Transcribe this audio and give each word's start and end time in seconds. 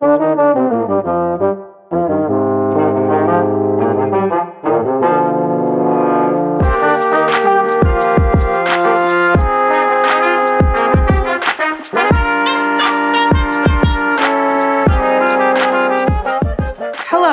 Hello, 0.00 0.12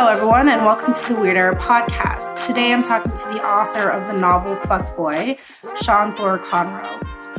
everyone, 0.10 0.50
and 0.50 0.66
welcome 0.66 0.94
to 0.94 1.08
the 1.08 1.16
Weird 1.18 1.58
podcast. 1.60 2.46
Today 2.46 2.74
I'm 2.74 2.84
talking 2.84 3.12
to 3.12 3.18
the 3.18 3.42
author 3.46 3.88
of 3.90 4.14
the 4.14 4.20
novel 4.20 4.56
Fuckboy, 4.56 5.40
Sean 5.82 6.14
Thor 6.14 6.38
Conroe. 6.38 7.37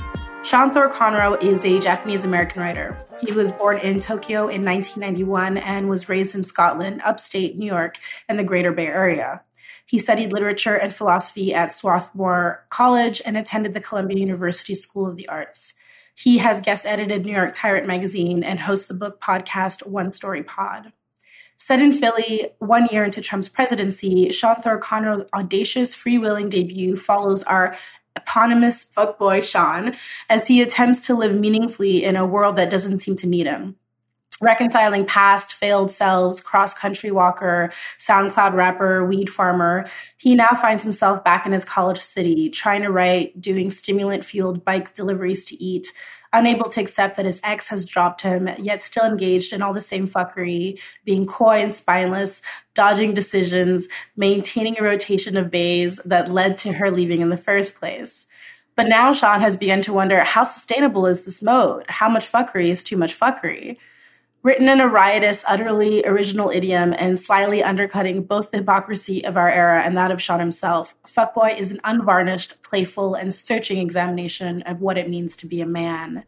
Sean 0.48 0.70
Thor 0.70 0.88
Conroe 0.88 1.42
is 1.42 1.62
a 1.66 1.78
Japanese 1.78 2.24
American 2.24 2.62
writer. 2.62 2.96
He 3.20 3.32
was 3.32 3.52
born 3.52 3.76
in 3.80 4.00
Tokyo 4.00 4.48
in 4.48 4.64
1991 4.64 5.58
and 5.58 5.90
was 5.90 6.08
raised 6.08 6.34
in 6.34 6.42
Scotland, 6.42 7.02
upstate 7.04 7.58
New 7.58 7.66
York, 7.66 7.98
and 8.30 8.38
the 8.38 8.44
greater 8.44 8.72
Bay 8.72 8.86
Area. 8.86 9.42
He 9.84 9.98
studied 9.98 10.32
literature 10.32 10.74
and 10.74 10.94
philosophy 10.94 11.52
at 11.52 11.74
Swarthmore 11.74 12.64
College 12.70 13.20
and 13.26 13.36
attended 13.36 13.74
the 13.74 13.82
Columbia 13.82 14.16
University 14.16 14.74
School 14.74 15.06
of 15.06 15.16
the 15.16 15.28
Arts. 15.28 15.74
He 16.14 16.38
has 16.38 16.62
guest 16.62 16.86
edited 16.86 17.26
New 17.26 17.32
York 17.32 17.52
Tyrant 17.52 17.86
magazine 17.86 18.42
and 18.42 18.60
hosts 18.60 18.88
the 18.88 18.94
book 18.94 19.20
podcast 19.20 19.86
One 19.86 20.12
Story 20.12 20.42
Pod. 20.42 20.94
Set 21.60 21.80
in 21.80 21.92
Philly, 21.92 22.46
one 22.60 22.86
year 22.92 23.02
into 23.02 23.20
Trump's 23.20 23.48
presidency, 23.48 24.30
Sean 24.30 24.62
Thor 24.62 24.80
Conroe's 24.80 25.28
audacious, 25.34 25.94
freewheeling 25.94 26.48
debut 26.48 26.96
follows 26.96 27.42
our 27.42 27.76
eponymous 28.16 28.84
fuckboy 28.84 29.42
Sean 29.42 29.94
as 30.28 30.46
he 30.46 30.60
attempts 30.60 31.06
to 31.06 31.14
live 31.14 31.34
meaningfully 31.34 32.04
in 32.04 32.16
a 32.16 32.26
world 32.26 32.56
that 32.56 32.70
doesn't 32.70 32.98
seem 32.98 33.16
to 33.16 33.28
need 33.28 33.46
him. 33.46 33.76
Reconciling 34.40 35.04
past 35.04 35.54
failed 35.54 35.90
selves, 35.90 36.40
cross 36.40 36.72
country 36.72 37.10
walker, 37.10 37.72
SoundCloud 37.98 38.52
rapper, 38.52 39.04
weed 39.04 39.28
farmer, 39.28 39.88
he 40.16 40.36
now 40.36 40.50
finds 40.60 40.84
himself 40.84 41.24
back 41.24 41.44
in 41.44 41.50
his 41.50 41.64
college 41.64 41.98
city, 41.98 42.48
trying 42.48 42.82
to 42.82 42.90
write, 42.92 43.40
doing 43.40 43.72
stimulant 43.72 44.24
fueled 44.24 44.64
bike 44.64 44.94
deliveries 44.94 45.44
to 45.46 45.60
eat, 45.60 45.92
unable 46.32 46.68
to 46.70 46.80
accept 46.80 47.16
that 47.16 47.26
his 47.26 47.40
ex 47.44 47.68
has 47.68 47.86
dropped 47.86 48.22
him, 48.22 48.48
yet 48.58 48.82
still 48.82 49.04
engaged 49.04 49.52
in 49.52 49.62
all 49.62 49.72
the 49.72 49.80
same 49.80 50.08
fuckery, 50.08 50.78
being 51.04 51.26
coy 51.26 51.58
and 51.60 51.74
spineless, 51.74 52.42
dodging 52.74 53.14
decisions, 53.14 53.88
maintaining 54.16 54.78
a 54.78 54.82
rotation 54.82 55.36
of 55.36 55.50
bays 55.50 56.00
that 56.04 56.30
led 56.30 56.56
to 56.58 56.72
her 56.72 56.90
leaving 56.90 57.20
in 57.20 57.28
the 57.28 57.36
first 57.36 57.78
place. 57.78 58.26
But 58.76 58.88
now 58.88 59.12
Sean 59.12 59.40
has 59.40 59.56
begun 59.56 59.82
to 59.82 59.92
wonder 59.92 60.20
how 60.20 60.44
sustainable 60.44 61.06
is 61.06 61.24
this 61.24 61.42
mode? 61.42 61.84
How 61.88 62.08
much 62.08 62.30
fuckery 62.30 62.68
is 62.68 62.84
too 62.84 62.96
much 62.96 63.18
fuckery? 63.18 63.76
Written 64.42 64.68
in 64.68 64.80
a 64.80 64.88
riotous, 64.88 65.42
utterly 65.48 66.04
original 66.04 66.50
idiom 66.50 66.94
and 66.96 67.18
slyly 67.18 67.62
undercutting 67.62 68.22
both 68.22 68.50
the 68.50 68.58
hypocrisy 68.58 69.24
of 69.24 69.36
our 69.36 69.48
era 69.48 69.82
and 69.82 69.96
that 69.96 70.12
of 70.12 70.22
Sean 70.22 70.38
himself, 70.38 70.94
Fuckboy 71.06 71.58
is 71.58 71.72
an 71.72 71.80
unvarnished, 71.82 72.62
playful, 72.62 73.14
and 73.14 73.34
searching 73.34 73.78
examination 73.78 74.62
of 74.62 74.80
what 74.80 74.96
it 74.96 75.08
means 75.08 75.36
to 75.38 75.46
be 75.46 75.60
a 75.60 75.66
man. 75.66 76.24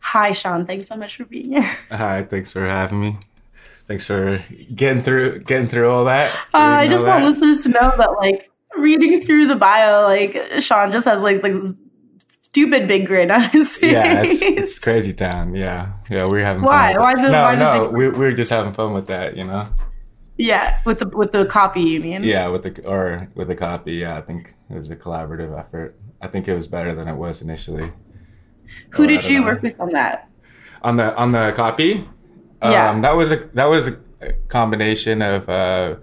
Hi, 0.00 0.32
Sean. 0.32 0.64
Thanks 0.64 0.88
so 0.88 0.96
much 0.96 1.16
for 1.16 1.26
being 1.26 1.52
here. 1.52 1.76
Hi, 1.90 2.22
thanks 2.22 2.50
for 2.50 2.66
having 2.66 3.00
me. 3.00 3.14
Thanks 3.86 4.06
for 4.06 4.42
getting 4.74 5.02
through 5.02 5.40
getting 5.40 5.66
through 5.66 5.90
all 5.90 6.04
that. 6.06 6.34
Uh, 6.54 6.58
I 6.58 6.88
just 6.88 7.04
want 7.04 7.24
listeners 7.24 7.64
to 7.64 7.70
know 7.70 7.92
that, 7.96 8.12
like, 8.18 8.50
reading 8.78 9.20
through 9.20 9.46
the 9.46 9.56
bio, 9.56 10.02
like 10.04 10.36
Sean 10.60 10.92
just 10.92 11.06
has 11.06 11.22
like 11.22 11.42
like 11.42 11.56
stupid 12.50 12.88
big 12.88 13.06
grin 13.06 13.30
on 13.30 13.42
his 13.50 13.76
face. 13.80 13.92
Yeah, 13.92 14.22
it's, 14.22 14.42
it's 14.42 14.78
crazy 14.78 15.12
town. 15.12 15.54
Yeah, 15.54 15.92
yeah, 16.08 16.26
we 16.26 16.40
are 16.42 16.44
having 16.44 16.62
why? 16.62 16.92
fun. 16.94 17.02
Why 17.02 17.14
the 17.14 17.30
no, 17.30 17.42
why 17.42 17.54
no, 17.54 17.84
the 17.84 17.90
we 17.90 18.08
we're 18.08 18.32
just 18.32 18.50
having 18.50 18.72
fun 18.72 18.92
with 18.92 19.06
that, 19.06 19.36
you 19.36 19.44
know. 19.44 19.68
Yeah, 20.36 20.78
with 20.84 21.00
the 21.00 21.08
with 21.08 21.32
the 21.32 21.44
copy, 21.46 21.82
you 21.82 22.00
mean? 22.00 22.24
Yeah, 22.24 22.48
with 22.48 22.62
the 22.62 22.84
or 22.86 23.28
with 23.34 23.48
the 23.48 23.54
copy. 23.56 23.94
Yeah, 23.94 24.16
I 24.16 24.22
think 24.22 24.54
it 24.70 24.74
was 24.78 24.90
a 24.90 24.96
collaborative 24.96 25.56
effort. 25.58 25.96
I 26.20 26.28
think 26.28 26.48
it 26.48 26.54
was 26.54 26.66
better 26.66 26.94
than 26.94 27.08
it 27.08 27.14
was 27.14 27.42
initially. 27.42 27.92
Who 28.90 29.04
Or, 29.04 29.06
did 29.06 29.26
you 29.26 29.40
know. 29.40 29.46
work 29.46 29.62
with 29.62 29.78
on 29.80 29.92
that? 29.92 30.28
on 30.82 30.96
the 30.96 31.14
on 31.16 31.32
the 31.32 31.52
copy? 31.54 32.08
Yeah. 32.62 32.90
Um, 32.90 33.02
that 33.02 33.12
was 33.12 33.32
a 33.32 33.36
that 33.54 33.66
was 33.66 33.88
a 33.88 33.98
combination 34.48 35.22
of 35.22 35.48
uh, 35.48 35.96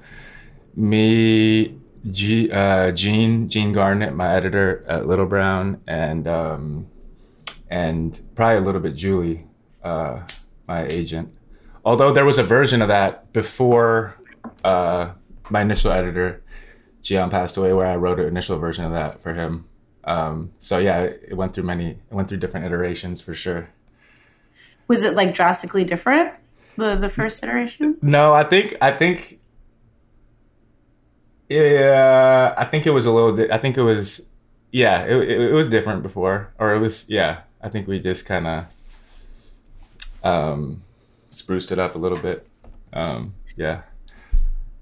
me, 0.75 1.76
G, 2.11 2.51
uh, 2.51 2.91
Jean 2.91 3.49
Jean 3.49 3.73
Garnett, 3.73 4.13
my 4.13 4.33
editor 4.33 4.83
at 4.87 5.07
Little 5.07 5.25
Brown, 5.25 5.81
and 5.87 6.27
um, 6.27 6.87
and 7.69 8.19
probably 8.35 8.57
a 8.57 8.61
little 8.61 8.81
bit 8.81 8.95
Julie, 8.95 9.45
uh, 9.83 10.21
my 10.67 10.85
agent. 10.85 11.33
Although 11.85 12.13
there 12.13 12.25
was 12.25 12.37
a 12.37 12.43
version 12.43 12.81
of 12.81 12.87
that 12.89 13.31
before 13.33 14.17
uh, 14.63 15.11
my 15.49 15.61
initial 15.61 15.91
editor, 15.91 16.43
Gian, 17.01 17.29
passed 17.29 17.57
away, 17.57 17.73
where 17.73 17.85
I 17.85 17.95
wrote 17.95 18.19
an 18.19 18.27
initial 18.27 18.57
version 18.57 18.85
of 18.85 18.91
that 18.91 19.21
for 19.21 19.33
him. 19.33 19.65
Um, 20.03 20.51
so 20.59 20.77
yeah, 20.79 21.01
it 21.01 21.35
went 21.35 21.53
through 21.53 21.63
many, 21.63 21.91
it 21.91 22.13
went 22.13 22.29
through 22.29 22.37
different 22.37 22.65
iterations 22.65 23.21
for 23.21 23.33
sure. 23.35 23.69
Was 24.87 25.03
it 25.03 25.15
like 25.15 25.33
drastically 25.33 25.83
different? 25.83 26.33
The 26.77 26.95
the 26.95 27.09
first 27.09 27.43
iteration? 27.43 27.97
No, 28.01 28.33
I 28.33 28.43
think 28.43 28.75
I 28.81 28.91
think 28.91 29.39
yeah, 31.49 32.53
I 32.57 32.65
think 32.65 32.85
it 32.85 32.91
was 32.91 33.05
a 33.05 33.11
little 33.11 33.35
di- 33.35 33.51
I 33.51 33.57
think 33.57 33.77
it 33.77 33.83
was 33.83 34.27
yeah, 34.71 35.05
it, 35.05 35.15
it, 35.15 35.41
it 35.41 35.53
was 35.53 35.69
different 35.69 36.03
before 36.03 36.53
or 36.59 36.75
it 36.75 36.79
was 36.79 37.09
yeah, 37.09 37.41
I 37.61 37.69
think 37.69 37.87
we 37.87 37.99
just 37.99 38.25
kind 38.25 38.47
of 38.47 38.65
um 40.23 40.83
spruced 41.29 41.71
it 41.71 41.79
up 41.79 41.95
a 41.95 41.97
little 41.97 42.17
bit. 42.17 42.47
Um 42.93 43.33
yeah. 43.55 43.81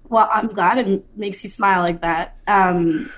Well, 0.09 0.29
I'm 0.31 0.47
glad 0.47 0.77
it 0.77 1.05
makes 1.17 1.43
you 1.43 1.49
smile 1.49 1.81
like 1.81 2.01
that. 2.01 2.37
Um, 2.47 3.11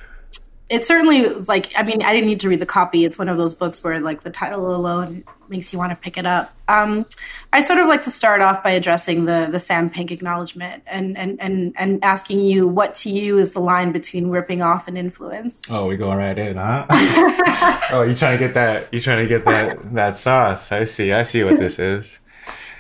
it 0.69 0.85
certainly 0.85 1.29
like 1.29 1.71
I 1.77 1.83
mean 1.83 2.01
I 2.03 2.13
didn't 2.13 2.27
need 2.27 2.41
to 2.41 2.49
read 2.49 2.59
the 2.59 2.65
copy. 2.65 3.05
It's 3.05 3.17
one 3.17 3.29
of 3.29 3.37
those 3.37 3.53
books 3.53 3.83
where 3.83 3.99
like 4.01 4.23
the 4.23 4.29
title 4.29 4.75
alone 4.75 5.23
makes 5.47 5.71
you 5.71 5.79
want 5.79 5.91
to 5.91 5.95
pick 5.95 6.17
it 6.17 6.25
up. 6.25 6.53
Um, 6.67 7.05
I 7.53 7.61
sort 7.61 7.79
of 7.79 7.87
like 7.87 8.01
to 8.03 8.11
start 8.11 8.41
off 8.41 8.63
by 8.63 8.71
addressing 8.71 9.25
the 9.25 9.47
the 9.49 9.59
Sam 9.59 9.89
Pink 9.89 10.11
acknowledgement 10.11 10.83
and 10.85 11.17
and 11.17 11.39
and 11.39 11.73
and 11.77 12.03
asking 12.03 12.41
you 12.41 12.67
what 12.67 12.95
to 12.95 13.09
you 13.09 13.37
is 13.37 13.53
the 13.53 13.61
line 13.61 13.93
between 13.93 14.27
ripping 14.27 14.61
off 14.61 14.89
and 14.89 14.97
influence. 14.97 15.71
Oh, 15.71 15.87
we 15.87 15.95
going 15.95 16.17
right 16.17 16.37
in, 16.37 16.57
huh? 16.57 16.85
oh, 17.91 18.01
you 18.01 18.13
trying 18.13 18.37
to 18.37 18.45
get 18.45 18.53
that 18.55 18.93
you 18.93 18.99
trying 18.99 19.19
to 19.19 19.27
get 19.27 19.45
that 19.45 19.93
that 19.93 20.17
sauce. 20.17 20.71
I 20.71 20.83
see. 20.83 21.13
I 21.13 21.23
see 21.23 21.43
what 21.45 21.59
this 21.59 21.79
is. 21.79 22.19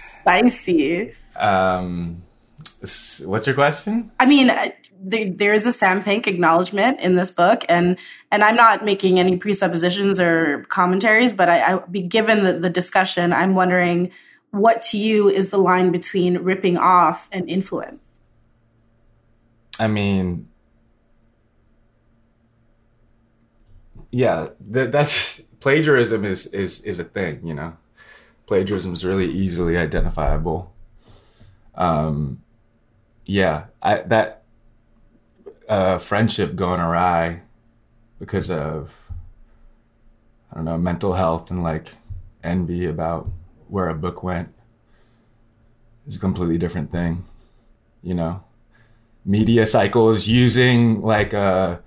Spicy. 0.01 1.13
Um 1.37 2.23
what's 3.25 3.47
your 3.47 3.55
question? 3.55 4.11
I 4.19 4.25
mean, 4.25 4.51
there, 4.99 5.53
is 5.53 5.65
a 5.65 5.71
Sam 5.71 6.03
Pink 6.03 6.27
acknowledgement 6.27 6.99
in 6.99 7.15
this 7.15 7.31
book, 7.31 7.63
and 7.69 7.97
and 8.31 8.43
I'm 8.43 8.55
not 8.55 8.83
making 8.83 9.19
any 9.19 9.37
presuppositions 9.37 10.19
or 10.19 10.65
commentaries, 10.69 11.31
but 11.31 11.49
I, 11.49 11.75
I 11.75 11.79
given 11.99 12.43
the, 12.43 12.53
the 12.53 12.69
discussion, 12.69 13.33
I'm 13.33 13.55
wondering 13.55 14.11
what 14.51 14.81
to 14.81 14.97
you 14.97 15.29
is 15.29 15.49
the 15.49 15.57
line 15.57 15.91
between 15.91 16.39
ripping 16.39 16.77
off 16.77 17.29
and 17.31 17.49
influence. 17.49 18.17
I 19.79 19.87
mean, 19.87 20.47
yeah, 24.11 24.47
that, 24.69 24.91
that's 24.91 25.41
plagiarism 25.59 26.25
is 26.25 26.47
is 26.47 26.81
is 26.83 26.99
a 26.99 27.03
thing, 27.03 27.45
you 27.45 27.53
know. 27.53 27.77
Plagiarism 28.47 28.93
is 28.93 29.03
really 29.03 29.29
easily 29.29 29.77
identifiable. 29.77 30.73
Um, 31.75 32.41
yeah, 33.25 33.65
I 33.81 33.99
that 34.01 34.43
uh, 35.67 35.97
friendship 35.97 36.55
going 36.55 36.79
awry 36.79 37.41
because 38.19 38.49
of 38.49 38.91
I 40.51 40.55
don't 40.55 40.65
know 40.65 40.77
mental 40.77 41.13
health 41.13 41.51
and 41.51 41.63
like 41.63 41.95
envy 42.43 42.85
about 42.85 43.29
where 43.67 43.89
a 43.89 43.93
book 43.93 44.23
went 44.23 44.53
is 46.07 46.15
a 46.15 46.19
completely 46.19 46.57
different 46.57 46.91
thing, 46.91 47.25
you 48.01 48.13
know? 48.13 48.43
Media 49.25 49.67
cycles 49.67 50.27
using 50.27 51.01
like 51.01 51.33
a 51.33 51.81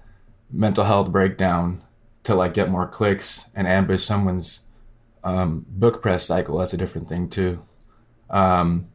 mental 0.51 0.85
health 0.85 1.11
breakdown 1.11 1.83
to 2.25 2.35
like 2.35 2.53
get 2.53 2.69
more 2.69 2.87
clicks 2.87 3.49
and 3.55 3.67
ambush 3.67 4.05
someone's 4.05 4.61
um, 5.25 5.65
book 5.69 6.03
press 6.03 6.25
cycle. 6.27 6.59
That's 6.59 6.75
a 6.75 6.77
different 6.77 7.09
thing 7.09 7.31
too. 7.31 7.63
Um, 8.29 8.91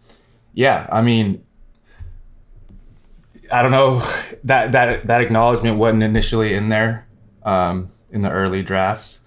yeah 0.56 0.88
i 0.92 1.01
mean 1.01 1.44
i 3.56 3.62
don't 3.62 3.72
know 3.72 4.00
that 4.44 4.72
that 4.72 5.06
that 5.07 5.22
acknowledgement 5.22 5.78
wasn't 5.78 6.04
initially 6.04 6.54
in 6.54 6.69
there 6.69 7.07
um, 7.44 7.92
in 8.12 8.22
the 8.22 8.31
early 8.31 8.62
drafts 8.62 9.19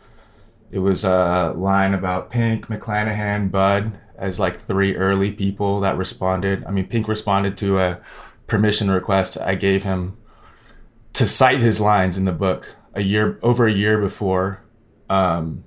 it 0.70 0.78
was 0.78 1.04
a 1.04 1.52
line 1.56 1.94
about 1.94 2.30
pink 2.30 2.66
mcclanahan 2.66 3.50
bud 3.50 3.92
as 4.16 4.40
like 4.40 4.60
three 4.60 4.96
early 4.96 5.30
people 5.30 5.80
that 5.80 5.96
responded 5.96 6.64
i 6.64 6.70
mean 6.70 6.86
pink 6.86 7.08
responded 7.08 7.56
to 7.56 7.78
a 7.78 8.00
permission 8.48 8.90
request 8.90 9.38
I 9.38 9.54
gave 9.54 9.84
him 9.84 10.16
to 11.12 11.26
cite 11.28 11.60
his 11.60 11.80
lines 11.80 12.16
in 12.16 12.24
the 12.24 12.32
book 12.32 12.74
a 12.94 13.02
year 13.02 13.38
over 13.42 13.66
a 13.66 13.72
year 13.72 14.00
before. 14.00 14.62
Um, 15.08 15.64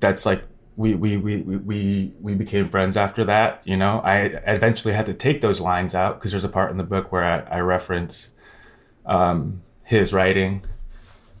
that's 0.00 0.26
like 0.26 0.42
we 0.76 0.94
we 0.94 1.16
we 1.16 1.42
we 1.42 2.12
we 2.20 2.34
became 2.34 2.66
friends 2.66 2.96
after 2.96 3.24
that. 3.24 3.60
You 3.64 3.76
know, 3.76 4.00
I 4.00 4.20
eventually 4.46 4.94
had 4.94 5.06
to 5.06 5.14
take 5.14 5.40
those 5.40 5.60
lines 5.60 5.94
out 5.94 6.18
because 6.18 6.30
there's 6.30 6.44
a 6.44 6.48
part 6.48 6.70
in 6.70 6.78
the 6.78 6.84
book 6.84 7.12
where 7.12 7.24
I, 7.24 7.58
I 7.58 7.60
reference 7.60 8.28
um, 9.04 9.62
his 9.84 10.12
writing. 10.12 10.64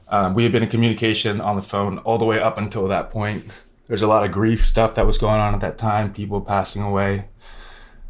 Um, 0.08 0.34
we 0.34 0.42
had 0.42 0.52
been 0.52 0.62
in 0.62 0.68
communication 0.68 1.40
on 1.40 1.56
the 1.56 1.62
phone 1.62 1.98
all 1.98 2.18
the 2.18 2.26
way 2.26 2.38
up 2.38 2.58
until 2.58 2.86
that 2.88 3.10
point. 3.10 3.46
There's 3.88 4.02
a 4.02 4.06
lot 4.06 4.24
of 4.24 4.32
grief 4.32 4.66
stuff 4.66 4.94
that 4.94 5.06
was 5.06 5.16
going 5.16 5.40
on 5.40 5.54
at 5.54 5.60
that 5.60 5.78
time. 5.78 6.12
People 6.12 6.42
passing 6.42 6.82
away, 6.82 7.26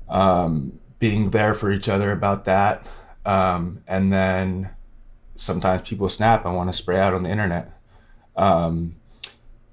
um, 0.09 0.81
being 0.99 1.31
there 1.31 1.55
for 1.55 1.71
each 1.71 1.89
other 1.89 2.11
about 2.11 2.45
that, 2.47 2.85
um, 3.25 3.83
and 3.87 4.13
then 4.13 4.71
sometimes 5.37 5.89
people 5.89 6.09
snap 6.09 6.45
and 6.45 6.57
want 6.57 6.71
to 6.71 6.77
spray 6.77 6.99
out 6.99 7.15
on 7.15 7.23
the 7.23 7.31
internet. 7.31 7.79
Um, 8.37 8.97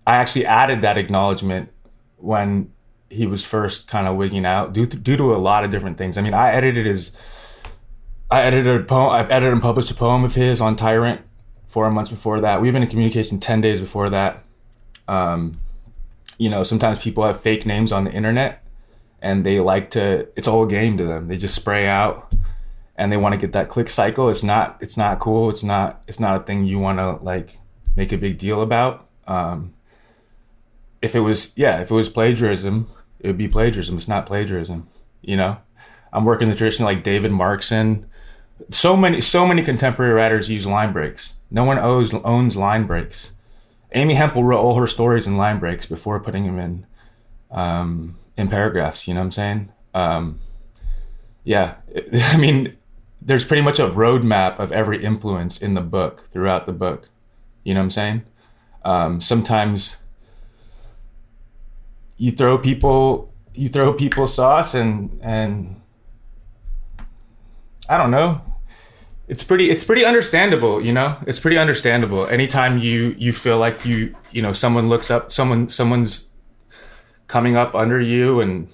I 0.10 0.16
actually 0.16 0.48
added 0.48 0.82
that 0.82 0.98
acknowledgement 0.98 1.70
when 2.18 2.72
he 3.12 3.28
was 3.28 3.46
first 3.46 3.88
kind 3.88 4.08
of 4.08 4.16
wigging 4.16 4.44
out 4.44 4.74
due 4.74 4.88
to, 4.88 4.98
due 4.98 5.16
to 5.16 5.36
a 5.36 5.38
lot 5.38 5.64
of 5.64 5.70
different 5.70 6.00
things. 6.00 6.18
I 6.18 6.22
mean, 6.22 6.34
I 6.34 6.52
edited 6.52 6.88
his, 6.88 7.12
I 8.32 8.42
edited 8.42 8.82
a 8.82 8.84
poem, 8.86 9.12
I've 9.12 9.30
edited 9.30 9.54
and 9.54 9.62
published 9.62 9.92
a 9.92 9.94
poem 9.94 10.24
of 10.24 10.34
his 10.34 10.62
on 10.62 10.76
Tyrant 10.76 11.22
four 11.68 11.92
months 11.92 12.10
before 12.10 12.42
that. 12.42 12.60
We've 12.60 12.74
been 12.74 12.82
in 12.82 12.90
communication 12.90 13.40
10 13.40 13.62
days 13.62 13.80
before 13.80 14.10
that. 14.10 14.44
Um, 15.08 15.60
you 16.40 16.50
know, 16.50 16.64
sometimes 16.64 16.98
people 16.98 17.24
have 17.24 17.40
fake 17.40 17.68
names 17.68 17.92
on 17.92 18.06
the 18.06 18.12
internet 18.12 18.64
and 19.22 19.46
they 19.46 19.60
like 19.60 19.92
to, 19.92 20.28
it's 20.36 20.48
all 20.48 20.64
a 20.64 20.68
game 20.68 20.98
to 20.98 21.04
them. 21.04 21.28
They 21.28 21.38
just 21.38 21.54
spray 21.54 21.86
out 21.86 22.34
and 22.96 23.12
they 23.12 23.18
want 23.18 23.36
to 23.36 23.40
get 23.40 23.52
that 23.52 23.70
click 23.70 23.92
cycle. 23.92 24.30
It's 24.30 24.42
not, 24.42 24.80
it's 24.82 24.98
not 24.98 25.20
cool. 25.20 25.52
It's 25.52 25.62
not, 25.62 26.02
it's 26.08 26.20
not 26.20 26.42
a 26.42 26.44
thing 26.44 26.66
you 26.66 26.80
want 26.80 26.98
to 26.98 27.24
like 27.24 27.60
make 27.96 28.12
a 28.12 28.18
big 28.18 28.40
deal 28.40 28.64
about. 28.64 29.08
Um, 29.28 29.76
if 31.02 31.16
it 31.16 31.22
was 31.22 31.58
yeah 31.58 31.80
if 31.80 31.92
it 31.92 31.94
was 31.94 32.10
plagiarism 32.10 32.90
it 33.20 33.28
would 33.28 33.38
be 33.38 33.48
plagiarism. 33.48 33.98
It's 33.98 34.08
not 34.08 34.26
plagiarism 34.26 34.88
you 35.22 35.38
know? 35.38 35.58
I'm 36.12 36.26
working 36.26 36.50
the 36.50 36.56
tradition 36.56 36.86
like 36.86 37.04
david 37.04 37.32
markson. 37.32 38.06
So 38.72 38.96
many 38.98 39.22
so 39.22 39.46
many 39.46 39.64
contemporary 39.64 40.14
writers 40.14 40.50
use 40.50 40.66
line 40.66 40.92
breaks. 40.92 41.36
No 41.52 41.64
one 41.64 41.80
owes, 41.80 42.14
owns 42.14 42.58
line 42.58 42.86
breaks. 42.86 43.32
Amy 43.94 44.16
hempel 44.16 44.44
wrote 44.44 44.62
all 44.62 44.76
her 44.76 44.88
stories 44.88 45.26
in 45.26 45.38
line 45.38 45.60
breaks 45.60 45.86
before 45.86 46.20
putting 46.20 46.46
them 46.46 46.60
in 46.60 46.86
um, 47.52 48.18
in 48.38 48.48
paragraphs 48.48 49.08
you 49.08 49.14
know 49.14 49.22
what 49.22 49.26
i'm 49.26 49.32
saying? 49.32 49.72
Um, 49.94 50.40
yeah 51.44 51.76
i 52.14 52.38
mean 52.38 52.76
there's 53.22 53.46
pretty 53.46 53.62
much 53.62 53.80
a 53.80 53.90
roadmap 53.90 54.60
of 54.60 54.72
every 54.72 55.04
influence 55.04 55.58
in 55.58 55.74
the 55.74 55.82
book 55.82 56.30
throughout 56.32 56.66
the 56.66 56.72
book 56.72 57.10
you 57.64 57.74
know 57.74 57.82
what 57.82 57.86
i'm 57.86 57.92
saying? 57.92 58.24
Um, 58.84 59.22
sometimes 59.22 59.98
you 62.20 62.32
throw 62.32 62.58
people 62.58 63.34
you 63.56 63.70
throw 63.70 63.94
people 63.94 64.28
sauce 64.28 64.76
and 64.76 65.20
and 65.24 65.82
I 67.88 67.98
don't 67.98 68.12
know. 68.12 68.42
It's 69.28 69.44
pretty 69.44 69.72
it's 69.72 69.84
pretty 69.84 70.06
understandable, 70.06 70.86
you 70.86 70.94
know? 70.94 71.18
It's 71.26 71.40
pretty 71.40 71.58
understandable. 71.58 72.28
Anytime 72.28 72.78
you 72.78 73.16
you 73.18 73.34
feel 73.34 73.58
like 73.58 73.86
you 73.86 74.16
you 74.32 74.44
know 74.44 74.54
someone 74.54 74.90
looks 74.90 75.10
up 75.10 75.32
someone 75.32 75.70
someone's 75.70 76.30
coming 77.28 77.56
up 77.56 77.74
under 77.74 78.00
you 78.00 78.42
and 78.42 78.68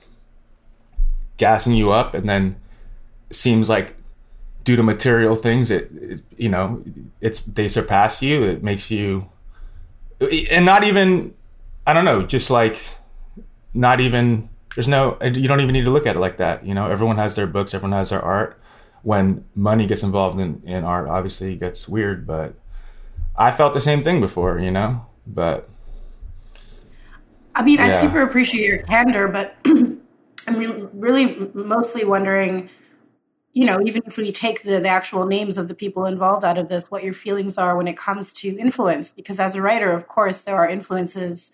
gassing 1.38 1.74
you 1.74 1.92
up 1.92 2.14
and 2.14 2.28
then 2.28 2.56
seems 3.32 3.70
like 3.70 3.96
due 4.64 4.76
to 4.76 4.82
material 4.84 5.36
things 5.36 5.70
it, 5.70 5.92
it 5.94 6.22
you 6.38 6.48
know 6.48 6.82
it's 7.20 7.42
they 7.42 7.68
surpass 7.68 8.22
you 8.22 8.44
it 8.44 8.64
makes 8.64 8.90
you 8.90 9.30
and 10.50 10.66
not 10.66 10.86
even 10.86 11.34
I 11.86 11.92
don't 11.92 12.06
know 12.06 12.24
just 12.24 12.50
like 12.50 12.80
not 13.76 14.00
even 14.00 14.50
there's 14.76 14.88
no 14.88 15.18
you 15.22 15.48
don't 15.48 15.62
even 15.62 15.74
need 15.74 15.86
to 15.86 15.92
look 15.92 16.08
at 16.08 16.16
it 16.16 16.20
like 16.20 16.38
that 16.38 16.66
you 16.66 16.74
know? 16.74 16.90
Everyone 16.90 17.18
has 17.18 17.36
their 17.36 17.48
books 17.48 17.74
everyone 17.74 17.98
has 17.98 18.10
their 18.10 18.22
art. 18.22 18.60
When 19.04 19.46
money 19.54 19.86
gets 19.86 20.02
involved 20.02 20.40
in, 20.40 20.64
in 20.66 20.84
art 20.84 21.08
obviously 21.08 21.54
it 21.54 21.60
gets 21.60 21.88
weird 21.88 22.26
but 22.26 22.56
i 23.36 23.52
felt 23.52 23.74
the 23.74 23.82
same 23.82 24.04
thing 24.04 24.20
before 24.20 24.60
you 24.60 24.72
know? 24.72 25.06
But 25.28 25.70
i 27.54 27.64
mean 27.64 27.78
yeah. 27.78 27.86
i 27.86 28.02
super 28.02 28.22
appreciate 28.22 28.66
your 28.66 28.80
candor 28.80 29.28
but 29.28 29.56
i 30.48 30.52
mean 30.52 30.90
really 30.94 31.50
mostly 31.54 32.04
wondering 32.04 32.70
you 33.54 33.66
know 33.66 33.82
even 33.86 34.04
if 34.06 34.18
we 34.18 34.32
take 34.32 34.62
the, 34.64 34.80
the 34.80 34.88
actual 34.88 35.26
names 35.26 35.58
of 35.58 35.68
the 35.68 35.74
people 35.74 36.06
involved 36.06 36.46
out 36.46 36.58
of 36.58 36.70
this 36.70 36.92
what 36.92 37.04
your 37.04 37.14
feelings 37.14 37.58
are 37.58 37.76
when 37.76 37.88
it 37.88 37.98
comes 37.98 38.32
to 38.34 38.58
influence 38.60 39.10
because 39.10 39.40
as 39.40 39.56
a 39.56 39.62
writer 39.62 39.92
of 39.92 40.08
course 40.08 40.42
there 40.42 40.58
are 40.58 40.68
influences 40.68 41.52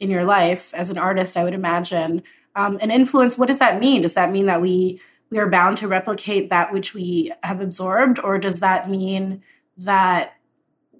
in 0.00 0.10
your 0.10 0.24
life 0.24 0.74
as 0.74 0.90
an 0.90 0.98
artist, 0.98 1.36
I 1.36 1.44
would 1.44 1.54
imagine. 1.54 2.22
Um, 2.56 2.78
an 2.80 2.90
influence, 2.90 3.38
what 3.38 3.46
does 3.46 3.58
that 3.58 3.78
mean? 3.78 4.02
Does 4.02 4.14
that 4.14 4.32
mean 4.32 4.46
that 4.46 4.60
we 4.60 5.00
we 5.30 5.38
are 5.38 5.48
bound 5.48 5.78
to 5.78 5.86
replicate 5.86 6.50
that 6.50 6.72
which 6.72 6.92
we 6.92 7.32
have 7.44 7.60
absorbed, 7.60 8.18
or 8.18 8.38
does 8.38 8.60
that 8.60 8.90
mean 8.90 9.42
that 9.78 10.34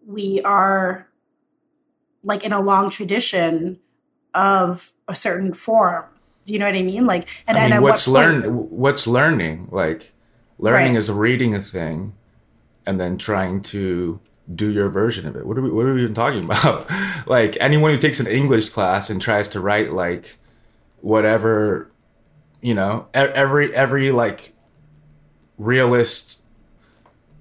we 0.07 0.41
are 0.43 1.09
like 2.23 2.45
in 2.45 2.53
a 2.53 2.61
long 2.61 2.91
tradition 2.91 3.81
of 4.35 4.93
a 5.09 5.17
certain 5.17 5.53
form? 5.53 6.05
Do 6.45 6.53
you 6.53 6.59
know 6.61 6.67
what 6.67 6.77
I 6.77 6.83
mean? 6.83 7.07
Like, 7.07 7.27
and, 7.49 7.59
I 7.59 7.63
mean, 7.63 7.73
and 7.73 7.83
what's 7.83 8.07
what 8.07 8.15
learn 8.15 8.43
what's 8.71 9.07
learning? 9.07 9.69
Like, 9.73 10.13
learning 10.59 10.95
right. 10.95 10.99
is 10.99 11.11
reading 11.11 11.55
a 11.55 11.61
thing 11.61 12.15
and 12.87 13.01
then 13.01 13.19
trying 13.19 13.63
to 13.63 14.21
do 14.53 14.71
your 14.71 14.89
version 14.89 15.27
of 15.27 15.37
it. 15.37 15.47
What 15.47 15.59
are 15.59 15.63
we 15.63 15.71
what 15.71 15.87
are 15.87 15.95
we 15.95 16.03
even 16.03 16.15
talking 16.15 16.45
about? 16.45 16.91
like 17.27 17.57
anyone 17.61 17.93
who 17.93 17.99
takes 17.99 18.21
an 18.21 18.27
English 18.27 18.71
class 18.71 19.11
and 19.11 19.21
tries 19.21 19.49
to 19.49 19.61
write 19.61 19.93
like 19.93 20.39
whatever, 21.01 21.91
you 22.61 22.75
know, 22.75 23.07
every 23.15 23.75
every 23.75 24.13
like 24.13 24.53
realist, 25.59 26.43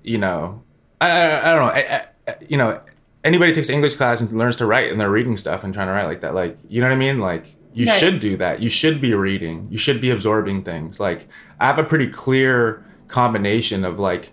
you 0.03 0.17
know, 0.17 0.63
I 1.01 1.09
I, 1.09 1.51
I 1.51 1.55
don't 1.55 1.65
know, 1.65 1.73
I, 1.73 2.07
I, 2.27 2.35
you 2.47 2.57
know, 2.57 2.81
anybody 3.23 3.51
takes 3.51 3.69
English 3.69 3.95
class 3.95 4.21
and 4.21 4.31
learns 4.31 4.55
to 4.57 4.65
write 4.65 4.91
and 4.91 4.99
they're 4.99 5.09
reading 5.09 5.37
stuff 5.37 5.63
and 5.63 5.73
trying 5.73 5.87
to 5.87 5.93
write 5.93 6.05
like 6.07 6.21
that, 6.21 6.33
like 6.35 6.57
you 6.67 6.81
know 6.81 6.87
what 6.87 6.93
I 6.93 6.97
mean? 6.97 7.19
Like 7.19 7.55
you 7.73 7.87
right. 7.87 7.99
should 7.99 8.19
do 8.19 8.37
that. 8.37 8.61
You 8.61 8.69
should 8.69 8.99
be 9.01 9.13
reading. 9.13 9.67
You 9.69 9.77
should 9.77 10.01
be 10.01 10.09
absorbing 10.09 10.63
things. 10.63 10.99
Like 10.99 11.27
I 11.59 11.67
have 11.67 11.79
a 11.79 11.83
pretty 11.83 12.07
clear 12.07 12.85
combination 13.07 13.85
of 13.85 13.99
like 13.99 14.31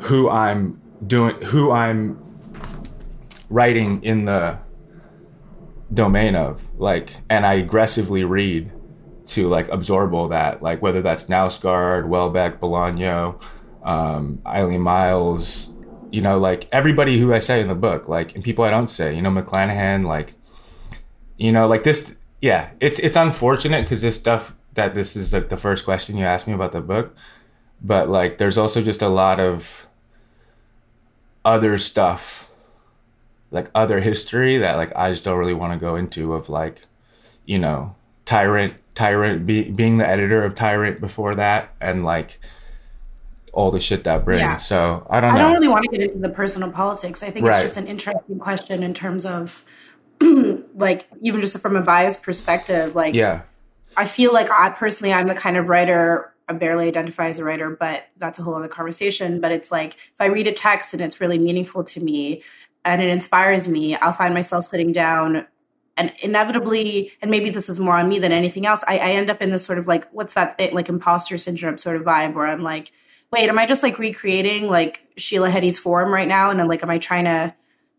who 0.00 0.28
I'm 0.28 0.79
doing 1.06 1.40
who 1.42 1.70
I'm 1.70 2.18
writing 3.48 4.02
in 4.02 4.26
the 4.26 4.58
domain 5.92 6.36
of 6.36 6.68
like 6.78 7.14
and 7.28 7.44
I 7.44 7.54
aggressively 7.54 8.24
read 8.24 8.70
to 9.26 9.48
like 9.48 9.68
absorb 9.68 10.14
all 10.14 10.28
that 10.28 10.62
like 10.62 10.82
whether 10.82 11.02
that's 11.02 11.24
Knausgaard, 11.24 12.08
Houellebecq, 12.08 12.58
Bolaño, 12.58 13.40
um, 13.82 14.40
Eileen 14.46 14.80
Miles, 14.80 15.70
you 16.10 16.20
know 16.20 16.38
like 16.38 16.68
everybody 16.72 17.18
who 17.18 17.32
I 17.32 17.38
say 17.38 17.60
in 17.60 17.68
the 17.68 17.74
book 17.74 18.08
like 18.08 18.34
and 18.34 18.44
people 18.44 18.64
I 18.64 18.70
don't 18.70 18.90
say 18.90 19.14
you 19.14 19.22
know 19.22 19.30
McClanahan 19.30 20.06
like 20.06 20.34
you 21.36 21.52
know 21.52 21.66
like 21.66 21.84
this 21.84 22.16
yeah 22.40 22.70
it's 22.80 22.98
it's 22.98 23.16
unfortunate 23.16 23.82
because 23.82 24.02
this 24.02 24.16
stuff 24.16 24.54
that 24.74 24.94
this 24.94 25.16
is 25.16 25.32
like 25.32 25.48
the 25.48 25.56
first 25.56 25.84
question 25.84 26.16
you 26.16 26.24
asked 26.24 26.46
me 26.46 26.52
about 26.52 26.72
the 26.72 26.80
book 26.80 27.16
but 27.80 28.08
like 28.08 28.38
there's 28.38 28.58
also 28.58 28.82
just 28.82 29.02
a 29.02 29.08
lot 29.08 29.40
of 29.40 29.86
other 31.44 31.78
stuff 31.78 32.50
like 33.50 33.70
other 33.74 34.00
history 34.00 34.58
that 34.58 34.76
like 34.76 34.92
I 34.94 35.10
just 35.10 35.24
don't 35.24 35.38
really 35.38 35.54
want 35.54 35.72
to 35.72 35.78
go 35.78 35.96
into 35.96 36.34
of 36.34 36.48
like 36.48 36.82
you 37.44 37.58
know 37.58 37.94
Tyrant 38.24 38.74
Tyrant 38.94 39.46
be, 39.46 39.64
being 39.64 39.98
the 39.98 40.06
editor 40.06 40.44
of 40.44 40.54
Tyrant 40.54 41.00
before 41.00 41.34
that 41.34 41.74
and 41.80 42.04
like 42.04 42.40
all 43.52 43.70
the 43.70 43.80
shit 43.80 44.04
that 44.04 44.24
brings. 44.24 44.40
Yeah. 44.40 44.56
So 44.58 45.06
I 45.10 45.20
don't 45.20 45.34
know. 45.34 45.40
I 45.40 45.42
don't 45.42 45.54
really 45.54 45.68
want 45.68 45.84
to 45.84 45.90
get 45.90 46.00
into 46.00 46.18
the 46.18 46.28
personal 46.28 46.70
politics. 46.70 47.22
I 47.22 47.30
think 47.30 47.46
right. 47.46 47.64
it's 47.64 47.72
just 47.72 47.76
an 47.76 47.88
interesting 47.88 48.38
question 48.38 48.82
in 48.82 48.94
terms 48.94 49.26
of 49.26 49.64
like 50.74 51.08
even 51.22 51.40
just 51.40 51.58
from 51.58 51.76
a 51.76 51.82
biased 51.82 52.22
perspective 52.22 52.94
like 52.94 53.14
yeah. 53.14 53.42
I 53.96 54.06
feel 54.06 54.32
like 54.32 54.50
I 54.50 54.70
personally 54.70 55.12
I'm 55.12 55.26
the 55.26 55.34
kind 55.34 55.56
of 55.56 55.68
writer 55.68 56.32
barely 56.52 56.88
identify 56.88 57.28
as 57.28 57.38
a 57.38 57.44
writer, 57.44 57.70
but 57.70 58.04
that's 58.18 58.38
a 58.38 58.42
whole 58.42 58.54
other 58.54 58.68
conversation. 58.68 59.40
But 59.40 59.52
it's 59.52 59.70
like 59.70 59.94
if 59.94 60.20
I 60.20 60.26
read 60.26 60.46
a 60.46 60.52
text 60.52 60.94
and 60.94 61.02
it's 61.02 61.20
really 61.20 61.38
meaningful 61.38 61.84
to 61.84 62.00
me 62.00 62.42
and 62.84 63.02
it 63.02 63.08
inspires 63.08 63.68
me, 63.68 63.96
I'll 63.96 64.12
find 64.12 64.34
myself 64.34 64.64
sitting 64.64 64.92
down 64.92 65.46
and 65.96 66.12
inevitably, 66.22 67.12
and 67.20 67.30
maybe 67.30 67.50
this 67.50 67.68
is 67.68 67.78
more 67.78 67.96
on 67.96 68.08
me 68.08 68.18
than 68.18 68.32
anything 68.32 68.64
else, 68.64 68.82
I, 68.88 68.98
I 68.98 69.10
end 69.10 69.28
up 69.28 69.42
in 69.42 69.50
this 69.50 69.64
sort 69.64 69.78
of 69.78 69.86
like, 69.86 70.08
what's 70.12 70.32
that 70.32 70.56
thing, 70.56 70.74
like 70.74 70.88
imposter 70.88 71.36
syndrome 71.36 71.76
sort 71.76 71.96
of 71.96 72.02
vibe 72.02 72.34
where 72.34 72.46
I'm 72.46 72.62
like, 72.62 72.90
wait, 73.30 73.48
am 73.48 73.58
I 73.58 73.66
just 73.66 73.82
like 73.82 73.98
recreating 73.98 74.68
like 74.68 75.02
Sheila 75.18 75.50
Heti's 75.50 75.78
form 75.78 76.12
right 76.12 76.26
now? 76.26 76.50
And 76.50 76.58
then 76.58 76.68
like, 76.68 76.82
am 76.82 76.90
I 76.90 76.98
trying 76.98 77.26
to, 77.26 77.30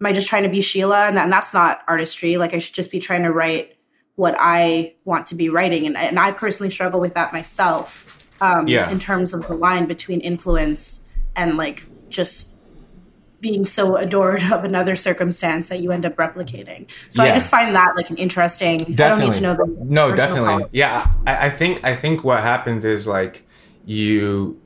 am 0.01 0.05
I 0.05 0.13
just 0.13 0.27
trying 0.27 0.43
to 0.43 0.49
be 0.49 0.61
Sheila? 0.61 1.07
And, 1.07 1.15
that, 1.15 1.25
and 1.25 1.33
that's 1.33 1.53
not 1.53 1.83
artistry. 1.87 2.37
Like 2.37 2.55
I 2.55 2.57
should 2.57 2.73
just 2.73 2.91
be 2.91 2.99
trying 2.99 3.23
to 3.23 3.31
write 3.31 3.77
what 4.15 4.35
I 4.39 4.95
want 5.05 5.27
to 5.27 5.35
be 5.35 5.49
writing. 5.49 5.85
And, 5.85 5.95
and 5.95 6.19
I 6.19 6.31
personally 6.31 6.71
struggle 6.71 6.99
with 6.99 7.13
that 7.13 7.33
myself. 7.33 8.20
Um, 8.41 8.67
yeah. 8.67 8.89
in 8.89 8.99
terms 8.99 9.33
of 9.33 9.47
the 9.47 9.53
line 9.53 9.85
between 9.85 10.19
influence 10.19 11.01
and 11.35 11.57
like 11.57 11.85
just 12.09 12.49
being 13.39 13.65
so 13.65 13.95
adored 13.95 14.43
of 14.51 14.63
another 14.63 14.95
circumstance 14.95 15.69
that 15.69 15.79
you 15.81 15.91
end 15.91 16.05
up 16.05 16.15
replicating. 16.15 16.87
So 17.09 17.23
Yeah. 17.23 17.31
I 17.31 17.33
just 17.35 17.49
find 17.49 17.75
that 17.75 17.95
like 17.95 18.09
an 18.09 18.17
interesting. 18.17 18.81
I 18.81 18.83
don't 18.85 18.95
definitely 18.95 19.25
need 19.27 19.35
to 19.35 19.41
know 19.41 19.55
the 19.55 19.85
no 19.85 20.15
definitely 20.15 20.47
quality. 20.49 20.69
yeah 20.77 21.11
I, 21.25 21.45
I 21.47 21.49
think 21.49 21.83
i 21.83 21.95
think 21.95 22.23
what 22.23 22.41
happens 22.41 22.85
is 22.85 23.07
like 23.07 23.45
you 23.85 24.59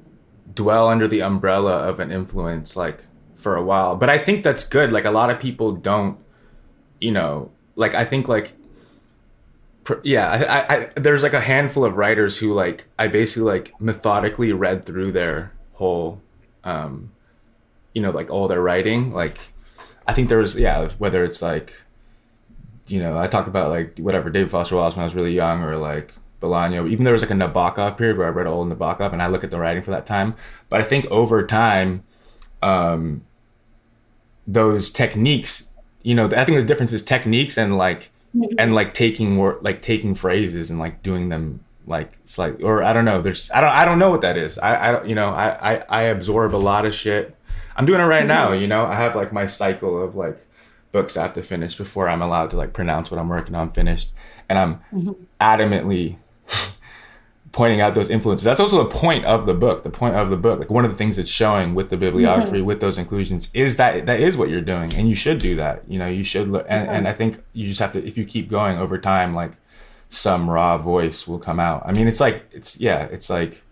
dwell 0.53 0.88
under 0.89 1.08
the 1.08 1.22
umbrella 1.22 1.77
of 1.88 2.00
an 2.00 2.12
influence 2.12 2.75
like 2.75 3.03
for 3.36 3.55
a 3.55 3.63
while 3.63 3.96
but 3.96 4.10
i 4.10 4.17
think 4.17 4.44
that's 4.44 4.63
good 4.63 4.91
like 4.91 5.05
a 5.05 5.12
lot 5.12 5.29
of 5.29 5.39
people 5.39 5.72
don't 5.74 6.17
you 7.00 7.12
know 7.12 7.51
like 7.75 7.94
i 7.96 8.03
think 8.05 8.27
like 8.27 8.53
yeah 10.04 10.65
I, 10.70 10.75
I, 10.75 10.89
there's 10.96 11.24
like 11.24 11.34
a 11.34 11.39
handful 11.39 11.86
of 11.86 11.96
writers 11.96 12.39
who 12.39 12.54
like 12.54 12.86
i 12.98 13.08
basically 13.08 13.44
like 13.44 13.80
methodically 13.80 14.51
read 14.51 14.86
through 14.86 15.12
their 15.12 15.51
whole 15.74 16.22
um 16.63 17.12
you 17.94 18.01
know 18.01 18.12
like 18.12 18.30
all 18.30 18.48
their 18.48 18.62
writing 18.62 19.13
like 19.13 19.38
i 20.08 20.13
think 20.13 20.30
there 20.30 20.39
was 20.39 20.58
yeah 20.58 20.89
whether 20.98 21.24
it's 21.24 21.42
like 21.42 21.74
you 22.88 23.00
know, 23.00 23.18
I 23.18 23.27
talk 23.27 23.48
about 23.48 23.70
like 23.70 23.98
whatever 23.98 24.30
David 24.30 24.51
Foster 24.51 24.75
Wallace 24.75 24.96
when 24.96 25.04
I 25.04 25.06
was 25.06 25.15
really 25.15 25.34
young, 25.34 25.63
or 25.63 25.77
like 25.77 26.13
Bolaño. 26.42 26.89
Even 26.89 27.04
there 27.04 27.13
was 27.13 27.24
like 27.24 27.32
a 27.32 27.36
Nabokov 27.36 27.98
period 27.98 28.18
where 28.18 28.27
I 28.27 28.32
read 28.32 28.48
all 28.48 28.65
Nabokov, 28.65 29.12
and 29.12 29.22
I 29.22 29.27
look 29.27 29.44
at 29.44 29.51
the 29.51 29.60
writing 29.60 29.84
for 29.84 29.92
that 29.92 30.06
time. 30.06 30.36
But 30.70 30.82
I 30.82 30.84
think 30.84 31.06
over 31.08 31.46
time, 31.46 32.04
um, 32.62 33.25
those 34.46 34.92
techniques, 34.92 35.72
you 36.04 36.13
know, 36.13 36.25
I 36.25 36.46
think 36.46 36.58
the 36.58 36.63
difference 36.63 36.94
is 36.94 37.04
techniques 37.04 37.58
and 37.58 37.77
like 37.77 38.12
Mm-hmm. 38.36 38.56
and 38.58 38.75
like 38.75 38.94
taking 38.94 39.38
wor- 39.38 39.60
like 39.62 39.82
taking 39.82 40.13
phrases 40.13 40.70
and 40.70 40.77
like 40.77 41.01
doing 41.01 41.30
them 41.30 41.63
like 41.88 42.18
slightly, 42.25 42.63
or 42.63 42.84
I 42.84 42.92
don't 42.92 43.06
know. 43.06 43.22
There's 43.22 43.50
I 43.51 43.62
don't 43.62 43.70
I 43.70 43.86
don't 43.86 44.00
know 44.00 44.10
what 44.10 44.22
that 44.22 44.36
is. 44.36 44.58
I 44.58 44.89
I 44.89 44.92
don't 44.92 45.08
you 45.08 45.15
know 45.15 45.30
I 45.30 45.75
I, 45.75 45.84
I 45.88 46.01
absorb 46.04 46.54
a 46.54 46.58
lot 46.58 46.86
of 46.86 46.94
shit. 46.94 47.36
I'm 47.77 47.86
doing 47.86 48.01
it 48.01 48.06
right 48.06 48.25
now. 48.25 48.50
Mm-hmm. 48.50 48.62
You 48.62 48.68
know, 48.68 48.86
I 48.86 48.96
have 48.96 49.15
like 49.15 49.32
my 49.32 49.48
cycle 49.48 50.04
of 50.04 50.15
like 50.15 50.46
books 50.92 51.18
I 51.18 51.24
have 51.24 51.34
to 51.34 51.44
finish 51.44 51.75
before 51.75 52.10
I'm 52.10 52.22
allowed 52.22 52.51
to 52.51 52.58
like 52.58 52.74
pronounce 52.74 53.12
what 53.12 53.20
I'm 53.20 53.30
working 53.30 53.56
on 53.56 53.72
finished. 53.72 54.12
And 54.50 54.58
I'm 54.58 54.75
mm-hmm. 54.94 55.12
adamantly 55.39 56.18
pointing 57.56 57.80
out 57.80 57.96
those 57.96 58.10
influences. 58.10 58.44
That's 58.44 58.60
also 58.60 58.84
the 58.84 58.90
point 58.90 59.24
of 59.24 59.46
the 59.46 59.54
book. 59.54 59.84
The 59.84 59.90
point 59.90 60.16
of 60.16 60.30
the 60.30 60.36
book, 60.36 60.60
like 60.60 60.70
one 60.70 60.84
of 60.84 60.92
the 60.92 60.98
things 60.98 61.18
it's 61.18 61.32
showing 61.32 61.74
with 61.74 61.90
the 61.90 61.96
bibliography, 61.96 62.62
with 62.62 62.82
those 62.82 62.98
inclusions, 62.98 63.50
is 63.54 63.78
that 63.78 64.06
that 64.08 64.20
is 64.20 64.36
what 64.36 64.50
you're 64.50 64.60
doing, 64.60 64.94
and 64.96 65.08
you 65.08 65.16
should 65.16 65.38
do 65.38 65.56
that. 65.56 65.84
You 65.88 65.98
know, 65.98 66.08
you 66.08 66.26
should. 66.26 66.50
Look, 66.50 66.66
and, 66.68 66.90
and 66.90 67.08
I 67.08 67.14
think 67.14 67.42
you 67.54 67.66
just 67.66 67.80
have 67.80 67.94
to. 67.94 68.06
If 68.06 68.18
you 68.18 68.26
keep 68.26 68.50
going 68.50 68.78
over 68.78 68.98
time, 68.98 69.34
like 69.34 69.54
some 70.10 70.50
raw 70.50 70.78
voice 70.78 71.26
will 71.26 71.40
come 71.40 71.62
out. 71.62 71.84
I 71.86 71.94
mean, 71.94 72.10
it's 72.10 72.20
like 72.20 72.44
it's 72.52 72.78
yeah, 72.78 73.04
it's 73.04 73.30
like 73.30 73.64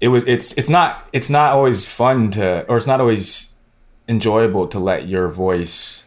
it 0.00 0.08
was. 0.08 0.24
It's 0.24 0.52
it's 0.54 0.68
not 0.68 1.08
it's 1.12 1.30
not 1.30 1.52
always 1.52 1.86
fun 1.86 2.32
to, 2.32 2.66
or 2.68 2.76
it's 2.76 2.86
not 2.88 3.00
always 3.00 3.54
enjoyable 4.08 4.66
to 4.68 4.80
let 4.80 5.06
your 5.08 5.28
voice 5.28 6.04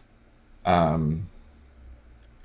um 0.66 1.28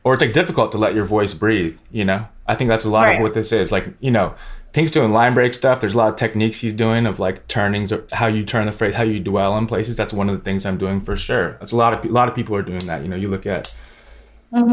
or 0.03 0.15
it's 0.15 0.23
like 0.23 0.33
difficult 0.33 0.73
to 0.73 0.79
let 0.79 0.95
your 0.95 1.05
voice 1.05 1.35
breathe 1.35 1.79
you 1.91 2.07
know 2.07 2.27
i 2.46 2.54
think 2.54 2.68
that's 2.68 2.84
a 2.84 2.88
lot 2.90 3.02
Right. 3.06 3.16
of 3.16 3.22
what 3.22 3.34
this 3.34 3.52
is 3.52 3.70
like 3.72 3.87
you 4.00 4.11
know 4.11 4.34
pink's 4.72 4.90
doing 4.90 5.12
line 5.12 5.34
break 5.34 5.52
stuff 5.54 5.80
there's 5.80 5.94
a 5.94 5.96
lot 5.99 6.08
of 6.08 6.16
techniques 6.16 6.61
he's 6.61 6.72
doing 6.72 7.06
of 7.06 7.18
like 7.18 7.46
turnings 7.49 7.92
or 7.92 8.04
how 8.12 8.26
you 8.26 8.44
turn 8.44 8.66
the 8.66 8.72
phrase 8.72 8.94
how 8.94 9.02
you 9.02 9.20
dwell 9.20 9.56
in 9.58 9.66
places 9.66 9.96
that's 9.96 10.12
one 10.12 10.28
of 10.30 10.37
the 10.37 10.42
things 10.42 10.64
i'm 10.66 10.78
doing 10.78 11.00
for 11.00 11.16
sure 11.16 11.56
that's 11.61 11.72
a 11.72 11.76
lot 11.76 11.92
of 11.92 12.04
a 12.04 12.08
lot 12.12 12.28
of 12.28 12.34
people 12.34 12.54
are 12.56 12.62
doing 12.62 12.84
that 12.87 13.02
you 13.02 13.08
know 13.08 13.16
you 13.16 13.28
look 13.28 13.46
at 13.46 13.76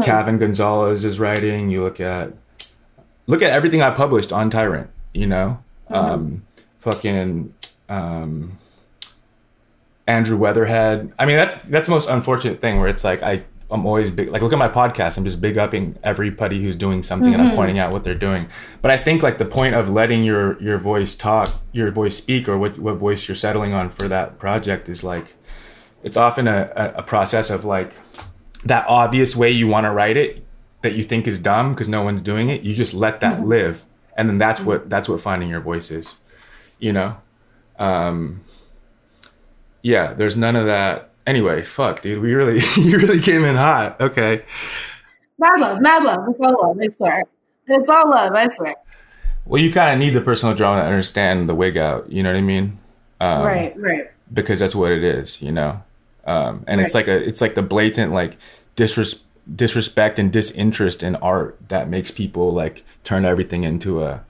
Calvin 0.02 0.36
Gonzalez's 0.36 1.18
writing. 1.18 1.70
You 1.70 1.82
look 1.82 2.00
at 2.00 2.34
look 3.26 3.40
at 3.40 3.48
everything 3.50 3.80
I 3.80 3.88
published 3.90 4.30
on 4.30 4.50
Tyrant. 4.50 4.90
You 5.14 5.26
know, 5.26 5.58
um, 5.88 6.42
fucking 6.80 7.54
um, 7.88 8.58
Andrew 10.06 10.36
Weatherhead. 10.36 11.12
I 11.18 11.24
mean, 11.24 11.36
that's 11.36 11.56
that's 11.62 11.86
the 11.86 11.92
most 11.92 12.10
unfortunate 12.10 12.60
thing 12.60 12.78
where 12.78 12.88
it's 12.88 13.04
like 13.04 13.22
I 13.22 13.44
I'm 13.70 13.86
always 13.86 14.10
big 14.10 14.30
like 14.30 14.42
look 14.42 14.52
at 14.52 14.58
my 14.58 14.68
podcast. 14.68 15.16
I'm 15.16 15.24
just 15.24 15.40
big 15.40 15.56
upping 15.56 15.96
everybody 16.02 16.62
who's 16.62 16.76
doing 16.76 17.02
something 17.02 17.32
and 17.32 17.40
I'm 17.40 17.48
mm-hmm. 17.48 17.56
pointing 17.56 17.78
out 17.78 17.92
what 17.92 18.02
they're 18.02 18.14
doing. 18.14 18.48
But 18.82 18.90
I 18.90 18.96
think 18.96 19.22
like 19.22 19.38
the 19.38 19.44
point 19.44 19.74
of 19.74 19.90
letting 19.90 20.24
your 20.24 20.60
your 20.62 20.78
voice 20.78 21.14
talk, 21.14 21.48
your 21.72 21.90
voice 21.90 22.16
speak, 22.16 22.48
or 22.48 22.58
what 22.58 22.78
what 22.78 22.96
voice 22.96 23.28
you're 23.28 23.36
settling 23.36 23.72
on 23.72 23.90
for 23.90 24.08
that 24.08 24.38
project 24.38 24.88
is 24.88 25.04
like 25.04 25.34
it's 26.02 26.16
often 26.16 26.48
a, 26.48 26.72
a, 26.74 26.98
a 26.98 27.02
process 27.02 27.50
of 27.50 27.64
like 27.64 27.94
that 28.64 28.86
obvious 28.88 29.36
way 29.36 29.50
you 29.50 29.68
want 29.68 29.84
to 29.84 29.90
write 29.90 30.16
it 30.16 30.44
that 30.82 30.94
you 30.94 31.04
think 31.04 31.26
is 31.26 31.38
dumb 31.38 31.74
because 31.74 31.88
no 31.88 32.02
one's 32.02 32.22
doing 32.22 32.48
it 32.48 32.62
you 32.62 32.74
just 32.74 32.94
let 32.94 33.20
that 33.20 33.38
mm-hmm. 33.38 33.48
live. 33.48 33.84
And 34.16 34.28
then 34.28 34.38
that's 34.38 34.58
mm-hmm. 34.58 34.68
what 34.68 34.90
that's 34.90 35.08
what 35.08 35.20
finding 35.20 35.48
your 35.48 35.60
voice 35.60 35.90
is 35.90 36.16
you 36.78 36.92
know? 36.92 37.16
Um 37.78 38.40
yeah 39.82 40.12
there's 40.12 40.36
none 40.36 40.56
of 40.56 40.66
that 40.66 41.09
anyway 41.30 41.62
fuck 41.62 42.02
dude 42.02 42.20
we 42.20 42.34
really 42.34 42.60
you 42.76 42.98
really 42.98 43.20
came 43.20 43.44
in 43.44 43.56
hot 43.56 44.00
okay 44.00 44.42
Mad 45.38 45.58
love, 45.58 45.80
mad 45.80 46.04
love. 46.04 46.28
It's 46.28 46.38
all 46.38 46.68
love. 46.68 46.78
I 46.82 46.88
swear. 46.90 47.24
It's 47.66 47.88
all 47.88 48.10
love. 48.10 48.34
I 48.34 48.46
swear. 48.48 48.74
well 49.46 49.62
you 49.62 49.72
kind 49.72 49.94
of 49.94 49.98
need 49.98 50.10
the 50.10 50.20
personal 50.20 50.54
drama 50.54 50.82
to 50.82 50.86
understand 50.86 51.48
the 51.48 51.54
wig 51.54 51.78
out 51.78 52.12
you 52.12 52.22
know 52.22 52.30
what 52.30 52.36
i 52.36 52.42
mean 52.42 52.78
um, 53.20 53.42
right, 53.42 53.78
right. 53.78 54.10
because 54.32 54.60
that's 54.60 54.74
what 54.74 54.92
it 54.92 55.04
is, 55.04 55.42
you 55.42 55.52
know. 55.52 55.82
Um, 56.24 56.64
and 56.66 56.80
it's 56.80 56.94
like 56.94 57.08
a 57.08 57.26
it's 57.26 57.40
like 57.40 57.54
the 57.54 57.62
blatant 57.62 58.12
like 58.12 58.36
disres- 58.76 59.24
disrespect 59.54 60.18
and 60.18 60.32
disinterest 60.32 61.02
in 61.02 61.16
art 61.16 61.58
that 61.68 61.88
makes 61.88 62.10
people 62.10 62.52
like 62.52 62.84
turn 63.04 63.24
everything 63.24 63.64
into 63.64 64.02
a 64.02 64.24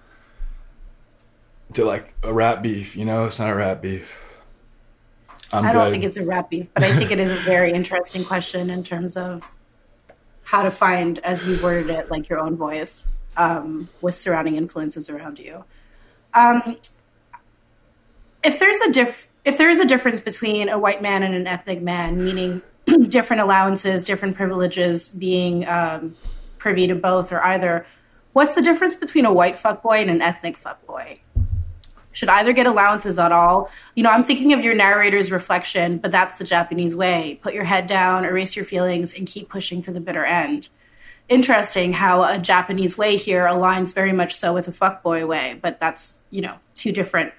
to 1.75 1.85
like 1.85 2.14
a 2.23 2.33
rat 2.33 2.62
beef, 2.62 2.97
you 2.97 3.04
know. 3.04 3.25
It's 3.25 3.38
not 3.38 3.50
a 3.50 3.54
rat 3.54 3.83
beef. 3.83 4.16
I'm 5.52 5.64
I 5.64 5.73
don't 5.73 5.87
good. 5.87 5.90
think 5.92 6.04
it's 6.04 6.19
a 6.19 6.25
rap 6.25 6.50
beef, 6.50 6.69
but 6.75 6.85
I 6.85 6.95
think 6.97 7.11
it 7.11 7.19
is 7.19 7.33
a 7.33 7.37
very 7.37 7.73
interesting 7.75 8.25
question 8.25 8.71
in 8.71 8.85
terms 8.85 9.16
of 9.16 9.54
how 10.42 10.62
to 10.62 10.71
find, 10.71 11.19
as 11.21 11.47
you 11.47 11.61
worded 11.62 11.90
it, 11.90 12.11
like 12.11 12.28
your 12.28 12.38
own 12.38 12.57
voice 12.57 13.21
um, 13.37 13.88
with 14.00 14.14
surrounding 14.14 14.57
influences 14.57 15.09
around 15.09 15.38
you. 15.38 15.64
Um, 16.35 16.76
if 18.42 18.59
there's 18.59 18.80
a 18.80 18.92
diff, 18.92 19.28
if 19.45 19.59
there 19.59 19.71
is 19.71 19.80
a 19.80 19.87
difference 19.87 20.21
between 20.21 20.69
a 20.69 20.78
white 20.78 21.02
man 21.02 21.23
and 21.23 21.35
an 21.35 21.47
ethnic 21.47 21.83
man, 21.83 22.23
meaning 22.25 22.62
different 23.09 23.42
allowances, 23.42 24.04
different 24.04 24.37
privileges, 24.37 25.09
being 25.09 25.66
um, 25.69 26.16
privy 26.59 26.87
to 26.87 26.95
both 26.95 27.33
or 27.33 27.42
either, 27.45 27.87
what's 28.33 28.54
the 28.54 28.62
difference 28.62 28.97
between 28.97 29.25
a 29.25 29.33
white 29.33 29.57
fuckboy 29.57 30.00
and 30.00 30.11
an 30.11 30.23
ethnic 30.23 30.61
fuckboy? 30.61 31.19
Should 32.12 32.29
either 32.29 32.52
get 32.52 32.67
allowances 32.67 33.19
at 33.19 33.33
all. 33.33 33.71
You 33.95 34.02
know, 34.02 34.11
I'm 34.11 34.25
thinking 34.25 34.52
of 34.52 34.64
your 34.64 34.75
narrator's 34.75 35.31
reflection, 35.31 35.99
but 35.99 36.11
that's 36.11 36.38
the 36.38 36.45
Japanese 36.45 36.97
way. 36.97 37.38
Put 37.43 37.55
your 37.55 37.64
head 37.64 37.87
down, 37.87 38.25
erase 38.25 38.57
your 38.57 38.64
feelings, 38.64 39.14
and 39.14 39.26
keep 39.26 39.49
pushing 39.49 39.81
to 39.83 39.93
the 39.93 40.00
bitter 40.00 40.25
end. 40.25 40.69
Interesting 41.29 41.93
how 41.93 42.25
a 42.25 42.38
Japanese 42.38 42.99
way 42.99 43.17
here 43.17 43.45
aligns 43.45 43.95
very 43.95 44.12
much 44.12 44.35
so 44.35 44.52
with 44.52 44.67
a 44.67 44.73
fuckboy 44.73 45.26
way, 45.29 45.59
but 45.62 45.79
that's, 45.79 46.21
you 46.31 46.43
know, 46.43 46.57
two 46.75 46.90
different 46.90 47.33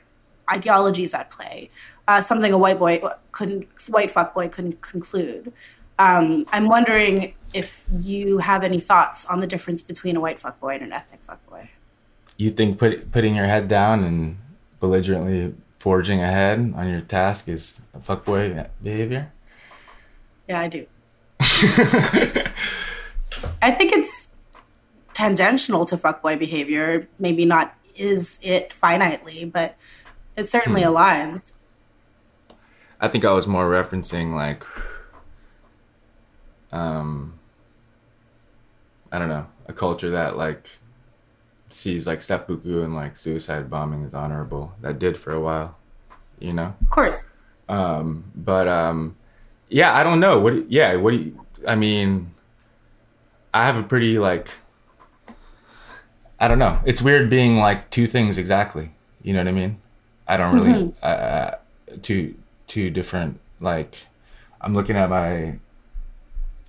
ideologies 0.49 1.13
at 1.13 1.29
play. 1.29 1.69
Uh, 2.07 2.21
something 2.21 2.53
a 2.53 2.57
white 2.57 2.79
boy 2.79 3.01
couldn't, 3.33 3.67
white 3.89 4.11
fuckboy 4.11 4.51
couldn't 4.51 4.81
conclude. 4.81 5.51
Um, 5.99 6.45
I'm 6.51 6.67
wondering 6.67 7.35
if 7.53 7.83
you 7.99 8.37
have 8.39 8.63
any 8.63 8.79
thoughts 8.79 9.25
on 9.25 9.39
the 9.41 9.47
difference 9.47 9.81
between 9.81 10.15
a 10.15 10.21
white 10.21 10.39
fuckboy 10.39 10.75
and 10.75 10.83
an 10.83 10.93
ethnic 10.93 11.19
fuckboy. 11.27 11.67
you 12.37 12.49
think 12.49 12.79
put, 12.79 13.11
putting 13.11 13.35
your 13.35 13.45
head 13.45 13.67
down 13.67 14.03
and 14.03 14.37
belligerently 14.81 15.55
forging 15.79 16.21
ahead 16.21 16.73
on 16.75 16.89
your 16.89 16.99
task 17.01 17.47
is 17.47 17.79
a 17.93 17.99
fuckboy 17.99 18.67
behavior? 18.83 19.31
Yeah, 20.49 20.59
I 20.59 20.67
do. 20.67 20.85
I 23.61 23.71
think 23.71 23.93
it's 23.93 24.27
tangential 25.13 25.85
to 25.85 25.95
fuckboy 25.95 26.37
behavior. 26.37 27.07
Maybe 27.17 27.45
not 27.45 27.73
is 27.95 28.39
it 28.41 28.73
finitely, 28.81 29.49
but 29.49 29.77
it 30.35 30.49
certainly 30.49 30.81
aligns. 30.81 31.53
I 32.99 33.07
think 33.07 33.23
I 33.23 33.31
was 33.31 33.47
more 33.47 33.67
referencing 33.67 34.35
like 34.35 34.65
um 36.71 37.39
I 39.11 39.19
don't 39.19 39.29
know, 39.29 39.47
a 39.67 39.73
culture 39.73 40.09
that 40.11 40.37
like 40.37 40.67
sees 41.73 42.07
like 42.07 42.21
seppuku 42.21 42.81
and 42.81 42.95
like 42.95 43.15
suicide 43.15 43.69
bombing 43.69 44.05
as 44.05 44.13
honorable. 44.13 44.73
That 44.81 44.99
did 44.99 45.17
for 45.17 45.31
a 45.31 45.39
while, 45.39 45.77
you 46.39 46.53
know? 46.53 46.75
Of 46.81 46.89
course. 46.89 47.17
Um 47.69 48.25
but 48.35 48.67
um 48.67 49.15
yeah, 49.69 49.95
I 49.95 50.03
don't 50.03 50.19
know. 50.19 50.39
What 50.39 50.69
yeah, 50.71 50.95
what 50.95 51.11
do 51.11 51.17
you 51.17 51.45
I 51.67 51.75
mean 51.75 52.33
I 53.53 53.65
have 53.65 53.77
a 53.77 53.83
pretty 53.83 54.17
like 54.19 54.57
I 56.39 56.47
don't 56.47 56.59
know. 56.59 56.79
It's 56.85 57.01
weird 57.01 57.29
being 57.29 57.57
like 57.57 57.89
two 57.91 58.07
things 58.07 58.37
exactly. 58.37 58.91
You 59.21 59.33
know 59.33 59.39
what 59.39 59.47
I 59.47 59.51
mean? 59.51 59.79
I 60.27 60.37
don't 60.37 60.55
really 60.59 60.93
uh, 61.03 61.05
uh, 61.05 61.57
two 62.01 62.35
two 62.67 62.89
different 62.89 63.39
like 63.59 64.07
I'm 64.59 64.73
looking 64.73 64.95
at 64.95 65.09
my 65.09 65.59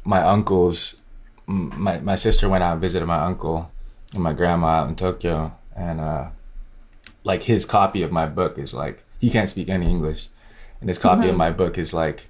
my 0.04 0.21
uncle's 0.23 1.02
my 1.47 2.00
my 2.00 2.16
sister 2.16 2.49
went 2.49 2.62
out 2.62 2.73
and 2.73 2.80
visited 2.80 3.06
my 3.06 3.23
uncle 3.25 3.71
my 4.14 4.33
grandma 4.33 4.66
out 4.66 4.88
in 4.88 4.97
Tokyo 4.97 5.54
and 5.75 6.00
uh 6.00 6.28
like 7.25 7.45
his 7.45 7.64
copy 7.64 8.02
of 8.02 8.12
my 8.12 8.26
book 8.26 8.59
is 8.59 8.75
like 8.75 9.04
he 9.21 9.31
can't 9.31 9.49
speak 9.49 9.69
any 9.69 9.88
English 9.88 10.28
and 10.81 10.88
his 10.88 10.99
copy 10.99 11.23
mm-hmm. 11.23 11.31
of 11.31 11.37
my 11.37 11.50
book 11.50 11.78
is 11.78 11.95
like 11.95 12.28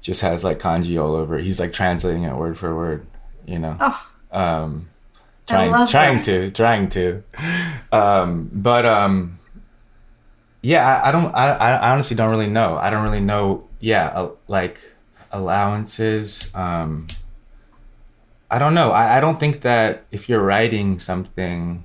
just 0.00 0.20
has 0.20 0.44
like 0.44 0.60
kanji 0.60 1.02
all 1.02 1.14
over 1.16 1.38
it. 1.38 1.44
He's 1.44 1.58
like 1.58 1.72
translating 1.72 2.22
it 2.22 2.36
word 2.36 2.56
for 2.56 2.76
word, 2.76 3.06
you 3.44 3.58
know. 3.58 3.76
Oh. 3.80 4.06
Um, 4.30 4.88
trying 5.46 5.86
trying 5.86 6.16
that. 6.16 6.24
to 6.24 6.50
trying 6.50 6.90
to 6.90 7.22
um, 7.92 8.50
but 8.52 8.84
um, 8.84 9.38
yeah 10.60 10.84
I, 10.84 11.08
I 11.08 11.12
don't 11.12 11.34
I, 11.34 11.50
I 11.52 11.90
honestly 11.92 12.16
don't 12.16 12.30
really 12.30 12.48
know 12.48 12.76
i 12.76 12.90
don't 12.90 13.04
really 13.04 13.20
know 13.20 13.68
yeah 13.80 14.08
uh, 14.08 14.30
like 14.48 14.80
allowances 15.30 16.54
um 16.54 17.06
i 18.50 18.58
don't 18.58 18.74
know 18.74 18.90
I, 18.90 19.16
I 19.16 19.20
don't 19.20 19.38
think 19.38 19.62
that 19.62 20.04
if 20.10 20.28
you're 20.28 20.42
writing 20.42 21.00
something 21.00 21.84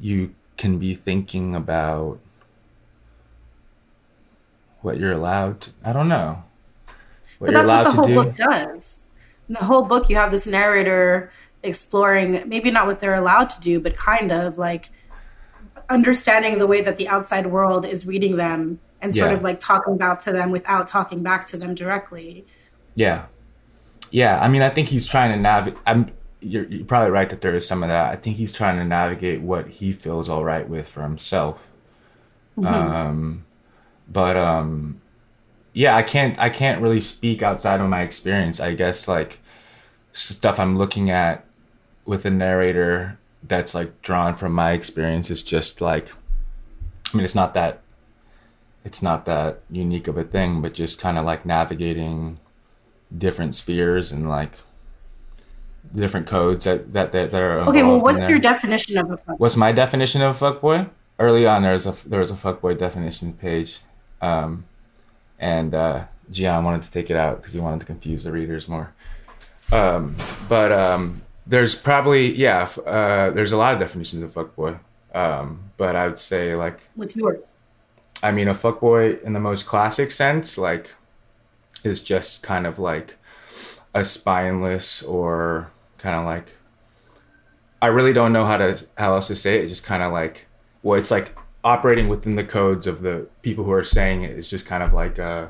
you 0.00 0.34
can 0.56 0.78
be 0.78 0.94
thinking 0.94 1.54
about 1.54 2.18
what 4.82 4.98
you're 4.98 5.12
allowed 5.12 5.62
to, 5.62 5.70
i 5.84 5.92
don't 5.92 6.08
know 6.08 6.44
what 7.38 7.52
but 7.52 7.66
that's 7.66 7.86
what 7.86 7.90
the 7.90 7.96
whole 7.96 8.06
do. 8.06 8.14
book 8.14 8.36
does 8.36 9.08
in 9.48 9.54
the 9.54 9.64
whole 9.64 9.82
book 9.82 10.08
you 10.08 10.16
have 10.16 10.30
this 10.30 10.46
narrator 10.46 11.32
exploring 11.62 12.42
maybe 12.46 12.70
not 12.70 12.86
what 12.86 13.00
they're 13.00 13.14
allowed 13.14 13.48
to 13.50 13.60
do 13.60 13.80
but 13.80 13.96
kind 13.96 14.30
of 14.30 14.58
like 14.58 14.90
understanding 15.88 16.58
the 16.58 16.66
way 16.66 16.80
that 16.80 16.96
the 16.96 17.08
outside 17.08 17.46
world 17.46 17.84
is 17.84 18.06
reading 18.06 18.36
them 18.36 18.80
and 19.00 19.14
sort 19.14 19.30
yeah. 19.30 19.36
of 19.36 19.42
like 19.42 19.60
talking 19.60 19.94
about 19.94 20.20
to 20.20 20.32
them 20.32 20.50
without 20.50 20.88
talking 20.88 21.22
back 21.22 21.46
to 21.48 21.56
them 21.58 21.74
directly. 21.74 22.46
Yeah. 22.94 23.26
Yeah. 24.14 24.38
I 24.40 24.48
mean, 24.48 24.62
I 24.62 24.70
think 24.70 24.88
he's 24.88 25.06
trying 25.06 25.32
to 25.32 25.38
navigate. 25.38 25.80
I'm, 25.86 26.12
you're, 26.40 26.64
you're, 26.66 26.84
probably 26.84 27.10
right 27.10 27.28
that 27.30 27.40
there 27.40 27.54
is 27.54 27.66
some 27.66 27.82
of 27.82 27.88
that. 27.88 28.12
I 28.12 28.16
think 28.16 28.36
he's 28.36 28.52
trying 28.52 28.76
to 28.76 28.84
navigate 28.84 29.40
what 29.40 29.68
he 29.68 29.92
feels 29.92 30.28
all 30.28 30.44
right 30.44 30.68
with 30.68 30.86
for 30.86 31.02
himself. 31.02 31.68
Mm-hmm. 32.56 32.66
Um, 32.66 33.44
but, 34.08 34.36
um, 34.36 35.00
yeah, 35.72 35.96
I 35.96 36.02
can't, 36.02 36.38
I 36.38 36.50
can't 36.50 36.80
really 36.80 37.00
speak 37.00 37.42
outside 37.42 37.80
of 37.80 37.88
my 37.88 38.02
experience. 38.02 38.60
I 38.60 38.74
guess 38.74 39.08
like 39.08 39.40
stuff 40.12 40.60
I'm 40.60 40.78
looking 40.78 41.10
at 41.10 41.44
with 42.04 42.24
a 42.24 42.30
narrator 42.30 43.18
that's 43.42 43.74
like 43.74 44.00
drawn 44.02 44.34
from 44.36 44.52
my 44.52 44.72
experience 44.72 45.30
is 45.30 45.42
just 45.42 45.80
like 45.80 46.12
I 47.12 47.16
mean 47.16 47.24
it's 47.24 47.34
not 47.34 47.54
that 47.54 47.82
it's 48.84 49.02
not 49.02 49.24
that 49.24 49.60
unique 49.70 50.08
of 50.08 50.18
a 50.18 50.24
thing, 50.24 50.60
but 50.60 50.74
just 50.74 51.00
kind 51.00 51.16
of 51.16 51.24
like 51.24 51.46
navigating 51.46 52.38
different 53.16 53.54
spheres 53.54 54.12
and 54.12 54.28
like 54.28 54.52
different 55.94 56.26
codes 56.26 56.64
that 56.64 56.92
that 56.92 57.12
that, 57.12 57.30
that 57.30 57.40
are 57.40 57.60
okay. 57.60 57.82
Well, 57.82 58.00
what's 58.00 58.20
your 58.20 58.38
definition 58.38 58.98
of 58.98 59.10
a 59.10 59.16
fuckboy? 59.16 59.38
What's 59.38 59.56
my 59.56 59.72
definition 59.72 60.22
of 60.22 60.40
a 60.40 60.52
fuckboy? 60.52 60.90
Early 61.18 61.46
on, 61.46 61.62
there 61.62 61.74
was 61.74 61.86
a 61.86 61.94
there 62.06 62.20
was 62.20 62.30
a 62.30 62.34
fuckboy 62.34 62.78
definition 62.78 63.34
page, 63.34 63.80
um, 64.20 64.64
and 65.38 65.74
uh, 65.74 66.04
Gian 66.30 66.64
wanted 66.64 66.82
to 66.82 66.90
take 66.90 67.10
it 67.10 67.16
out 67.16 67.38
because 67.38 67.52
he 67.52 67.60
wanted 67.60 67.80
to 67.80 67.86
confuse 67.86 68.24
the 68.24 68.32
readers 68.32 68.68
more. 68.68 68.92
Um, 69.72 70.16
but 70.48 70.72
um, 70.72 71.22
there's 71.46 71.74
probably 71.74 72.34
yeah 72.34 72.68
uh, 72.86 73.30
there's 73.30 73.52
a 73.52 73.56
lot 73.56 73.74
of 73.74 73.80
definitions 73.80 74.22
of 74.22 74.32
fuckboy 74.32 74.78
um, 75.14 75.70
but 75.76 75.96
i 75.96 76.06
would 76.06 76.18
say 76.18 76.54
like 76.54 76.80
what's 76.94 77.14
yours 77.16 77.38
i 78.22 78.30
mean 78.30 78.48
a 78.48 78.54
fuckboy 78.54 79.22
in 79.22 79.32
the 79.32 79.40
most 79.40 79.66
classic 79.66 80.10
sense 80.10 80.56
like 80.56 80.94
is 81.84 82.02
just 82.02 82.42
kind 82.42 82.66
of 82.66 82.78
like 82.78 83.16
a 83.94 84.04
spineless 84.04 85.02
or 85.02 85.70
kind 85.98 86.16
of 86.16 86.24
like 86.24 86.54
i 87.80 87.86
really 87.86 88.12
don't 88.12 88.32
know 88.32 88.44
how 88.44 88.56
to 88.56 88.84
how 88.98 89.14
else 89.14 89.28
to 89.28 89.36
say 89.36 89.58
it 89.58 89.62
it's 89.62 89.72
just 89.72 89.84
kind 89.84 90.02
of 90.02 90.12
like 90.12 90.46
well 90.82 90.98
it's 90.98 91.10
like 91.10 91.36
operating 91.62 92.08
within 92.08 92.34
the 92.34 92.44
codes 92.44 92.86
of 92.86 93.02
the 93.02 93.26
people 93.42 93.64
who 93.64 93.72
are 93.72 93.84
saying 93.84 94.22
it 94.22 94.32
is 94.32 94.48
just 94.48 94.66
kind 94.66 94.82
of 94.82 94.92
like 94.92 95.18
uh 95.18 95.46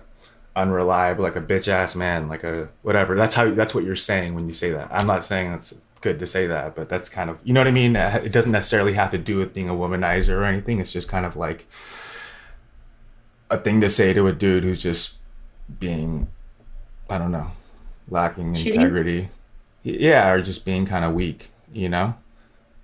unreliable, 0.56 1.24
like 1.24 1.36
a 1.36 1.40
bitch 1.40 1.68
ass 1.68 1.94
man, 1.94 2.28
like 2.28 2.44
a 2.44 2.68
whatever. 2.82 3.16
That's 3.16 3.34
how 3.34 3.50
that's 3.50 3.74
what 3.74 3.84
you're 3.84 3.96
saying 3.96 4.34
when 4.34 4.46
you 4.46 4.54
say 4.54 4.70
that. 4.70 4.88
I'm 4.90 5.06
not 5.06 5.24
saying 5.24 5.50
that's 5.50 5.80
good 6.00 6.18
to 6.18 6.26
say 6.26 6.46
that, 6.46 6.74
but 6.74 6.88
that's 6.88 7.08
kind 7.08 7.30
of 7.30 7.38
you 7.44 7.52
know 7.52 7.60
what 7.60 7.68
I 7.68 7.72
mean. 7.72 7.96
It 7.96 8.32
doesn't 8.32 8.52
necessarily 8.52 8.94
have 8.94 9.10
to 9.12 9.18
do 9.18 9.38
with 9.38 9.54
being 9.54 9.68
a 9.68 9.74
womanizer 9.74 10.30
or 10.30 10.44
anything. 10.44 10.78
It's 10.80 10.92
just 10.92 11.08
kind 11.08 11.26
of 11.26 11.36
like 11.36 11.66
a 13.50 13.58
thing 13.58 13.80
to 13.80 13.90
say 13.90 14.12
to 14.12 14.26
a 14.26 14.32
dude 14.32 14.64
who's 14.64 14.82
just 14.82 15.18
being, 15.78 16.28
I 17.08 17.18
don't 17.18 17.32
know, 17.32 17.52
lacking 18.08 18.48
integrity. 18.56 19.30
Yeah, 19.82 20.30
or 20.30 20.40
just 20.40 20.64
being 20.64 20.86
kind 20.86 21.04
of 21.04 21.12
weak. 21.12 21.50
You 21.72 21.88
know, 21.88 22.14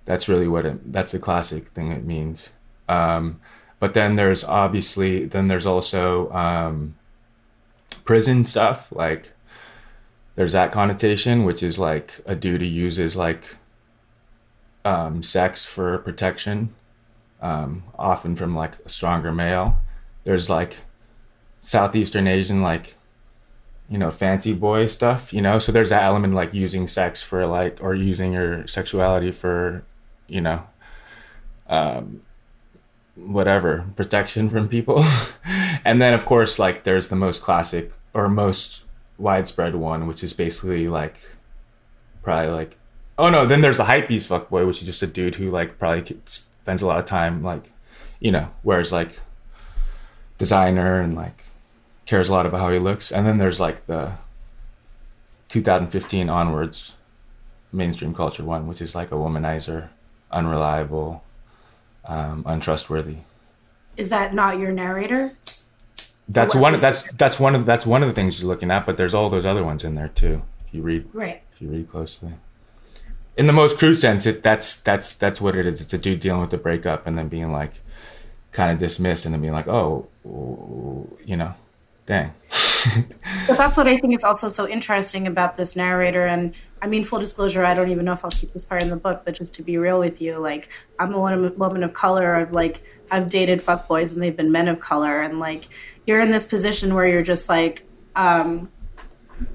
that's 0.05 0.27
really 0.27 0.47
what 0.47 0.65
it. 0.65 0.91
That's 0.91 1.11
the 1.11 1.19
classic 1.19 1.69
thing 1.69 1.91
it 1.91 2.03
means. 2.03 2.49
Um, 2.87 3.39
but 3.81 3.95
then 3.95 4.15
there's 4.15 4.43
obviously 4.43 5.25
then 5.25 5.47
there's 5.47 5.65
also 5.65 6.31
um, 6.31 6.95
prison 8.05 8.45
stuff 8.45 8.91
like 8.91 9.31
there's 10.35 10.53
that 10.53 10.71
connotation 10.71 11.43
which 11.43 11.61
is 11.63 11.79
like 11.79 12.19
a 12.25 12.35
dude 12.35 12.61
who 12.61 12.67
uses 12.67 13.15
like 13.17 13.57
um, 14.85 15.23
sex 15.23 15.65
for 15.65 15.97
protection 15.97 16.73
um, 17.41 17.83
often 17.97 18.35
from 18.35 18.55
like 18.55 18.77
a 18.85 18.89
stronger 18.89 19.31
male 19.31 19.81
there's 20.23 20.49
like 20.49 20.77
southeastern 21.61 22.27
asian 22.27 22.61
like 22.61 22.95
you 23.91 23.97
know 23.97 24.09
fancy 24.09 24.53
boy 24.53 24.87
stuff 24.87 25.33
you 25.33 25.41
know? 25.41 25.59
So 25.59 25.71
there's 25.71 25.89
that 25.89 26.03
element 26.03 26.33
like 26.33 26.53
using 26.53 26.87
sex 26.87 27.21
for 27.21 27.45
like 27.45 27.77
or 27.81 27.93
using 27.93 28.31
your 28.31 28.65
sexuality 28.65 29.31
for 29.33 29.83
you 30.27 30.41
know 30.41 30.63
um, 31.67 32.21
whatever 33.15 33.85
protection 33.95 34.49
from 34.49 34.67
people. 34.67 35.05
And 35.83 35.99
then 35.99 36.13
of 36.13 36.25
course 36.25 36.59
like 36.59 36.83
there's 36.83 37.09
the 37.09 37.15
most 37.15 37.41
classic 37.41 37.91
or 38.13 38.29
most 38.29 38.81
widespread 39.17 39.75
one 39.75 40.05
which 40.05 40.23
is 40.23 40.31
basically 40.31 40.87
like 40.87 41.15
probably 42.21 42.51
like 42.51 42.77
oh 43.17 43.29
no 43.29 43.47
then 43.47 43.61
there's 43.61 43.77
the 43.77 43.85
hype 43.85 44.07
beast 44.07 44.29
fuckboy 44.29 44.67
which 44.67 44.81
is 44.81 44.85
just 44.85 45.01
a 45.01 45.07
dude 45.07 45.35
who 45.35 45.49
like 45.49 45.79
probably 45.79 46.17
spends 46.25 46.83
a 46.83 46.85
lot 46.85 46.99
of 46.99 47.07
time 47.07 47.41
like 47.41 47.63
you 48.19 48.31
know 48.31 48.49
wears 48.63 48.91
like 48.91 49.19
designer 50.37 51.01
and 51.01 51.15
like 51.15 51.45
cares 52.11 52.29
a 52.29 52.31
lot 52.31 52.45
about 52.45 52.59
how 52.59 52.69
he 52.69 52.79
looks 52.79 53.11
and 53.11 53.25
then 53.25 53.37
there's 53.37 53.59
like 53.59 53.87
the 53.87 54.11
2015 55.49 56.29
onwards 56.29 56.93
mainstream 57.71 58.13
culture 58.13 58.43
one 58.43 58.67
which 58.67 58.81
is 58.81 58.93
like 58.93 59.11
a 59.11 59.15
womanizer 59.15 59.89
unreliable 60.31 61.23
um, 62.05 62.43
untrustworthy. 62.45 63.17
Is 63.97 64.09
that 64.09 64.33
not 64.33 64.57
your 64.57 64.71
narrator? 64.71 65.33
That's 66.27 66.55
one. 66.55 66.79
That's 66.79 67.11
that's 67.13 67.39
one 67.39 67.55
of 67.55 67.65
that's 67.65 67.85
one 67.85 68.03
of 68.03 68.09
the 68.09 68.15
things 68.15 68.39
you're 68.39 68.47
looking 68.47 68.71
at. 68.71 68.85
But 68.85 68.97
there's 68.97 69.13
all 69.13 69.29
those 69.29 69.45
other 69.45 69.63
ones 69.63 69.83
in 69.83 69.95
there 69.95 70.07
too. 70.07 70.43
If 70.67 70.73
you 70.73 70.81
read, 70.81 71.09
right? 71.13 71.41
If 71.53 71.61
you 71.61 71.67
read 71.67 71.91
closely, 71.91 72.33
in 73.35 73.47
the 73.47 73.53
most 73.53 73.77
crude 73.77 73.97
sense, 73.97 74.25
it 74.25 74.41
that's 74.41 74.79
that's 74.79 75.15
that's 75.15 75.41
what 75.41 75.55
it 75.55 75.65
is. 75.65 75.81
It's 75.81 75.93
a 75.93 75.97
dude 75.97 76.21
dealing 76.21 76.41
with 76.41 76.51
the 76.51 76.57
breakup 76.57 77.05
and 77.05 77.17
then 77.17 77.27
being 77.27 77.51
like, 77.51 77.73
kind 78.53 78.71
of 78.71 78.79
dismissed, 78.79 79.25
and 79.25 79.33
then 79.33 79.41
being 79.41 79.53
like, 79.53 79.67
oh, 79.67 80.07
you 81.25 81.35
know, 81.35 81.53
dang. 82.05 82.33
but 83.47 83.57
that's 83.57 83.77
what 83.77 83.87
I 83.87 83.97
think 83.97 84.15
is 84.15 84.23
also 84.23 84.49
so 84.49 84.67
interesting 84.67 85.27
about 85.27 85.55
this 85.55 85.75
narrator. 85.75 86.25
And 86.25 86.53
I 86.81 86.87
mean, 86.87 87.03
full 87.03 87.19
disclosure, 87.19 87.63
I 87.63 87.73
don't 87.73 87.89
even 87.89 88.05
know 88.05 88.13
if 88.13 88.25
I'll 88.25 88.31
keep 88.31 88.53
this 88.53 88.63
part 88.63 88.83
in 88.83 88.89
the 88.89 88.95
book, 88.95 89.21
but 89.23 89.35
just 89.35 89.53
to 89.55 89.63
be 89.63 89.77
real 89.77 89.99
with 89.99 90.21
you, 90.21 90.37
like 90.37 90.69
I'm 90.99 91.13
a 91.13 91.49
woman 91.51 91.83
of 91.83 91.93
color. 91.93 92.35
I've 92.35 92.51
like 92.51 92.83
I've 93.11 93.29
dated 93.29 93.61
fuck 93.61 93.87
boys, 93.87 94.13
and 94.13 94.21
they've 94.21 94.35
been 94.35 94.51
men 94.51 94.67
of 94.67 94.79
color, 94.79 95.21
and 95.21 95.39
like 95.39 95.67
you're 96.05 96.19
in 96.19 96.31
this 96.31 96.45
position 96.45 96.93
where 96.93 97.07
you're 97.07 97.23
just 97.23 97.49
like. 97.49 97.85
um 98.15 98.69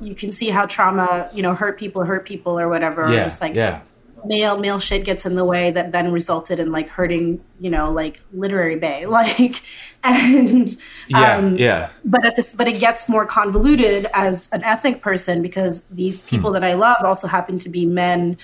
you 0.01 0.17
can 0.17 0.33
see 0.33 0.49
how 0.49 0.67
trauma, 0.67 1.31
you 1.33 1.45
know, 1.45 1.55
hurt 1.55 1.79
people, 1.79 2.05
hurt 2.05 2.27
people, 2.27 2.59
or 2.59 2.69
whatever. 2.69 3.09
Yeah, 3.09 3.21
or 3.21 3.23
just 3.23 3.41
like 3.41 3.55
yeah 3.55 3.83
male 4.25 4.59
male 4.59 4.79
shit 4.79 5.05
gets 5.05 5.27
in 5.27 5.35
the 5.35 5.45
way 5.45 5.71
that 5.71 5.93
then 5.93 6.11
resulted 6.11 6.59
in 6.59 6.73
like 6.73 6.89
hurting 6.89 7.45
you 7.61 7.71
know 7.71 7.93
like 7.93 8.21
literary 8.33 8.77
bay. 8.77 9.07
Like 9.17 9.63
and 10.05 10.77
yeah 11.09 11.37
um, 11.37 11.57
yeah. 11.57 11.91
but 12.05 12.25
at 12.25 12.37
this 12.37 12.55
but 12.55 12.69
it 12.69 12.79
gets 12.79 13.09
more 13.09 13.27
convoluted 13.27 14.07
as 14.15 14.49
an 14.53 14.63
ethnic 14.63 15.01
person 15.01 15.43
because 15.43 15.83
these 15.91 16.21
people 16.21 16.51
hmm. 16.51 16.55
that 16.55 16.63
i 16.63 16.75
love 16.75 16.99
also 17.03 17.27
happen 17.27 17.59
to 17.59 17.69
be 17.69 17.87
men 17.87 18.37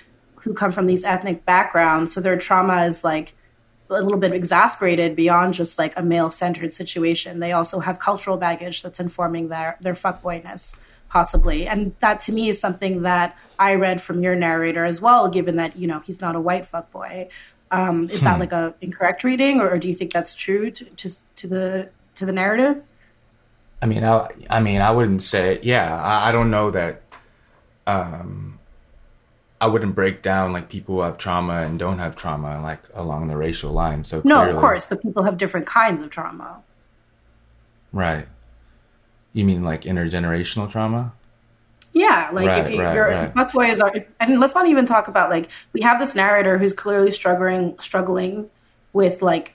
who 0.42 0.52
come 0.54 0.72
from 0.72 0.86
these 0.86 1.04
ethnic 1.04 1.44
backgrounds. 1.44 2.12
So 2.12 2.20
their 2.20 2.36
trauma 2.36 2.84
is 2.84 3.04
like 3.04 3.34
a 3.90 4.02
little 4.02 4.18
bit 4.18 4.32
exasperated 4.32 5.14
beyond 5.14 5.54
just 5.54 5.78
like 5.78 5.96
a 5.96 6.02
male 6.02 6.30
centered 6.30 6.72
situation. 6.72 7.40
They 7.40 7.52
also 7.52 7.80
have 7.80 7.98
cultural 7.98 8.36
baggage 8.36 8.82
that's 8.82 8.98
informing 8.98 9.48
their 9.48 9.76
their 9.80 9.94
fuckboyness 9.94 10.76
possibly. 11.12 11.68
And 11.68 11.94
that 12.00 12.20
to 12.20 12.32
me 12.32 12.48
is 12.48 12.58
something 12.58 13.02
that 13.02 13.36
I 13.58 13.74
read 13.74 14.00
from 14.00 14.22
your 14.22 14.34
narrator 14.34 14.86
as 14.86 15.02
well, 15.02 15.28
given 15.28 15.56
that, 15.56 15.76
you 15.76 15.86
know, 15.86 16.00
he's 16.00 16.22
not 16.22 16.34
a 16.34 16.40
white 16.40 16.64
fuckboy. 16.64 17.28
Um, 17.70 18.08
is 18.08 18.20
hmm. 18.20 18.26
that 18.26 18.40
like 18.40 18.52
a 18.52 18.74
incorrect 18.80 19.22
reading 19.22 19.60
or, 19.60 19.68
or, 19.70 19.78
do 19.78 19.88
you 19.88 19.94
think 19.94 20.12
that's 20.12 20.34
true 20.34 20.70
to, 20.70 20.84
to, 20.84 21.10
to 21.36 21.46
the 21.46 21.88
to 22.16 22.26
the 22.26 22.32
narrative? 22.32 22.82
I 23.80 23.86
mean, 23.86 24.04
I, 24.04 24.28
I 24.50 24.60
mean, 24.60 24.82
I 24.82 24.90
wouldn't 24.90 25.22
say, 25.22 25.58
yeah, 25.62 26.02
I, 26.02 26.28
I 26.28 26.32
don't 26.32 26.50
know 26.50 26.70
that, 26.70 27.02
um, 27.86 28.58
I 29.58 29.66
wouldn't 29.66 29.94
break 29.94 30.20
down 30.20 30.52
like 30.52 30.68
people 30.68 30.96
who 30.96 31.00
have 31.00 31.16
trauma 31.16 31.62
and 31.62 31.78
don't 31.78 31.98
have 31.98 32.14
trauma 32.14 32.60
like 32.62 32.82
along 32.94 33.28
the 33.28 33.36
racial 33.36 33.72
line. 33.72 34.04
So 34.04 34.20
no, 34.24 34.48
of 34.48 34.56
course, 34.58 34.84
but 34.84 35.02
people 35.02 35.22
have 35.22 35.38
different 35.38 35.66
kinds 35.66 36.00
of 36.00 36.10
trauma. 36.10 36.62
Right. 37.90 38.26
You 39.32 39.44
mean 39.44 39.62
like 39.62 39.82
intergenerational 39.82 40.70
trauma? 40.70 41.12
Yeah, 41.92 42.30
like 42.32 42.48
Right, 42.48 42.66
if 42.66 42.72
you, 42.72 42.82
right, 42.82 42.94
your 42.94 43.08
right. 43.08 43.34
fuckboy 43.34 43.72
is, 43.72 43.82
and 44.20 44.40
let's 44.40 44.54
not 44.54 44.66
even 44.66 44.86
talk 44.86 45.08
about 45.08 45.30
like 45.30 45.50
we 45.72 45.82
have 45.82 45.98
this 45.98 46.14
narrator 46.14 46.58
who's 46.58 46.72
clearly 46.72 47.10
struggling, 47.10 47.78
struggling 47.78 48.50
with 48.92 49.20
like 49.20 49.54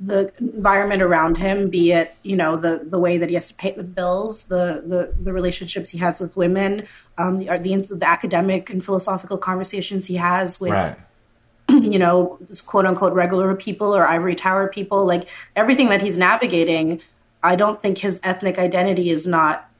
the 0.00 0.32
environment 0.38 1.02
around 1.02 1.36
him, 1.36 1.68
be 1.68 1.92
it 1.92 2.14
you 2.22 2.34
know 2.34 2.56
the 2.56 2.86
the 2.88 2.98
way 2.98 3.18
that 3.18 3.28
he 3.28 3.34
has 3.34 3.48
to 3.48 3.54
pay 3.54 3.70
the 3.70 3.84
bills, 3.84 4.44
the 4.44 4.82
the 4.86 5.14
the 5.22 5.32
relationships 5.32 5.90
he 5.90 5.98
has 5.98 6.20
with 6.20 6.36
women, 6.36 6.88
um, 7.18 7.38
the 7.38 7.56
the, 7.58 7.76
the 7.94 8.08
academic 8.08 8.70
and 8.70 8.84
philosophical 8.84 9.38
conversations 9.38 10.06
he 10.06 10.16
has 10.16 10.58
with 10.60 10.96
you 11.70 11.98
know, 11.98 12.38
quote 12.66 12.86
unquote 12.86 13.12
regular 13.12 13.54
people 13.54 13.94
or 13.94 14.06
ivory 14.06 14.34
tower 14.34 14.68
people, 14.68 15.04
like 15.04 15.28
everything 15.54 15.88
that 15.88 16.02
he's 16.02 16.16
navigating, 16.16 17.00
I 17.42 17.56
don't 17.56 17.80
think 17.80 17.98
his 17.98 18.20
ethnic 18.22 18.58
identity 18.58 19.10
is 19.10 19.26
not 19.26 19.70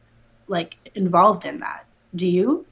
like 0.48 0.76
involved 0.94 1.44
in 1.44 1.60
that. 1.60 1.86
Do 2.14 2.26
you? 2.26 2.66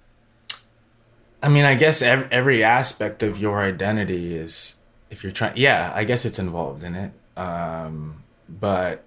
I 1.42 1.48
mean, 1.48 1.64
I 1.64 1.74
guess 1.74 2.02
ev- 2.02 2.28
every 2.30 2.64
aspect 2.64 3.22
of 3.22 3.38
your 3.38 3.62
identity 3.62 4.34
is, 4.34 4.74
if 5.10 5.22
you're 5.22 5.32
trying, 5.32 5.56
yeah, 5.56 5.92
I 5.94 6.04
guess 6.04 6.24
it's 6.24 6.38
involved 6.38 6.82
in 6.82 6.94
it. 6.94 7.12
Um, 7.36 8.24
but 8.48 9.04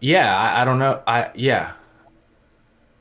yeah, 0.00 0.36
I, 0.36 0.62
I 0.62 0.64
don't 0.64 0.78
know. 0.78 1.02
I, 1.06 1.30
yeah, 1.34 1.72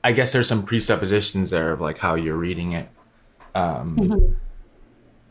I 0.03 0.11
guess 0.11 0.33
there's 0.33 0.47
some 0.47 0.63
presuppositions 0.63 1.49
there 1.49 1.71
of 1.71 1.81
like 1.81 1.97
how 1.97 2.15
you're 2.15 2.37
reading 2.37 2.73
it, 2.73 2.89
um, 3.55 4.37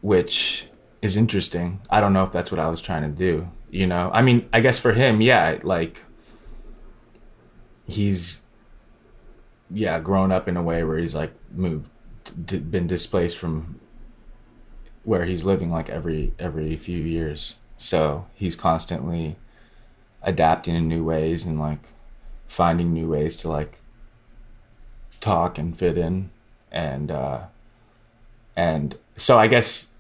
which 0.01 0.67
is 1.01 1.17
interesting. 1.17 1.81
I 1.91 2.01
don't 2.01 2.13
know 2.13 2.25
if 2.25 2.33
that's 2.33 2.51
what 2.51 2.59
I 2.59 2.69
was 2.69 2.81
trying 2.81 3.03
to 3.03 3.09
do. 3.09 3.49
You 3.71 3.87
know, 3.87 4.11
I 4.13 4.23
mean, 4.23 4.49
I 4.53 4.61
guess 4.61 4.79
for 4.79 4.93
him, 4.93 5.21
yeah, 5.21 5.59
like 5.63 6.01
he's 7.87 8.41
yeah 9.71 9.99
grown 9.99 10.31
up 10.31 10.49
in 10.49 10.57
a 10.57 10.63
way 10.63 10.85
where 10.85 10.99
he's 10.99 11.15
like 11.15 11.33
moved 11.53 11.89
d- 12.45 12.59
been 12.59 12.87
displaced 12.87 13.37
from 13.37 13.81
where 15.05 15.25
he's 15.25 15.45
living 15.45 15.71
like 15.71 15.89
every 15.91 16.33
every 16.39 16.77
few 16.77 16.99
years. 16.99 17.57
So 17.79 18.27
he's 18.35 18.55
constantly 18.55 19.37
adapting 20.23 20.75
in 20.75 20.87
new 20.87 21.03
ways 21.03 21.45
and 21.45 21.59
like 21.59 21.81
finding 22.47 22.93
new 22.93 23.09
ways 23.09 23.37
to 23.39 23.49
like 23.49 23.79
talk 25.21 25.59
and 25.59 25.77
fit 25.77 25.99
in. 25.99 26.31
And 26.71 27.11
uh 27.11 27.47
and 28.57 28.97
so 29.17 29.39
i 29.39 29.47
guess 29.47 29.93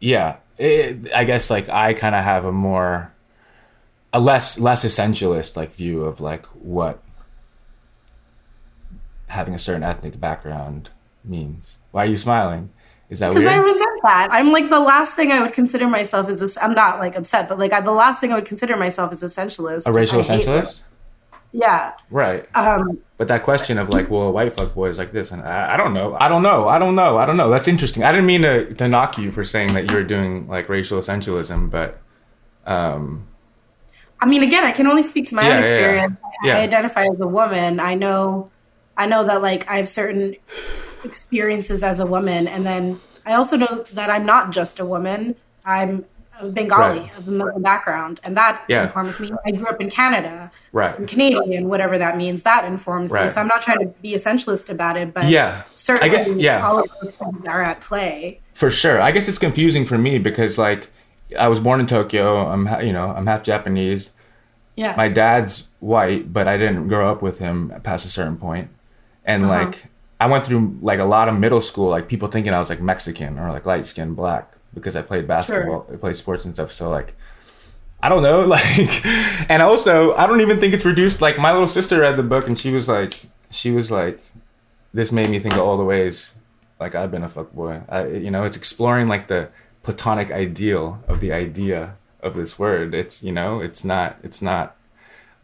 yeah 0.00 0.36
it, 0.56 1.12
i 1.14 1.24
guess 1.24 1.50
like 1.50 1.68
i 1.68 1.92
kind 1.92 2.14
of 2.14 2.24
have 2.24 2.44
a 2.44 2.52
more 2.52 3.12
a 4.12 4.20
less 4.20 4.58
less 4.58 4.84
essentialist 4.84 5.56
like 5.56 5.74
view 5.74 6.04
of 6.04 6.20
like 6.20 6.46
what 6.46 7.02
having 9.28 9.54
a 9.54 9.58
certain 9.58 9.82
ethnic 9.82 10.18
background 10.20 10.90
means. 11.24 11.78
Why 11.90 12.04
are 12.04 12.08
you 12.08 12.18
smiling? 12.18 12.70
Is 13.10 13.20
that 13.20 13.30
Because? 13.30 13.46
I 13.46 13.56
resent 13.56 14.00
that. 14.02 14.28
I'm 14.30 14.52
like 14.52 14.68
the 14.68 14.80
last 14.80 15.14
thing 15.14 15.32
I 15.32 15.40
would 15.40 15.54
consider 15.54 15.88
myself 15.88 16.28
is 16.28 16.40
this. 16.40 16.58
I'm 16.60 16.74
not 16.74 16.98
like 16.98 17.16
upset, 17.16 17.48
but 17.48 17.58
like 17.58 17.72
I, 17.72 17.80
the 17.80 17.92
last 17.92 18.20
thing 18.20 18.32
I 18.32 18.34
would 18.34 18.44
consider 18.44 18.76
myself 18.76 19.12
is 19.12 19.22
essentialist. 19.22 19.86
a 19.86 19.92
racial 19.92 20.20
I 20.20 20.22
essentialist? 20.22 20.80
Yeah. 21.52 21.92
Right. 22.10 22.46
Um, 22.54 22.98
But 23.16 23.28
that 23.28 23.42
question 23.42 23.78
of 23.78 23.88
like, 23.88 24.10
well, 24.10 24.24
a 24.24 24.30
white 24.30 24.54
fuck 24.54 24.74
boy 24.74 24.90
is 24.90 24.98
like 24.98 25.12
this, 25.12 25.30
and 25.30 25.40
I, 25.42 25.74
I 25.74 25.76
don't 25.78 25.94
know, 25.94 26.14
I 26.20 26.28
don't 26.28 26.42
know, 26.42 26.68
I 26.68 26.78
don't 26.78 26.94
know, 26.94 27.16
I 27.16 27.24
don't 27.24 27.38
know. 27.38 27.48
That's 27.48 27.66
interesting. 27.68 28.04
I 28.04 28.12
didn't 28.12 28.26
mean 28.26 28.42
to, 28.42 28.74
to 28.74 28.86
knock 28.86 29.16
you 29.16 29.32
for 29.32 29.44
saying 29.46 29.72
that 29.72 29.90
you're 29.90 30.04
doing 30.04 30.46
like 30.46 30.68
racial 30.68 30.98
essentialism, 31.00 31.70
but 31.70 32.00
um, 32.66 33.26
I 34.20 34.26
mean, 34.26 34.42
again, 34.42 34.64
I 34.64 34.72
can 34.72 34.86
only 34.86 35.02
speak 35.02 35.26
to 35.28 35.34
my 35.34 35.42
Yeah, 35.42 35.56
own 35.56 35.62
yeah, 35.64 35.68
yeah. 35.68 35.74
experience. 35.76 36.16
Yeah. 36.44 36.56
I 36.58 36.60
identify 36.60 37.02
as 37.04 37.20
a 37.20 37.26
woman. 37.26 37.80
I 37.80 37.94
know, 37.94 38.50
I 38.98 39.06
know 39.06 39.24
that 39.24 39.40
like 39.40 39.68
I 39.70 39.76
have 39.76 39.88
certain 39.88 40.34
experiences 41.04 41.82
as 41.82 42.00
a 42.00 42.06
woman, 42.06 42.46
and 42.48 42.66
then 42.66 43.00
I 43.24 43.34
also 43.34 43.56
know 43.56 43.84
that 43.94 44.10
I'm 44.10 44.26
not 44.26 44.50
just 44.52 44.78
a 44.80 44.84
woman. 44.84 45.36
I'm 45.64 46.04
a 46.40 46.48
Bengali 46.48 47.00
Right. 47.00 47.18
of 47.18 47.26
a 47.28 47.30
Muslim 47.30 47.62
background, 47.62 48.20
and 48.24 48.36
that 48.36 48.62
Yeah. 48.68 48.84
informs 48.84 49.18
me. 49.20 49.30
I 49.46 49.50
grew 49.52 49.66
up 49.66 49.80
in 49.80 49.90
Canada. 49.90 50.50
right. 50.72 50.94
I'm 50.96 51.06
Canadian, 51.06 51.68
whatever 51.68 51.98
that 51.98 52.16
means. 52.16 52.42
That 52.42 52.64
informs 52.64 53.12
me. 53.12 53.28
So 53.28 53.40
I'm 53.40 53.48
not 53.48 53.62
trying 53.62 53.78
to 53.80 53.86
be 54.02 54.14
essentialist 54.14 54.68
about 54.70 54.96
it, 54.96 55.12
but 55.14 55.24
Yeah. 55.24 55.62
certainly, 55.74 56.10
I 56.10 56.12
guess, 56.12 56.30
yeah. 56.36 56.64
all 56.66 56.78
of 56.78 56.86
those 57.00 57.12
things 57.12 57.46
are 57.48 57.62
at 57.62 57.80
play. 57.80 58.40
For 58.54 58.70
sure. 58.70 59.00
I 59.00 59.10
guess 59.12 59.28
it's 59.28 59.38
confusing 59.38 59.84
for 59.84 59.98
me 59.98 60.18
because 60.18 60.58
like 60.58 60.90
I 61.38 61.48
was 61.48 61.60
born 61.60 61.80
in 61.80 61.86
Tokyo. 61.86 62.46
I'm 62.48 62.68
you 62.84 62.92
know 62.92 63.12
I'm 63.16 63.26
half 63.26 63.42
Japanese. 63.42 64.10
Yeah, 64.76 64.94
My 64.96 65.08
dad's 65.08 65.66
white, 65.80 66.32
but 66.32 66.46
I 66.46 66.56
didn't 66.56 66.86
grow 66.86 67.10
up 67.10 67.20
with 67.20 67.40
him 67.40 67.72
past 67.82 68.06
a 68.06 68.08
certain 68.08 68.36
point. 68.36 68.68
And 69.28 69.44
Uh-huh. 69.44 69.52
like 69.64 69.84
I 70.20 70.26
went 70.26 70.44
through 70.44 70.78
like 70.82 70.98
a 70.98 71.04
lot 71.04 71.28
of 71.28 71.38
middle 71.38 71.60
school, 71.60 71.88
like 71.90 72.08
people 72.08 72.28
thinking 72.28 72.52
I 72.52 72.58
was 72.58 72.70
like 72.70 72.80
Mexican 72.80 73.38
or 73.38 73.52
like 73.52 73.64
light 73.66 73.86
skinned 73.86 74.16
black 74.16 74.50
because 74.74 74.96
I 74.96 75.02
played 75.02 75.28
basketball, 75.28 75.86
I 75.92 75.96
played 75.96 76.16
sports 76.16 76.44
and 76.44 76.54
stuff. 76.54 76.72
So 76.72 76.90
like 76.90 77.14
I 78.02 78.08
don't 78.08 78.22
know, 78.24 78.40
like 78.56 79.06
and 79.50 79.62
also 79.62 80.14
I 80.16 80.26
don't 80.26 80.40
even 80.40 80.58
think 80.60 80.74
it's 80.74 80.84
reduced 80.84 81.20
like 81.20 81.38
my 81.38 81.52
little 81.52 81.68
sister 81.68 82.00
read 82.00 82.16
the 82.16 82.22
book 82.24 82.46
and 82.48 82.58
she 82.58 82.72
was 82.72 82.88
like 82.88 83.12
she 83.50 83.70
was 83.70 83.90
like 83.90 84.18
this 84.94 85.12
made 85.12 85.28
me 85.30 85.38
think 85.38 85.54
of 85.54 85.60
all 85.60 85.76
the 85.76 85.84
ways 85.84 86.34
like 86.80 86.94
I've 86.94 87.10
been 87.10 87.22
a 87.24 87.28
fuck 87.28 87.52
boy. 87.52 87.82
I, 87.88 88.06
you 88.06 88.30
know, 88.30 88.44
it's 88.44 88.56
exploring 88.56 89.08
like 89.08 89.28
the 89.28 89.48
platonic 89.82 90.30
ideal 90.30 91.02
of 91.08 91.20
the 91.20 91.32
idea 91.32 91.96
of 92.22 92.34
this 92.34 92.58
word. 92.58 92.94
It's 92.94 93.22
you 93.22 93.32
know, 93.32 93.60
it's 93.60 93.84
not, 93.84 94.16
it's 94.22 94.40
not, 94.40 94.76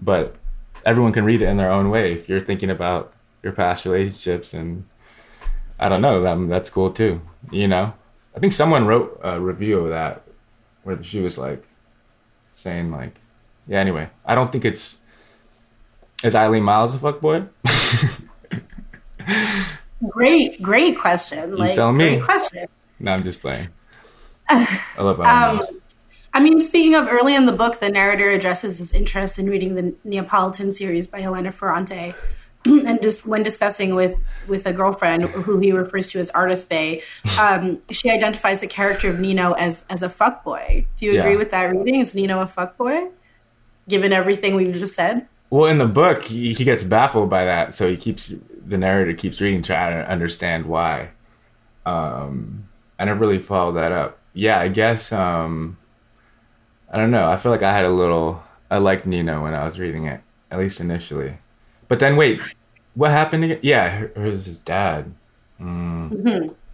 but 0.00 0.36
everyone 0.84 1.12
can 1.12 1.24
read 1.24 1.42
it 1.42 1.46
in 1.48 1.56
their 1.56 1.70
own 1.70 1.90
way. 1.90 2.12
If 2.12 2.28
you're 2.28 2.40
thinking 2.40 2.70
about 2.70 3.12
your 3.44 3.52
past 3.52 3.84
relationships 3.84 4.52
and 4.54 4.86
I 5.78 5.88
don't 5.88 6.00
know, 6.02 6.22
that, 6.22 6.48
that's 6.48 6.70
cool 6.70 6.90
too. 6.90 7.20
You 7.52 7.68
know, 7.68 7.92
I 8.34 8.40
think 8.40 8.52
someone 8.52 8.86
wrote 8.86 9.20
a 9.22 9.40
review 9.40 9.78
of 9.80 9.90
that 9.90 10.22
where 10.82 11.02
she 11.04 11.20
was 11.20 11.38
like 11.38 11.64
saying 12.56 12.90
like, 12.90 13.20
yeah. 13.68 13.78
Anyway, 13.78 14.10
I 14.24 14.34
don't 14.34 14.50
think 14.50 14.64
it's 14.64 14.98
is 16.22 16.34
Eileen 16.34 16.62
Miles 16.62 16.94
a 16.94 16.98
fuck 16.98 17.20
boy. 17.20 17.44
great, 20.08 20.60
great 20.62 20.98
question. 20.98 21.56
Like, 21.56 21.74
tell 21.74 21.92
me. 21.92 22.16
great 22.16 22.22
question. 22.22 22.66
no, 22.98 23.12
I'm 23.12 23.22
just 23.22 23.40
playing. 23.40 23.68
I 24.48 24.80
love 24.98 25.20
Eileen 25.20 25.50
Um, 25.50 25.56
Miles. 25.56 25.72
I 26.32 26.40
mean, 26.40 26.60
speaking 26.60 26.94
of 26.96 27.06
early 27.06 27.34
in 27.36 27.46
the 27.46 27.52
book, 27.52 27.78
the 27.78 27.88
narrator 27.88 28.28
addresses 28.30 28.78
his 28.78 28.92
interest 28.92 29.38
in 29.38 29.48
reading 29.48 29.76
the 29.76 29.94
Neapolitan 30.02 30.72
series 30.72 31.06
by 31.06 31.22
Elena 31.22 31.52
Ferrante, 31.52 32.14
and 32.86 33.02
just 33.02 33.26
when 33.26 33.42
discussing 33.42 33.94
with 33.94 34.26
with 34.46 34.66
a 34.66 34.72
girlfriend 34.72 35.24
who 35.24 35.58
he 35.58 35.72
refers 35.72 36.08
to 36.12 36.18
as 36.18 36.30
Artist 36.30 36.68
Bay, 36.68 37.02
um, 37.38 37.78
she 37.90 38.10
identifies 38.10 38.60
the 38.60 38.66
character 38.66 39.08
of 39.10 39.18
Nino 39.20 39.52
as 39.52 39.84
as 39.90 40.02
a 40.02 40.08
fuckboy. 40.08 40.86
Do 40.96 41.06
you 41.06 41.18
agree 41.20 41.32
Yeah. 41.32 41.38
with 41.38 41.50
that 41.50 41.64
reading? 41.74 42.00
Is 42.00 42.14
Nino 42.14 42.40
a 42.40 42.46
fuckboy? 42.46 43.10
Given 43.88 44.12
everything 44.12 44.54
we've 44.54 44.72
just 44.72 44.94
said, 44.94 45.26
Well, 45.50 45.70
in 45.70 45.76
the 45.78 45.86
book, 45.86 46.24
he, 46.24 46.54
he 46.54 46.64
gets 46.64 46.82
baffled 46.84 47.28
by 47.28 47.44
that, 47.44 47.74
so 47.74 47.88
he 47.88 47.96
keeps 47.98 48.32
the 48.66 48.78
narrator 48.78 49.12
keeps 49.12 49.40
reading, 49.42 49.62
trying 49.62 49.92
to 50.02 50.10
understand 50.10 50.64
why. 50.64 51.10
Um, 51.84 52.68
I 52.98 53.04
never 53.04 53.20
really 53.20 53.38
followed 53.38 53.72
that 53.72 53.92
up. 53.92 54.18
Yeah, 54.32 54.58
I 54.58 54.68
guess 54.68 55.12
um, 55.12 55.76
I 56.90 56.96
don't 56.96 57.10
know. 57.10 57.30
I 57.30 57.36
feel 57.36 57.52
like 57.52 57.62
I 57.62 57.72
had 57.72 57.84
a 57.84 57.90
little. 57.90 58.42
I 58.70 58.78
liked 58.78 59.06
Nino 59.06 59.42
when 59.42 59.54
I 59.54 59.66
was 59.66 59.78
reading 59.78 60.06
it, 60.06 60.22
at 60.50 60.58
least 60.58 60.80
initially. 60.80 61.36
But 61.88 61.98
then, 62.00 62.16
wait, 62.16 62.40
what 62.94 63.10
happened 63.10 63.44
again? 63.44 63.60
Yeah, 63.62 64.02
it 64.02 64.16
was 64.16 64.46
his 64.46 64.58
dad. 64.58 65.12
Mm. 65.60 66.54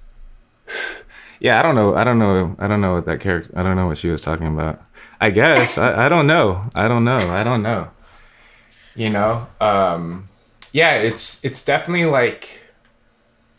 Yeah, 1.42 1.58
I 1.58 1.62
don't 1.62 1.74
know. 1.74 1.94
I 1.96 2.04
don't 2.04 2.18
know. 2.18 2.54
I 2.58 2.68
don't 2.68 2.82
know 2.82 2.96
what 2.96 3.06
that 3.06 3.20
character. 3.20 3.50
I 3.56 3.62
don't 3.62 3.74
know 3.74 3.86
what 3.86 3.96
she 3.96 4.10
was 4.10 4.20
talking 4.20 4.46
about. 4.46 4.82
I 5.22 5.30
guess 5.30 5.78
I, 5.78 6.04
I 6.04 6.08
don't 6.10 6.26
know. 6.26 6.68
I 6.74 6.86
don't 6.86 7.02
know. 7.02 7.16
I 7.16 7.42
don't 7.42 7.62
know 7.62 7.88
you 8.94 9.08
know 9.08 9.46
um 9.60 10.28
yeah 10.72 10.94
it's 10.94 11.42
it's 11.44 11.64
definitely 11.64 12.04
like 12.04 12.60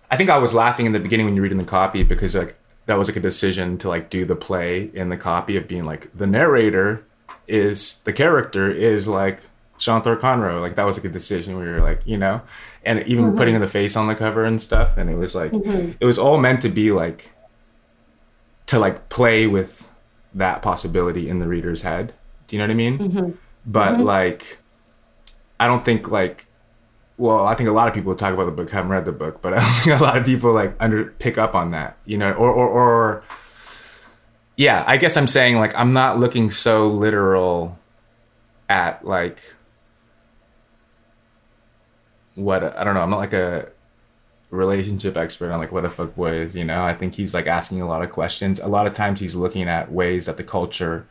i 0.10 0.18
think 0.18 0.30
i 0.30 0.38
was 0.38 0.54
laughing 0.54 0.86
in 0.86 0.92
the 0.92 1.00
beginning 1.00 1.26
when 1.26 1.36
you 1.36 1.42
read 1.42 1.52
in 1.52 1.58
the 1.58 1.64
copy 1.64 2.04
because 2.04 2.36
like 2.36 2.56
that 2.86 2.98
was 2.98 3.08
like 3.08 3.18
a 3.18 3.22
decision 3.22 3.78
to 3.78 3.88
like 3.88 4.10
do 4.10 4.26
the 4.26 4.36
play 4.36 4.92
in 4.94 5.10
the 5.10 5.18
copy 5.18 5.56
of 5.56 5.68
being 5.68 5.86
like 5.86 6.16
the 6.18 6.28
narrator 6.28 7.06
is 7.48 8.00
the 8.04 8.14
character 8.14 8.70
is 8.70 9.08
like 9.08 9.42
Sean 9.82 10.02
Thor 10.02 10.16
Conroe 10.16 10.62
like 10.62 10.76
that 10.76 10.86
was 10.86 10.98
like 10.98 11.06
a 11.06 11.10
decision 11.10 11.58
we 11.58 11.66
you're 11.66 11.82
like 11.82 12.02
you 12.06 12.18
know? 12.18 12.42
And 12.84 13.06
even 13.08 13.26
mm-hmm. 13.26 13.38
putting 13.38 13.60
the 13.60 13.68
face 13.68 13.96
on 13.96 14.08
the 14.08 14.16
cover 14.16 14.46
and 14.46 14.62
stuff 14.62 14.98
and 14.98 15.10
it 15.10 15.16
was 15.16 15.36
like 15.36 15.52
mm-hmm. 15.52 15.92
it 16.00 16.06
was 16.06 16.18
all 16.18 16.38
meant 16.38 16.62
to 16.62 16.70
be 16.70 16.92
like 16.92 17.32
to 18.68 18.80
like 18.80 19.10
play 19.10 19.48
with 19.48 19.90
that 20.34 20.62
possibility 20.62 21.28
in 21.28 21.40
the 21.40 21.48
reader's 21.48 21.82
head. 21.82 22.14
Do 22.48 22.56
you 22.56 22.62
know 22.62 22.66
what 22.66 22.72
i 22.72 22.76
mean? 22.76 22.98
Mm-hmm. 22.98 23.32
But 23.66 24.00
like 24.00 24.60
I 25.60 25.68
don't 25.68 25.84
think 25.84 26.10
like 26.10 26.48
well, 27.18 27.46
I 27.46 27.54
think 27.54 27.70
a 27.70 27.72
lot 27.72 27.88
of 27.88 27.94
people 27.94 28.16
talk 28.16 28.34
about 28.34 28.46
the 28.46 28.52
book 28.52 28.72
haven't 28.72 28.90
read 28.90 29.06
the 29.06 29.12
book, 29.12 29.44
but 29.44 29.54
I 29.58 29.60
don't 29.60 29.74
think 29.74 30.00
a 30.00 30.04
lot 30.04 30.18
of 30.18 30.26
people 30.26 30.54
like 30.54 30.76
under 30.80 31.06
pick 31.06 31.38
up 31.38 31.54
on 31.54 31.72
that, 31.72 31.98
you 32.06 32.18
know, 32.18 32.32
or 32.34 32.52
or 32.52 32.68
or 32.68 33.24
yeah, 34.58 34.84
I 34.88 34.98
guess 34.98 35.18
I'm 35.18 35.28
saying 35.28 35.58
like 35.58 35.76
I'm 35.76 35.94
not 35.94 36.20
looking 36.20 36.52
so 36.52 36.88
literal 36.88 37.78
at 38.70 39.06
like 39.06 39.54
what 42.36 42.64
I 42.78 42.84
don't 42.84 42.94
know. 42.94 43.02
I'm 43.02 43.10
not 43.10 43.18
like 43.18 43.34
a 43.34 43.70
relationship 44.50 45.16
expert 45.18 45.52
on 45.52 45.60
like 45.60 45.72
what 45.72 45.86
a 45.86 45.90
fuck 45.90 46.16
boy 46.16 46.34
is. 46.34 46.56
You 46.56 46.64
know, 46.64 46.84
I 46.84 46.94
think 46.94 47.16
he's 47.16 47.34
like 47.34 47.48
asking 47.48 47.82
a 47.82 47.88
lot 47.88 48.04
of 48.04 48.12
questions. 48.12 48.60
A 48.60 48.68
lot 48.68 48.88
of 48.88 48.94
times 48.94 49.20
he's 49.20 49.36
looking 49.36 49.68
at 49.68 49.92
ways 49.92 50.26
that 50.26 50.38
the 50.38 50.44
culture 50.44 51.08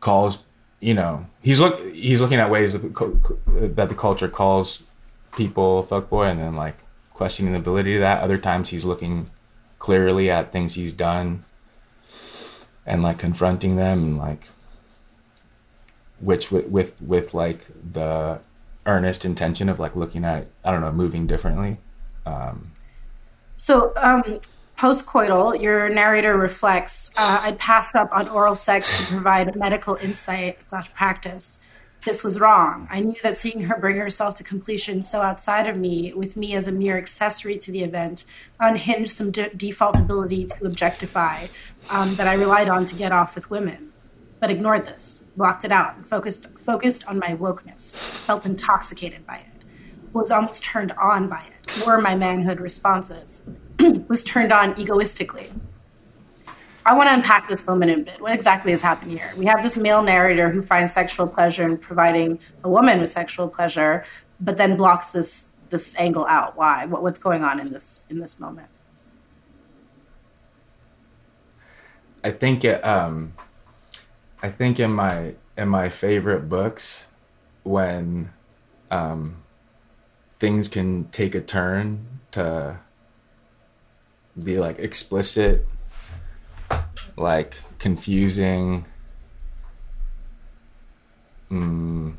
calls. 0.00 0.44
You 0.80 0.94
know, 0.94 1.26
he's 1.40 1.60
look 1.60 1.80
he's 1.92 2.20
looking 2.20 2.38
at 2.38 2.50
ways 2.50 2.74
that 2.74 3.88
the 3.88 3.96
culture 3.96 4.28
calls 4.28 4.82
people 5.36 5.82
fuck 5.82 6.08
boy, 6.08 6.24
and 6.24 6.40
then 6.40 6.54
like 6.56 6.76
questioning 7.12 7.52
the 7.52 7.60
validity 7.60 7.96
of 7.96 8.00
that. 8.00 8.22
Other 8.22 8.38
times 8.38 8.70
he's 8.70 8.84
looking 8.84 9.30
clearly 9.78 10.30
at 10.30 10.52
things 10.52 10.74
he's 10.74 10.92
done 10.92 11.44
and 12.86 13.02
like 13.02 13.18
confronting 13.18 13.76
them 13.76 14.02
and 14.02 14.18
like 14.18 14.48
which 16.20 16.50
with 16.50 16.66
with, 16.68 17.00
with 17.02 17.34
like 17.34 17.66
the 17.92 18.40
earnest 18.86 19.24
intention 19.24 19.68
of 19.68 19.78
like 19.78 19.96
looking 19.96 20.24
at 20.24 20.46
I 20.64 20.70
don't 20.70 20.80
know 20.80 20.92
moving 20.92 21.26
differently. 21.26 21.78
Um, 22.26 22.72
so 23.56 23.92
um, 23.96 24.40
post-coital, 24.76 25.60
your 25.62 25.88
narrator 25.88 26.36
reflects. 26.36 27.10
Uh, 27.16 27.40
I 27.42 27.52
passed 27.52 27.94
up 27.94 28.10
on 28.12 28.28
oral 28.28 28.54
sex 28.54 28.98
to 28.98 29.04
provide 29.06 29.48
a 29.48 29.56
medical 29.56 29.96
insight 29.96 30.62
slash 30.62 30.92
practice. 30.92 31.60
This 32.04 32.22
was 32.22 32.38
wrong. 32.38 32.86
I 32.90 33.00
knew 33.00 33.16
that 33.22 33.38
seeing 33.38 33.62
her 33.62 33.78
bring 33.78 33.96
herself 33.96 34.34
to 34.34 34.44
completion 34.44 35.02
so 35.02 35.22
outside 35.22 35.66
of 35.66 35.76
me, 35.76 36.12
with 36.12 36.36
me 36.36 36.54
as 36.54 36.68
a 36.68 36.72
mere 36.72 36.98
accessory 36.98 37.56
to 37.58 37.72
the 37.72 37.82
event, 37.82 38.26
unhinged 38.60 39.10
some 39.10 39.30
de- 39.30 39.54
default 39.54 39.98
ability 39.98 40.44
to 40.44 40.66
objectify 40.66 41.46
um, 41.88 42.16
that 42.16 42.26
I 42.26 42.34
relied 42.34 42.68
on 42.68 42.84
to 42.86 42.94
get 42.94 43.12
off 43.12 43.34
with 43.34 43.48
women. 43.48 43.92
But 44.38 44.50
ignored 44.50 44.84
this, 44.84 45.23
blocked 45.36 45.64
it 45.64 45.72
out, 45.72 45.96
and 45.96 46.06
focused 46.06 46.46
focused 46.58 47.06
on 47.06 47.18
my 47.18 47.36
wokeness, 47.36 47.94
felt 47.94 48.46
intoxicated 48.46 49.26
by 49.26 49.36
it, 49.36 49.64
was 50.12 50.30
almost 50.30 50.64
turned 50.64 50.92
on 50.92 51.28
by 51.28 51.42
it, 51.46 51.86
were 51.86 52.00
my 52.00 52.14
manhood 52.14 52.60
responsive, 52.60 53.40
was 54.08 54.24
turned 54.24 54.52
on 54.52 54.78
egoistically. 54.78 55.50
I 56.86 56.94
want 56.94 57.08
to 57.08 57.14
unpack 57.14 57.48
this 57.48 57.66
moment 57.66 57.90
a 57.92 57.96
bit. 57.96 58.20
What 58.20 58.32
exactly 58.32 58.70
has 58.72 58.82
happened 58.82 59.10
here? 59.10 59.32
We 59.38 59.46
have 59.46 59.62
this 59.62 59.78
male 59.78 60.02
narrator 60.02 60.50
who 60.50 60.62
finds 60.62 60.92
sexual 60.92 61.26
pleasure 61.26 61.62
in 61.62 61.78
providing 61.78 62.38
a 62.62 62.68
woman 62.68 63.00
with 63.00 63.10
sexual 63.10 63.48
pleasure, 63.48 64.04
but 64.40 64.58
then 64.58 64.76
blocks 64.76 65.08
this 65.08 65.48
this 65.70 65.96
angle 65.96 66.26
out. 66.26 66.56
Why? 66.56 66.84
What, 66.84 67.02
what's 67.02 67.18
going 67.18 67.42
on 67.42 67.58
in 67.58 67.72
this 67.72 68.04
in 68.10 68.18
this 68.20 68.38
moment? 68.38 68.68
I 72.22 72.30
think 72.30 72.64
it, 72.64 72.82
um, 72.84 73.34
I 74.44 74.50
think 74.50 74.78
in 74.78 74.90
my 74.92 75.36
in 75.56 75.70
my 75.70 75.88
favorite 75.88 76.50
books, 76.50 77.06
when 77.62 78.30
um, 78.90 79.42
things 80.38 80.68
can 80.68 81.08
take 81.12 81.34
a 81.34 81.40
turn 81.40 82.20
to 82.32 82.78
be 84.44 84.58
like 84.58 84.78
explicit 84.78 85.66
like 87.16 87.56
confusing 87.78 88.84
mm, 91.50 92.14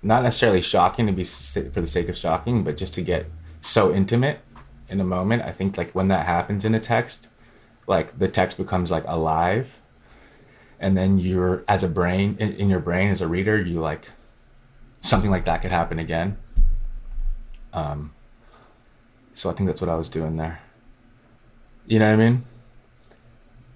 not 0.00 0.22
necessarily 0.22 0.60
shocking 0.60 1.06
to 1.08 1.12
be 1.12 1.24
for 1.24 1.80
the 1.80 1.88
sake 1.88 2.08
of 2.08 2.16
shocking 2.16 2.62
but 2.62 2.76
just 2.76 2.94
to 2.94 3.02
get 3.02 3.26
so 3.62 3.92
intimate 3.92 4.40
in 4.90 5.00
a 5.00 5.04
moment 5.04 5.42
i 5.42 5.50
think 5.50 5.78
like 5.78 5.90
when 5.92 6.08
that 6.08 6.26
happens 6.26 6.66
in 6.66 6.74
a 6.74 6.80
text 6.80 7.28
like 7.86 8.18
the 8.18 8.28
text 8.28 8.58
becomes 8.58 8.90
like 8.90 9.04
alive 9.06 9.80
and 10.80 10.96
then 10.96 11.18
you're 11.18 11.64
as 11.68 11.82
a 11.82 11.88
brain 11.88 12.36
in, 12.38 12.52
in 12.54 12.68
your 12.68 12.80
brain 12.80 13.10
as 13.10 13.20
a 13.20 13.28
reader 13.28 13.60
you 13.60 13.80
like 13.80 14.10
something 15.00 15.30
like 15.30 15.44
that 15.44 15.62
could 15.62 15.72
happen 15.72 15.98
again 15.98 16.36
um 17.72 18.12
so 19.34 19.50
i 19.50 19.52
think 19.52 19.68
that's 19.68 19.80
what 19.80 19.90
i 19.90 19.96
was 19.96 20.08
doing 20.08 20.36
there 20.36 20.60
you 21.86 21.98
know 21.98 22.06
what 22.06 22.14
i 22.14 22.30
mean 22.30 22.44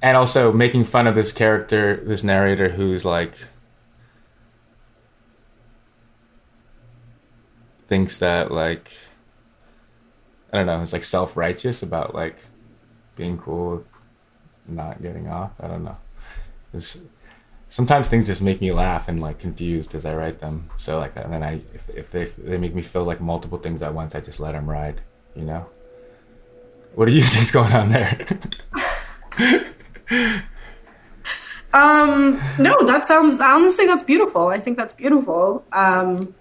and 0.01 0.17
also 0.17 0.53
making 0.53 0.85
fun 0.85 1.07
of 1.07 1.15
this 1.15 1.33
character, 1.33 2.03
this 2.05 2.23
narrator 2.23 2.71
who's 2.71 3.05
like 3.05 3.35
thinks 7.87 8.19
that 8.19 8.53
like 8.53 8.97
I 10.53 10.59
don't 10.59 10.67
know, 10.67 10.83
it's 10.83 10.93
like 10.93 11.05
self 11.05 11.37
righteous 11.37 11.83
about 11.83 12.15
like 12.15 12.47
being 13.17 13.39
cool, 13.39 13.85
not 14.67 15.03
getting 15.03 15.29
off. 15.29 15.53
I 15.61 15.67
don't 15.67 15.85
know. 15.85 15.97
It's, 16.73 16.99
sometimes 17.71 18.09
things 18.09 18.27
just 18.27 18.43
make 18.43 18.61
me 18.61 18.73
laugh 18.73 19.09
and 19.09 19.21
like 19.21 19.39
confused 19.39 19.95
as 19.95 20.05
I 20.05 20.15
write 20.15 20.41
them. 20.41 20.71
So 20.77 20.99
like, 20.99 21.13
and 21.17 21.33
then 21.33 21.43
I 21.43 21.61
if, 21.75 21.89
if 21.91 22.11
they 22.11 22.23
if 22.23 22.37
they 22.37 22.59
make 22.59 22.75
me 22.75 22.83
feel 22.83 23.05
like 23.05 23.21
multiple 23.21 23.59
things 23.59 23.83
at 23.83 23.95
once, 23.95 24.15
I 24.15 24.21
just 24.21 24.41
let 24.41 24.53
them 24.53 24.69
ride. 24.69 25.01
You 25.35 25.45
know. 25.45 25.67
What 26.95 27.07
do 27.07 27.13
you 27.13 27.23
think's 27.25 27.51
going 27.51 27.73
on 27.73 27.91
there? 27.91 28.27
um, 31.73 32.41
no, 32.59 32.77
that 32.87 33.07
sounds 33.07 33.41
honestly 33.41 33.87
that's 33.87 34.03
beautiful. 34.03 34.49
I 34.49 34.61
think 34.61 34.77
that's 34.77 34.95
beautiful. 34.95 35.65
Um, 35.73 36.35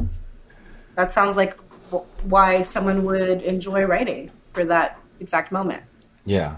that 0.96 1.14
sounds 1.14 1.38
like 1.38 1.56
w- 1.92 2.06
why 2.24 2.64
someone 2.64 3.06
would 3.06 3.42
enjoy 3.44 3.84
writing 3.84 4.32
for 4.54 4.66
that 4.66 5.00
exact 5.20 5.52
moment. 5.52 5.84
Yeah. 6.26 6.58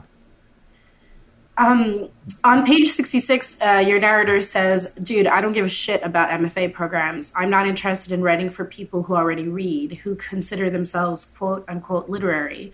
Um, 1.59 2.07
on 2.45 2.65
page 2.65 2.87
66, 2.87 3.61
uh, 3.61 3.83
your 3.85 3.99
narrator 3.99 4.39
says, 4.39 4.93
Dude, 5.03 5.27
I 5.27 5.41
don't 5.41 5.51
give 5.51 5.65
a 5.65 5.69
shit 5.69 6.01
about 6.03 6.29
MFA 6.29 6.73
programs. 6.73 7.33
I'm 7.35 7.49
not 7.49 7.67
interested 7.67 8.13
in 8.13 8.21
writing 8.21 8.49
for 8.49 8.63
people 8.63 9.03
who 9.03 9.13
already 9.13 9.49
read, 9.49 9.91
who 9.97 10.15
consider 10.15 10.69
themselves 10.69 11.25
quote 11.25 11.65
unquote 11.67 12.07
literary. 12.09 12.71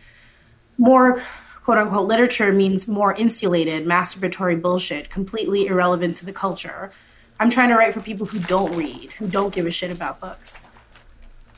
More 0.78 1.24
quote 1.64 1.80
unquote 1.80 2.08
literature 2.08 2.54
means 2.54 2.88
more 2.88 3.16
insulated, 3.16 3.88
masturbatory 3.88 4.62
bullshit, 4.62 5.10
completely 5.10 5.66
irrelevant 5.66 6.16
to 6.18 6.26
the 6.26 6.34
culture. 6.34 6.92
I'm 7.40 7.50
trying 7.50 7.70
to 7.70 7.76
write 7.76 7.92
for 7.92 8.02
people 8.02 8.28
who 8.28 8.38
don't 8.42 8.76
read, 8.76 9.12
who 9.14 9.28
don't 9.28 9.52
give 9.52 9.66
a 9.66 9.72
shit 9.72 9.90
about 9.90 10.22
books. 10.22 10.70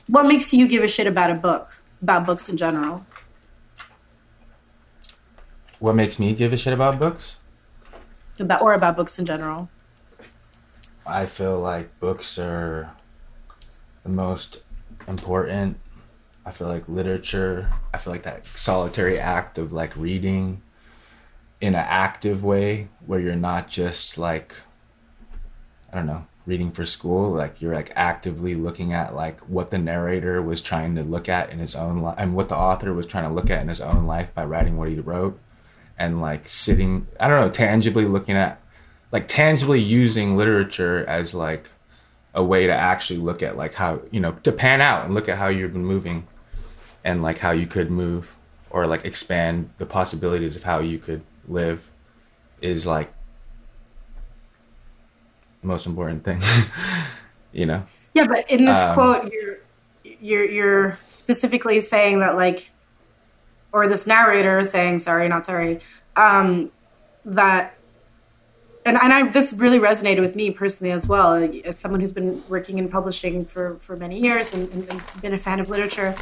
What 0.08 0.28
makes 0.28 0.54
you 0.54 0.66
give 0.66 0.82
a 0.82 0.88
shit 0.88 1.08
about 1.08 1.30
a 1.30 1.36
book, 1.36 1.84
about 2.02 2.26
books 2.26 2.48
in 2.48 2.56
general? 2.56 3.06
What 5.80 5.96
makes 5.96 6.20
me 6.20 6.34
give 6.34 6.54
a 6.54 6.58
shit 6.58 6.74
about 6.74 7.00
books? 7.00 7.38
About 8.40 8.62
or 8.62 8.74
about 8.74 8.96
books 8.96 9.18
in 9.20 9.26
general? 9.26 9.70
I 11.06 11.26
feel 11.26 11.60
like 11.60 12.00
books 12.00 12.38
are 12.38 12.94
the 14.04 14.10
most 14.10 14.60
important 15.08 15.80
I 16.48 16.52
feel 16.52 16.70
like 16.70 16.88
literature, 16.88 17.70
I 17.94 17.98
feel 17.98 18.14
like 18.14 18.24
that 18.24 18.46
solitary 18.48 19.20
act 19.20 19.58
of 19.58 19.74
like 19.74 19.94
reading 19.98 20.62
in 21.60 21.76
an 21.76 21.86
active 21.86 22.42
way 22.42 22.88
where 23.06 23.20
you're 23.20 23.36
not 23.36 23.68
just 23.68 24.18
like, 24.18 24.56
I 25.92 25.98
don't 25.98 26.06
know, 26.06 26.26
reading 26.46 26.72
for 26.72 26.86
school, 26.86 27.32
like 27.32 27.62
you're 27.62 27.76
like 27.76 27.92
actively 27.98 28.56
looking 28.56 28.94
at 28.94 29.14
like 29.14 29.42
what 29.42 29.72
the 29.72 29.78
narrator 29.78 30.42
was 30.42 30.62
trying 30.62 30.96
to 30.96 31.04
look 31.04 31.28
at 31.28 31.52
in 31.52 31.60
his 31.60 31.76
own 31.76 31.98
life 31.98 32.16
and 32.18 32.34
what 32.34 32.48
the 32.48 32.56
author 32.56 32.94
was 32.94 33.08
trying 33.08 33.28
to 33.28 33.36
look 33.36 33.50
at 33.50 33.62
in 33.62 33.68
his 33.68 33.82
own 33.82 34.08
life 34.08 34.34
by 34.34 34.46
writing 34.46 34.78
what 34.78 34.88
he 34.88 34.98
wrote 34.98 35.38
and 35.98 36.22
like 36.22 36.48
sitting, 36.48 37.08
I 37.20 37.28
don't 37.28 37.42
know, 37.42 37.50
tangibly 37.50 38.06
looking 38.06 38.36
at, 38.36 38.62
like 39.12 39.28
tangibly 39.28 39.82
using 39.82 40.36
literature 40.36 41.06
as 41.08 41.34
like 41.34 41.70
a 42.34 42.44
way 42.44 42.68
to 42.68 42.74
actually 42.74 43.20
look 43.20 43.42
at 43.42 43.58
like 43.58 43.74
how, 43.74 44.02
you 44.12 44.20
know, 44.20 44.34
to 44.44 44.52
pan 44.52 44.82
out 44.82 45.06
and 45.06 45.14
look 45.14 45.30
at 45.30 45.38
how 45.38 45.48
you've 45.48 45.74
been 45.74 45.86
moving 45.86 46.28
and 47.04 47.22
like 47.24 47.40
how 47.40 47.52
you 47.52 47.66
could 47.66 47.90
move 47.90 48.36
or 48.70 48.86
like 48.86 49.06
expand 49.06 49.70
the 49.78 49.86
possibilities 49.86 50.56
of 50.56 50.64
how 50.64 50.80
you 50.80 51.00
could 51.00 51.22
live 51.48 51.90
is 52.62 52.86
like 52.86 53.12
the 55.62 55.68
most 55.68 55.86
important 55.86 56.24
thing 56.24 56.42
you 57.52 57.66
know? 57.66 57.84
Yeah 58.14 58.28
but 58.28 58.50
in 58.50 58.66
this 58.66 58.76
um, 58.76 58.94
quote 58.94 59.32
you're 59.32 59.58
you're 60.20 60.46
you're 60.46 61.00
specifically 61.08 61.80
saying 61.80 62.20
that 62.20 62.36
like 62.36 62.72
or 63.72 63.88
this 63.88 64.08
narrator 64.08 64.64
saying 64.64 65.00
sorry 65.00 65.28
not 65.28 65.46
sorry 65.46 65.80
um 66.16 66.72
that 67.26 67.74
and, 68.86 68.98
and 69.02 69.12
I, 69.12 69.28
this 69.28 69.52
really 69.52 69.80
resonated 69.80 70.22
with 70.22 70.34
me 70.34 70.50
personally 70.50 70.94
as 70.94 71.08
well 71.08 71.34
as 71.34 71.78
someone 71.78 72.00
who's 72.00 72.14
been 72.14 72.42
working 72.48 72.78
in 72.78 72.88
publishing 72.88 73.44
for, 73.44 73.76
for 73.80 73.98
many 73.98 74.18
years 74.18 74.54
and, 74.54 74.72
and, 74.72 74.90
and 74.90 75.22
been 75.22 75.34
a 75.34 75.38
fan 75.38 75.60
of 75.60 75.70
literature 75.70 76.16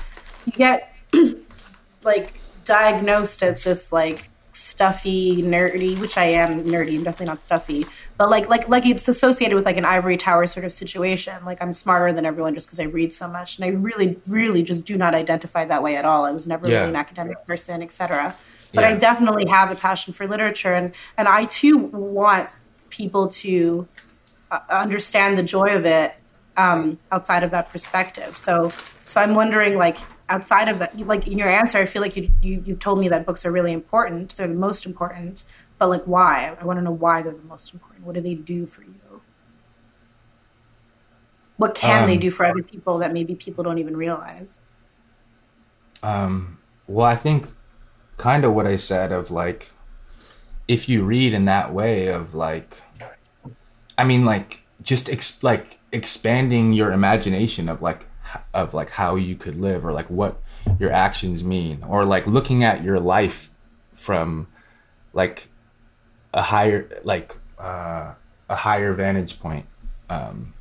you 0.46 0.52
get 0.52 0.96
like 2.04 2.34
diagnosed 2.64 3.44
as 3.44 3.64
this 3.64 3.92
like 3.92 4.30
stuffy, 4.56 5.44
nerdy, 5.44 6.00
which 6.00 6.18
I 6.18 6.26
am 6.26 6.64
nerdy. 6.64 6.98
I'm 6.98 7.04
definitely 7.04 7.28
not 7.28 7.44
stuffy, 7.44 7.86
but 8.18 8.30
like 8.30 8.48
like 8.48 8.70
like 8.70 8.86
it's 8.86 9.08
associated 9.08 9.56
with 9.56 9.66
like 9.66 9.78
an 9.78 9.86
ivory 9.86 10.18
tower 10.18 10.48
sort 10.48 10.66
of 10.66 10.72
situation. 10.72 11.44
Like 11.44 11.62
I'm 11.62 11.74
smarter 11.74 12.14
than 12.14 12.26
everyone 12.26 12.54
just 12.54 12.68
because 12.68 12.80
I 12.80 12.84
read 12.84 13.12
so 13.12 13.28
much, 13.28 13.58
and 13.58 13.66
I 13.66 13.70
really, 13.70 14.20
really 14.28 14.64
just 14.64 14.86
do 14.86 14.98
not 14.98 15.14
identify 15.14 15.66
that 15.66 15.84
way 15.84 15.96
at 15.96 16.06
all. 16.06 16.26
I 16.26 16.32
was 16.32 16.48
never 16.48 16.70
yeah. 16.70 16.80
really 16.80 16.90
an 16.90 16.96
academic 16.96 17.46
person, 17.46 17.82
etc. 17.82 18.36
But 18.74 18.82
yeah. 18.82 18.90
I 18.90 18.98
definitely 18.98 19.46
have 19.48 19.72
a 19.72 19.76
passion 19.76 20.14
for 20.14 20.28
literature, 20.28 20.74
and 20.74 20.94
and 21.18 21.28
I 21.28 21.46
too 21.46 21.78
want 21.78 22.50
people 22.90 23.28
to 23.28 23.88
uh, 24.52 24.60
understand 24.70 25.38
the 25.38 25.44
joy 25.44 25.76
of 25.76 25.86
it 25.86 26.16
um, 26.58 26.98
outside 27.12 27.44
of 27.44 27.52
that 27.52 27.70
perspective. 27.70 28.38
So, 28.38 28.72
so 29.06 29.22
I'm 29.22 29.36
wondering, 29.36 29.76
like, 29.76 29.98
outside 30.30 30.70
of 30.70 30.80
that, 30.80 30.98
like 31.00 31.28
in 31.28 31.38
your 31.38 31.50
answer, 31.50 31.78
I 31.78 31.86
feel 31.86 32.02
like 32.02 32.16
you 32.16 32.32
you 32.42 32.64
you 32.66 32.76
told 32.76 33.00
me 33.00 33.10
that 33.10 33.26
books 33.26 33.46
are 33.46 33.52
really 33.52 33.74
important. 33.74 34.36
They're 34.36 34.48
the 34.48 34.54
most 34.54 34.86
important, 34.86 35.46
but 35.78 35.90
like, 35.90 36.04
why? 36.06 36.56
I 36.60 36.66
want 36.66 36.78
to 36.78 36.84
know 36.84 36.92
why 36.92 37.22
they're 37.22 37.34
the 37.34 37.44
most 37.44 37.74
important. 37.74 38.06
What 38.06 38.16
do 38.16 38.22
they 38.22 38.36
do 38.36 38.66
for 38.66 38.84
you? 38.84 39.22
What 41.58 41.76
can 41.76 42.04
um, 42.04 42.10
they 42.10 42.18
do 42.18 42.32
for 42.32 42.46
other 42.46 42.64
people 42.64 42.98
that 43.00 43.14
maybe 43.14 43.36
people 43.36 43.64
don't 43.64 43.78
even 43.78 43.96
realize? 43.96 44.60
Um. 46.04 46.60
Well, 46.88 47.06
I 47.06 47.16
think 47.16 47.48
kind 48.18 48.46
of 48.46 48.54
what 48.54 48.68
I 48.68 48.76
said 48.78 49.12
of 49.12 49.32
like, 49.32 49.72
if 50.68 50.88
you 50.88 51.04
read 51.04 51.34
in 51.34 51.46
that 51.46 51.74
way 51.74 52.08
of 52.08 52.36
like, 52.36 52.82
I 53.98 54.04
mean, 54.04 54.26
like 54.26 54.62
just 54.82 55.10
ex- 55.10 55.42
like 55.44 55.80
expanding 55.92 56.74
your 56.74 56.92
imagination 56.92 57.70
of 57.70 57.82
like 57.82 58.06
of 58.54 58.74
like 58.74 58.92
how 58.92 59.16
you 59.16 59.36
could 59.36 59.60
live 59.60 59.86
or 59.86 59.94
like 59.94 60.10
what 60.10 60.42
your 60.80 60.92
actions 60.92 61.44
mean 61.44 61.84
or 61.84 62.06
like 62.06 62.28
looking 62.28 62.64
at 62.64 62.84
your 62.84 63.00
life 63.00 63.52
from 63.94 64.48
like 65.14 65.48
a 66.36 66.44
higher 66.44 67.02
like 67.04 67.36
uh, 67.58 68.14
a 68.50 68.56
higher 68.56 68.94
vantage 68.94 69.40
point 69.40 69.66
um 70.10 70.54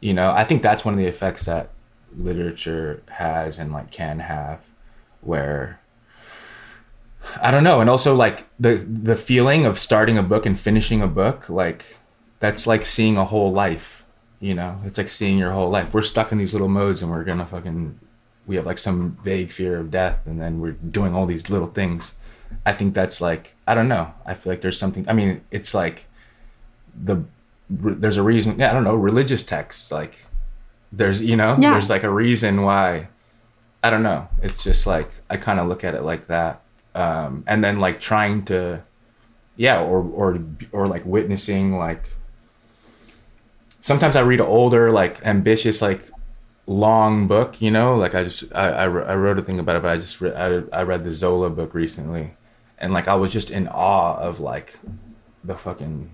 you 0.00 0.12
know 0.12 0.30
i 0.32 0.44
think 0.44 0.62
that's 0.62 0.84
one 0.84 0.92
of 0.92 0.98
the 0.98 1.06
effects 1.06 1.46
that 1.46 1.70
literature 2.16 3.02
has 3.08 3.58
and 3.58 3.72
like 3.72 3.90
can 3.90 4.18
have 4.18 4.60
where 5.22 5.80
i 7.40 7.50
don't 7.50 7.64
know 7.64 7.80
and 7.80 7.88
also 7.88 8.14
like 8.14 8.46
the 8.60 8.74
the 8.74 9.16
feeling 9.16 9.64
of 9.64 9.78
starting 9.78 10.18
a 10.18 10.22
book 10.22 10.44
and 10.44 10.60
finishing 10.60 11.00
a 11.00 11.08
book 11.08 11.48
like 11.48 11.96
that's 12.40 12.66
like 12.66 12.84
seeing 12.84 13.16
a 13.16 13.24
whole 13.24 13.50
life 13.50 14.04
you 14.44 14.52
know, 14.52 14.78
it's 14.84 14.98
like 14.98 15.08
seeing 15.08 15.38
your 15.38 15.52
whole 15.52 15.70
life. 15.70 15.94
We're 15.94 16.02
stuck 16.02 16.30
in 16.30 16.36
these 16.36 16.52
little 16.52 16.68
modes 16.68 17.00
and 17.00 17.10
we're 17.10 17.24
gonna 17.24 17.46
fucking 17.46 17.98
we 18.46 18.56
have 18.56 18.66
like 18.66 18.76
some 18.76 19.16
vague 19.24 19.50
fear 19.50 19.80
of 19.80 19.90
death 19.90 20.26
and 20.26 20.38
then 20.38 20.60
we're 20.60 20.72
doing 20.72 21.14
all 21.14 21.24
these 21.24 21.48
little 21.48 21.68
things. 21.68 22.12
I 22.66 22.74
think 22.74 22.92
that's 22.92 23.22
like 23.22 23.53
I 23.66 23.74
don't 23.74 23.88
know. 23.88 24.12
I 24.26 24.34
feel 24.34 24.52
like 24.52 24.60
there's 24.60 24.78
something 24.78 25.08
I 25.08 25.12
mean, 25.12 25.42
it's 25.50 25.74
like 25.74 26.06
the 26.94 27.24
there's 27.70 28.16
a 28.16 28.22
reason 28.22 28.58
yeah, 28.58 28.70
I 28.70 28.74
don't 28.74 28.84
know, 28.84 28.94
religious 28.94 29.42
texts 29.42 29.90
like 29.90 30.26
there's 30.92 31.22
you 31.22 31.36
know, 31.36 31.56
yeah. 31.58 31.72
there's 31.72 31.90
like 31.90 32.02
a 32.02 32.10
reason 32.10 32.62
why 32.62 33.08
I 33.82 33.90
don't 33.90 34.02
know. 34.02 34.28
It's 34.42 34.62
just 34.62 34.86
like 34.86 35.10
I 35.28 35.36
kind 35.36 35.60
of 35.60 35.68
look 35.68 35.84
at 35.84 35.94
it 35.94 36.02
like 36.02 36.26
that. 36.28 36.62
Um 36.94 37.44
and 37.46 37.64
then 37.64 37.80
like 37.80 38.00
trying 38.00 38.44
to 38.46 38.82
yeah, 39.56 39.80
or 39.80 40.02
or 40.02 40.40
or 40.72 40.86
like 40.86 41.04
witnessing 41.06 41.78
like 41.78 42.10
sometimes 43.80 44.16
I 44.16 44.22
read 44.22 44.40
an 44.40 44.46
older, 44.46 44.90
like 44.90 45.24
ambitious, 45.24 45.82
like 45.82 46.00
long 46.66 47.26
book. 47.28 47.60
You 47.60 47.70
know, 47.70 47.96
like 47.96 48.14
I 48.14 48.24
just 48.24 48.44
I, 48.54 48.68
I, 48.70 48.84
I 48.84 49.14
wrote 49.14 49.38
a 49.38 49.42
thing 49.42 49.58
about 49.58 49.76
it, 49.76 49.82
but 49.82 49.90
I 49.90 49.96
just 49.98 50.20
re- 50.20 50.34
I 50.34 50.62
I 50.72 50.82
read 50.82 51.04
the 51.04 51.12
Zola 51.12 51.50
book 51.50 51.74
recently, 51.74 52.34
and 52.78 52.92
like 52.92 53.08
I 53.08 53.14
was 53.14 53.32
just 53.32 53.50
in 53.50 53.68
awe 53.68 54.16
of 54.16 54.40
like 54.40 54.78
the 55.42 55.56
fucking 55.56 56.10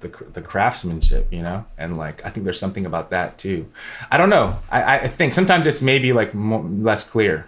the 0.00 0.08
the 0.32 0.42
craftsmanship, 0.42 1.32
you 1.32 1.42
know, 1.42 1.64
and 1.76 1.96
like 1.96 2.24
I 2.24 2.30
think 2.30 2.44
there's 2.44 2.58
something 2.58 2.86
about 2.86 3.10
that 3.10 3.38
too. 3.38 3.70
I 4.10 4.16
don't 4.16 4.30
know. 4.30 4.58
I 4.70 5.00
I 5.00 5.08
think 5.08 5.34
sometimes 5.34 5.66
it's 5.66 5.82
maybe 5.82 6.12
like 6.12 6.34
more, 6.34 6.62
less 6.62 7.08
clear. 7.08 7.46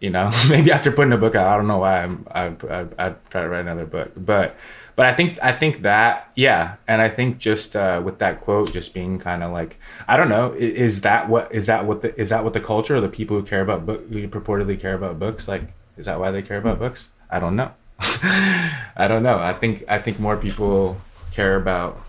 You 0.00 0.10
know, 0.10 0.30
maybe 0.48 0.70
after 0.70 0.92
putting 0.92 1.12
a 1.12 1.18
book 1.18 1.34
out, 1.34 1.46
I 1.46 1.56
don't 1.56 1.66
know 1.66 1.78
why 1.78 2.02
I'm 2.02 2.26
I 2.30 2.46
I 2.68 2.86
I'd 2.98 3.30
try 3.30 3.42
to 3.42 3.48
write 3.48 3.60
another 3.60 3.86
book, 3.86 4.12
but 4.16 4.56
but 4.94 5.06
I 5.06 5.12
think 5.12 5.38
I 5.42 5.52
think 5.52 5.82
that 5.82 6.30
yeah, 6.34 6.76
and 6.88 7.02
I 7.02 7.08
think 7.08 7.38
just 7.38 7.76
uh, 7.76 8.00
with 8.02 8.18
that 8.18 8.40
quote, 8.40 8.72
just 8.72 8.94
being 8.94 9.18
kind 9.18 9.42
of 9.42 9.52
like 9.52 9.78
I 10.08 10.16
don't 10.16 10.30
know, 10.30 10.54
is 10.54 11.02
that 11.02 11.28
what 11.28 11.54
is 11.54 11.66
that 11.66 11.86
what 11.86 12.02
the 12.02 12.18
is 12.18 12.30
that 12.30 12.44
what 12.44 12.54
the 12.54 12.60
culture 12.60 12.96
or 12.96 13.00
the 13.00 13.08
people 13.08 13.38
who 13.38 13.44
care 13.44 13.60
about 13.60 13.84
book 13.84 14.08
who 14.08 14.26
purportedly 14.28 14.80
care 14.80 14.94
about 14.94 15.18
books 15.18 15.46
like 15.48 15.62
is 15.96 16.06
that 16.06 16.18
why 16.20 16.30
they 16.30 16.42
care 16.42 16.58
about 16.58 16.78
books? 16.78 17.10
I 17.30 17.38
don't 17.38 17.56
know. 17.56 17.72
I 18.00 19.06
don't 19.08 19.22
know. 19.22 19.38
I 19.38 19.52
think 19.52 19.84
I 19.88 19.98
think 19.98 20.18
more 20.20 20.36
people 20.36 21.00
care 21.32 21.56
about 21.56 22.04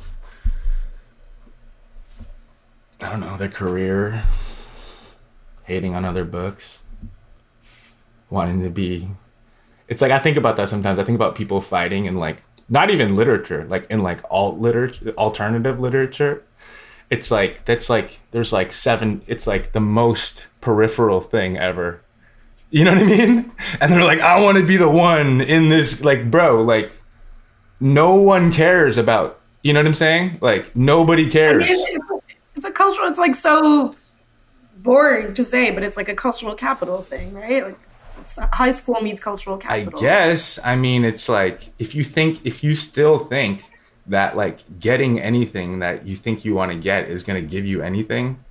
I 3.01 3.10
don't 3.12 3.19
know 3.19 3.38
their 3.38 3.49
career, 3.49 4.23
hating 5.63 5.93
on 5.93 6.03
other 6.03 6.25
books, 6.25 6.82
wanting 8.30 8.62
to 8.63 8.69
be. 8.69 9.10
It's 9.88 10.01
like 10.01 10.12
I 10.12 10.19
think 10.19 10.38
about 10.38 10.58
that 10.58 10.69
sometimes. 10.69 10.99
I 10.99 11.03
think 11.03 11.15
about 11.15 11.36
people 11.36 11.62
fighting 11.62 12.08
and 12.08 12.19
like 12.19 12.43
not 12.69 12.89
even 12.89 13.15
literature, 13.15 13.65
like 13.65 13.86
in 13.89 14.03
like 14.03 14.21
alt 14.30 14.60
literature, 14.60 15.12
alternative 15.17 15.80
literature. 15.80 16.43
It's 17.10 17.32
like 17.32 17.65
that's 17.65 17.89
like 17.89 18.19
there's 18.32 18.51
like 18.51 18.73
seven. 18.73 19.21
It's 19.27 19.47
like 19.47 19.71
the 19.71 19.80
most 19.80 20.47
peripheral 20.60 21.21
thing 21.21 21.58
ever. 21.58 22.01
You 22.69 22.84
know 22.84 22.93
what 22.93 23.03
I 23.03 23.06
mean? 23.06 23.51
And 23.80 23.91
they're 23.91 24.03
like, 24.03 24.19
I 24.19 24.41
want 24.41 24.58
to 24.58 24.65
be 24.65 24.77
the 24.77 24.89
one 24.89 25.41
in 25.41 25.69
this. 25.69 26.03
Like, 26.03 26.30
bro, 26.30 26.63
like 26.63 26.91
no 27.80 28.15
one 28.15 28.51
cares 28.51 28.97
about. 28.97 29.39
You 29.63 29.73
know 29.73 29.80
what 29.80 29.88
I'm 29.88 29.93
saying? 29.93 30.39
Like 30.41 30.75
nobody 30.75 31.30
cares. 31.30 31.63
I 31.63 31.67
mean, 31.67 31.99
it's 32.56 32.65
a 32.65 32.71
cultural. 32.71 33.08
It's 33.08 33.19
like 33.19 33.36
so 33.36 33.95
boring 34.77 35.34
to 35.34 35.45
say, 35.45 35.71
but 35.71 35.84
it's 35.84 35.97
like 35.97 36.10
a 36.10 36.15
cultural 36.15 36.56
capital 36.56 37.01
thing, 37.01 37.34
right? 37.34 37.63
Like 37.63 37.80
high 38.53 38.71
school 38.71 38.99
means 39.01 39.19
cultural 39.19 39.58
capital. 39.58 39.99
I 39.99 40.01
guess. 40.01 40.63
I 40.65 40.75
mean, 40.75 41.06
it's 41.06 41.30
like 41.30 41.71
if 41.80 41.95
you 41.95 42.03
think, 42.03 42.45
if 42.45 42.63
you 42.63 42.75
still 42.75 43.19
think 43.19 43.63
that 44.08 44.38
like 44.38 44.80
getting 44.80 45.19
anything 45.19 45.80
that 45.80 46.06
you 46.06 46.15
think 46.15 46.45
you 46.45 46.53
want 46.56 46.71
to 46.71 46.77
get 46.77 47.10
is 47.10 47.23
going 47.23 47.41
to 47.41 47.47
give 47.47 47.65
you 47.65 47.82
anything 47.82 48.43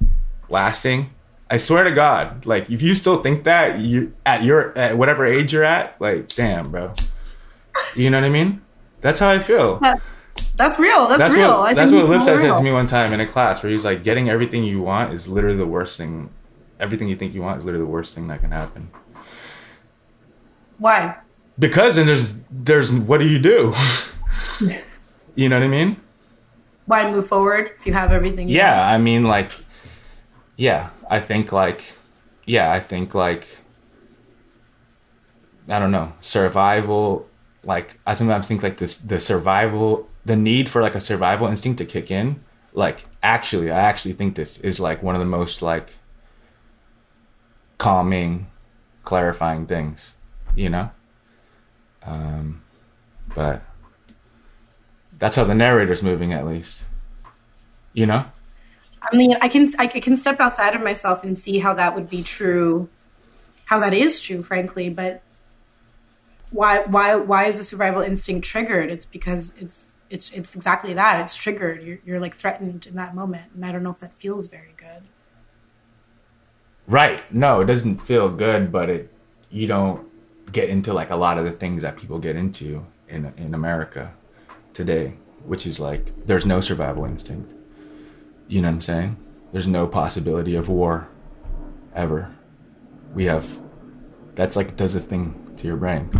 lasting, 0.49 1.11
I 1.49 1.59
swear 1.59 1.85
to 1.85 1.93
God, 1.93 2.45
like 2.45 2.69
if 2.71 2.83
you 2.83 2.95
still 2.95 3.23
think 3.23 3.45
that 3.45 3.81
you 3.81 4.15
at 4.25 4.43
your 4.43 4.77
at 4.77 4.99
whatever 4.99 5.25
age 5.25 5.53
you're 5.53 5.65
at, 5.65 6.01
like 6.01 6.29
damn, 6.29 6.71
bro. 6.71 6.95
You 7.95 8.11
know 8.11 8.21
what 8.21 8.27
I 8.27 8.31
mean? 8.31 8.63
That's 9.01 9.19
how 9.19 9.29
I 9.29 9.39
feel. 9.39 9.79
That, 9.81 10.01
that's 10.57 10.79
real. 10.79 11.07
That's, 11.09 11.19
that's 11.19 11.35
real. 11.35 11.59
What, 11.59 11.77
that's 11.77 11.93
what 11.93 12.07
Lipset 12.07 12.41
said 12.41 12.55
to 12.55 12.63
me 12.63 12.73
one 12.73 12.87
time 12.87 13.13
in 13.13 13.21
a 13.21 13.27
class 13.27 13.63
where 13.63 13.71
he's 13.71 13.85
like, 13.85 14.03
getting 14.03 14.31
everything 14.31 14.65
you 14.65 14.81
want 14.81 15.13
is 15.13 15.29
literally 15.29 15.57
the 15.57 15.67
worst 15.67 15.99
thing. 15.99 16.31
Everything 16.81 17.09
you 17.09 17.17
think 17.17 17.35
you 17.35 17.43
want 17.43 17.59
is 17.59 17.65
literally 17.65 17.85
the 17.85 17.91
worst 17.91 18.15
thing 18.15 18.29
that 18.29 18.41
can 18.41 18.51
happen. 18.51 18.91
Why? 20.79 21.17
Because 21.59 21.97
and 21.97 22.09
there's 22.09 22.35
there's 22.51 22.93
what 22.93 23.19
do 23.19 23.27
you 23.27 23.39
do? 23.39 23.73
you 25.35 25.49
know 25.49 25.59
what 25.59 25.65
I 25.65 25.69
mean? 25.69 25.97
Why 26.85 27.11
move 27.11 27.27
forward 27.27 27.73
if 27.79 27.87
you 27.87 27.95
have 27.95 28.13
everything? 28.13 28.49
yeah, 28.49 28.79
want? 28.79 28.93
I 28.93 28.99
mean 28.99 29.23
like 29.23 29.53
yeah, 30.57 30.91
I 31.09 31.21
think 31.21 31.53
like 31.53 31.85
yeah, 32.45 32.73
I 32.73 32.81
think 32.81 33.15
like 33.15 33.47
I 35.69 35.79
don't 35.79 35.93
know, 35.93 36.13
survival 36.21 37.29
like 37.65 37.99
I 38.07 38.15
sometimes 38.15 38.47
think 38.47 38.63
like 38.63 38.79
this 38.79 38.97
the 38.97 39.21
survival 39.21 40.09
the 40.25 40.37
need 40.37 40.69
for 40.69 40.83
like 40.83 40.95
a 40.95 41.01
survival 41.01 41.47
instinct 41.49 41.79
to 41.79 41.85
kick 41.85 42.11
in 42.11 42.45
like 42.73 43.07
actually 43.23 43.71
I 43.71 43.81
actually 43.81 44.15
think 44.15 44.37
this 44.37 44.59
is 44.61 44.79
like 44.79 45.03
one 45.03 45.15
of 45.15 45.21
the 45.21 45.27
most 45.27 45.63
like 45.63 45.95
calming 47.79 48.49
clarifying 49.03 49.67
things 49.67 50.15
you 50.57 50.71
know. 50.71 50.91
Um, 52.03 52.63
but 53.35 53.63
that's 55.19 55.37
how 55.37 55.45
the 55.45 55.55
narrator's 55.55 56.03
moving, 56.03 56.33
at 56.33 56.47
least. 56.47 56.85
You 57.93 58.07
know. 58.07 58.25
I 59.11 59.17
mean, 59.17 59.37
I 59.41 59.49
can 59.49 59.67
I 59.79 59.87
can 59.87 60.17
step 60.17 60.41
outside 60.41 60.75
of 60.75 60.83
myself 60.83 61.23
and 61.23 61.39
see 61.39 61.59
how 61.59 61.75
that 61.75 61.95
would 61.95 62.11
be 62.11 62.23
true, 62.23 62.89
how 63.67 63.79
that 63.81 63.95
is 63.95 64.21
true, 64.21 64.43
frankly. 64.43 64.89
But 64.89 65.23
why 66.51 66.85
why 66.87 67.17
why 67.17 67.45
is 67.45 67.59
the 67.59 67.65
survival 67.65 68.03
instinct 68.03 68.47
triggered? 68.47 68.91
It's 68.91 69.05
because 69.05 69.53
it's 69.59 69.89
it's 70.11 70.31
it's 70.33 70.55
exactly 70.55 70.95
that. 70.95 71.21
It's 71.21 71.37
triggered. 71.37 71.83
You're 71.83 71.99
you're 72.05 72.21
like 72.21 72.35
threatened 72.35 72.87
in 72.87 72.97
that 72.97 73.15
moment, 73.15 73.53
and 73.55 73.65
I 73.65 73.73
don't 73.73 73.83
know 73.83 73.91
if 73.91 73.99
that 74.01 74.15
feels 74.15 74.47
very 74.47 74.75
good. 74.77 75.05
Right. 76.87 77.21
No, 77.35 77.61
it 77.61 77.67
doesn't 77.67 77.99
feel 77.99 78.29
good, 78.29 78.71
but 78.71 78.89
it 78.91 79.13
you 79.51 79.67
don't 79.67 80.07
get 80.53 80.69
into 80.69 80.93
like 80.93 81.11
a 81.11 81.17
lot 81.17 81.39
of 81.39 81.45
the 81.45 81.53
things 81.53 81.83
that 81.83 81.97
people 81.97 82.19
get 82.19 82.37
into 82.37 82.87
in 83.09 83.33
in 83.37 83.55
America 83.55 84.13
today, 84.75 85.15
which 85.45 85.67
is 85.67 85.81
like 85.81 86.13
there's 86.27 86.47
no 86.47 86.61
survival 86.61 87.05
instinct. 87.05 87.53
You 88.49 88.63
know 88.63 88.69
what 88.69 88.75
I'm 88.75 88.81
saying? 88.81 89.17
There's 89.53 89.67
no 89.67 89.87
possibility 89.87 90.55
of 90.55 90.69
war 90.69 91.09
ever. 91.95 92.35
We 93.15 93.25
have 93.25 93.61
that's 94.35 94.57
like 94.57 94.77
does 94.77 94.95
a 94.95 95.01
thing 95.01 95.55
to 95.57 95.67
your 95.67 95.77
brain. 95.77 96.11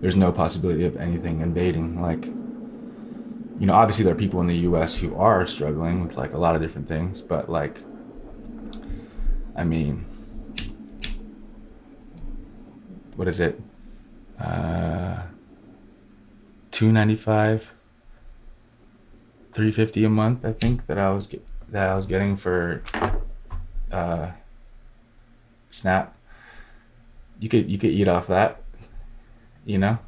There's 0.00 0.16
no 0.16 0.32
possibility 0.32 0.84
of 0.84 0.96
anything 0.96 1.40
invading 1.40 2.00
like 2.00 2.26
you 2.26 3.66
know, 3.66 3.74
obviously 3.74 4.04
there 4.04 4.14
are 4.14 4.18
people 4.18 4.40
in 4.40 4.48
the 4.48 4.56
US 4.70 4.98
who 4.98 5.14
are 5.14 5.46
struggling 5.46 6.02
with 6.02 6.16
like 6.16 6.32
a 6.32 6.38
lot 6.38 6.56
of 6.56 6.62
different 6.62 6.88
things, 6.88 7.20
but 7.20 7.48
like 7.48 7.78
I 9.56 9.64
mean 9.64 10.06
what 13.14 13.28
is 13.28 13.40
it? 13.40 13.60
uh, 14.40 15.22
295 16.70 17.72
350 19.52 20.04
a 20.04 20.08
month 20.08 20.44
i 20.44 20.52
think 20.52 20.86
that 20.86 20.98
i 20.98 21.10
was 21.10 21.26
get, 21.26 21.46
that 21.72 21.88
I 21.90 21.94
was 21.96 22.06
getting 22.06 22.36
for 22.36 22.82
uh, 23.90 24.30
Snap, 25.70 26.14
you 27.40 27.48
could 27.48 27.68
you 27.68 27.78
could 27.78 27.90
eat 27.90 28.06
off 28.08 28.26
that, 28.28 28.60
you 29.64 29.78
know. 29.78 29.98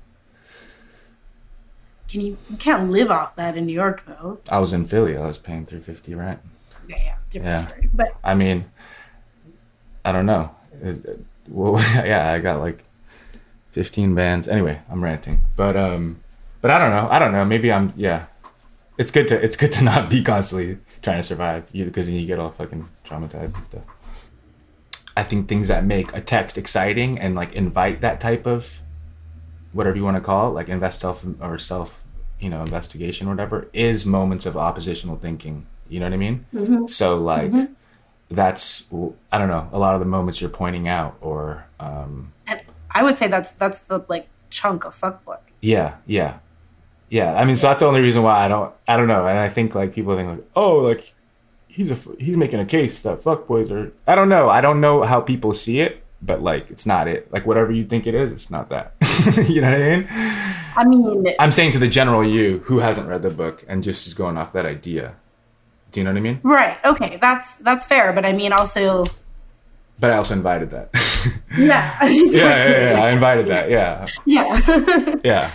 Can 2.08 2.20
you? 2.20 2.38
You 2.50 2.56
can't 2.58 2.90
live 2.90 3.10
off 3.10 3.34
that 3.36 3.56
in 3.56 3.66
New 3.66 3.72
York, 3.72 4.04
though. 4.06 4.38
I 4.48 4.58
was 4.58 4.72
in 4.72 4.84
Philly. 4.84 5.16
I 5.16 5.26
was 5.26 5.38
paying 5.38 5.66
three 5.66 5.80
fifty 5.80 6.14
rent. 6.14 6.40
Yeah, 6.86 6.96
yeah, 7.02 7.16
different 7.30 7.58
Yeah. 7.60 7.66
story. 7.66 7.90
But 7.92 8.14
I 8.22 8.34
mean, 8.34 8.66
I 10.04 10.12
don't 10.12 10.26
know. 10.26 10.54
It- 10.82 11.04
it- 11.04 11.24
well, 11.48 11.78
yeah, 12.06 12.30
I 12.32 12.38
got 12.38 12.60
like 12.60 12.84
fifteen 13.70 14.14
bands. 14.14 14.48
Anyway, 14.48 14.80
I'm 14.90 15.02
ranting, 15.02 15.40
but 15.56 15.76
um, 15.76 16.20
but 16.60 16.70
I 16.70 16.78
don't 16.78 16.90
know. 16.90 17.08
I 17.10 17.18
don't 17.18 17.32
know. 17.32 17.44
Maybe 17.44 17.72
I'm. 17.72 17.92
Yeah, 17.96 18.26
it's 18.98 19.10
good 19.10 19.28
to 19.28 19.42
it's 19.42 19.56
good 19.56 19.72
to 19.72 19.82
not 19.84 20.08
be 20.10 20.22
constantly 20.22 20.78
trying 21.04 21.18
to 21.18 21.22
survive 21.22 21.70
because 21.72 22.06
then 22.06 22.14
you 22.14 22.26
get 22.26 22.38
all 22.38 22.50
fucking 22.50 22.88
traumatized 23.04 23.54
and 23.54 23.64
stuff. 23.66 23.82
I 25.16 25.22
think 25.22 25.48
things 25.48 25.68
that 25.68 25.84
make 25.84 26.14
a 26.16 26.20
text 26.20 26.58
exciting 26.58 27.18
and 27.18 27.36
like 27.36 27.52
invite 27.52 28.00
that 28.00 28.18
type 28.20 28.46
of 28.46 28.80
whatever 29.72 29.96
you 29.96 30.02
want 30.02 30.16
to 30.16 30.20
call 30.20 30.50
it, 30.50 30.54
like 30.54 30.68
invest 30.68 31.00
self 31.00 31.24
or 31.40 31.58
self, 31.58 32.04
you 32.40 32.48
know, 32.48 32.60
investigation 32.62 33.28
or 33.28 33.30
whatever, 33.30 33.68
is 33.72 34.04
moments 34.04 34.46
of 34.46 34.56
oppositional 34.56 35.16
thinking. 35.16 35.66
You 35.88 36.00
know 36.00 36.06
what 36.06 36.14
I 36.14 36.16
mean? 36.16 36.88
So 36.88 37.20
like 37.20 37.52
that's 38.30 38.86
I 39.30 39.38
don't 39.38 39.48
know 39.48 39.68
a 39.72 39.78
lot 39.78 39.94
of 39.94 40.00
the 40.00 40.06
moments 40.06 40.40
you're 40.40 40.50
pointing 40.50 40.88
out 40.88 41.16
or 41.20 41.66
um, 41.78 42.32
and 42.46 42.62
I 42.90 43.02
would 43.02 43.18
say 43.18 43.28
that's 43.28 43.52
that's 43.52 43.80
the 43.80 44.04
like 44.08 44.28
chunk 44.50 44.84
of 44.84 44.98
fuckboy. 44.98 45.38
yeah 45.60 45.96
yeah 46.06 46.38
yeah. 47.08 47.34
I 47.34 47.44
mean, 47.44 47.56
so 47.56 47.68
that's 47.68 47.80
the 47.80 47.86
only 47.86 48.00
reason 48.00 48.22
why 48.22 48.44
I 48.44 48.48
don't 48.48 48.72
I 48.88 48.96
don't 48.96 49.08
know, 49.08 49.26
and 49.26 49.38
I 49.38 49.48
think 49.48 49.74
like 49.74 49.94
people 49.94 50.16
think 50.16 50.28
like 50.28 50.46
oh 50.56 50.76
like 50.76 51.12
he's 51.68 51.90
a 51.90 51.96
he's 52.18 52.36
making 52.36 52.60
a 52.60 52.66
case 52.66 53.02
that 53.02 53.22
fuck 53.22 53.46
fuckboys 53.46 53.70
are 53.70 53.92
I 54.06 54.14
don't 54.14 54.28
know 54.28 54.48
I 54.48 54.60
don't 54.60 54.80
know 54.80 55.02
how 55.02 55.20
people 55.20 55.54
see 55.54 55.80
it. 55.80 56.00
But 56.22 56.42
like, 56.42 56.70
it's 56.70 56.86
not 56.86 57.06
it. 57.06 57.30
Like, 57.30 57.44
whatever 57.44 57.70
you 57.70 57.84
think 57.84 58.06
it 58.06 58.14
is, 58.14 58.32
it's 58.32 58.50
not 58.50 58.70
that. 58.70 58.94
you 59.46 59.60
know 59.60 59.70
what 59.70 59.78
I 59.78 59.96
mean? 59.96 60.06
I 60.76 60.84
mean, 60.86 61.34
I'm 61.38 61.52
saying 61.52 61.72
to 61.72 61.78
the 61.78 61.88
general 61.88 62.26
you 62.26 62.60
who 62.64 62.78
hasn't 62.78 63.08
read 63.08 63.22
the 63.22 63.28
book 63.28 63.62
and 63.68 63.84
just 63.84 64.06
is 64.06 64.14
going 64.14 64.38
off 64.38 64.52
that 64.54 64.64
idea. 64.64 65.16
Do 65.92 66.00
you 66.00 66.04
know 66.04 66.10
what 66.10 66.16
I 66.16 66.20
mean? 66.20 66.40
right? 66.42 66.78
Okay, 66.84 67.18
that's 67.20 67.58
that's 67.58 67.84
fair. 67.84 68.12
But 68.12 68.24
I 68.24 68.32
mean, 68.32 68.52
also, 68.52 69.04
But 70.00 70.10
I 70.10 70.16
also 70.16 70.34
invited 70.34 70.70
that. 70.70 70.90
yeah, 71.56 71.98
yeah, 72.04 72.30
yeah, 72.32 72.92
yeah, 72.92 73.04
I 73.04 73.10
invited 73.10 73.46
that. 73.46 73.70
Yeah, 73.70 74.06
yeah. 74.24 75.14
yeah. 75.22 75.50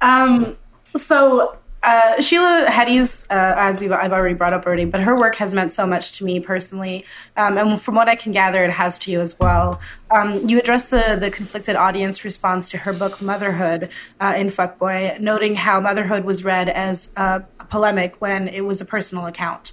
Um, 0.00 0.56
so 0.96 1.58
uh, 1.82 2.20
Sheila 2.20 2.66
Heti's, 2.68 3.24
uh, 3.30 3.54
as 3.56 3.80
we've 3.80 3.92
I've 3.92 4.12
already 4.12 4.34
brought 4.34 4.52
up 4.52 4.66
already, 4.66 4.84
but 4.84 5.00
her 5.00 5.16
work 5.16 5.36
has 5.36 5.54
meant 5.54 5.72
so 5.72 5.86
much 5.86 6.12
to 6.18 6.24
me 6.24 6.40
personally, 6.40 7.04
um, 7.36 7.56
and 7.56 7.80
from 7.80 7.94
what 7.94 8.08
I 8.08 8.16
can 8.16 8.32
gather, 8.32 8.64
it 8.64 8.70
has 8.70 8.98
to 9.00 9.12
you 9.12 9.20
as 9.20 9.38
well. 9.38 9.80
Um, 10.10 10.48
you 10.48 10.58
address 10.58 10.90
the 10.90 11.16
the 11.20 11.30
conflicted 11.30 11.76
audience 11.76 12.24
response 12.24 12.68
to 12.70 12.78
her 12.78 12.92
book 12.92 13.22
Motherhood 13.22 13.90
uh, 14.18 14.34
in 14.36 14.48
Fuckboy, 14.48 15.20
noting 15.20 15.54
how 15.54 15.80
motherhood 15.80 16.24
was 16.24 16.44
read 16.44 16.68
as 16.68 17.10
a 17.16 17.44
polemic 17.70 18.20
when 18.20 18.48
it 18.48 18.64
was 18.64 18.80
a 18.80 18.84
personal 18.84 19.26
account. 19.26 19.72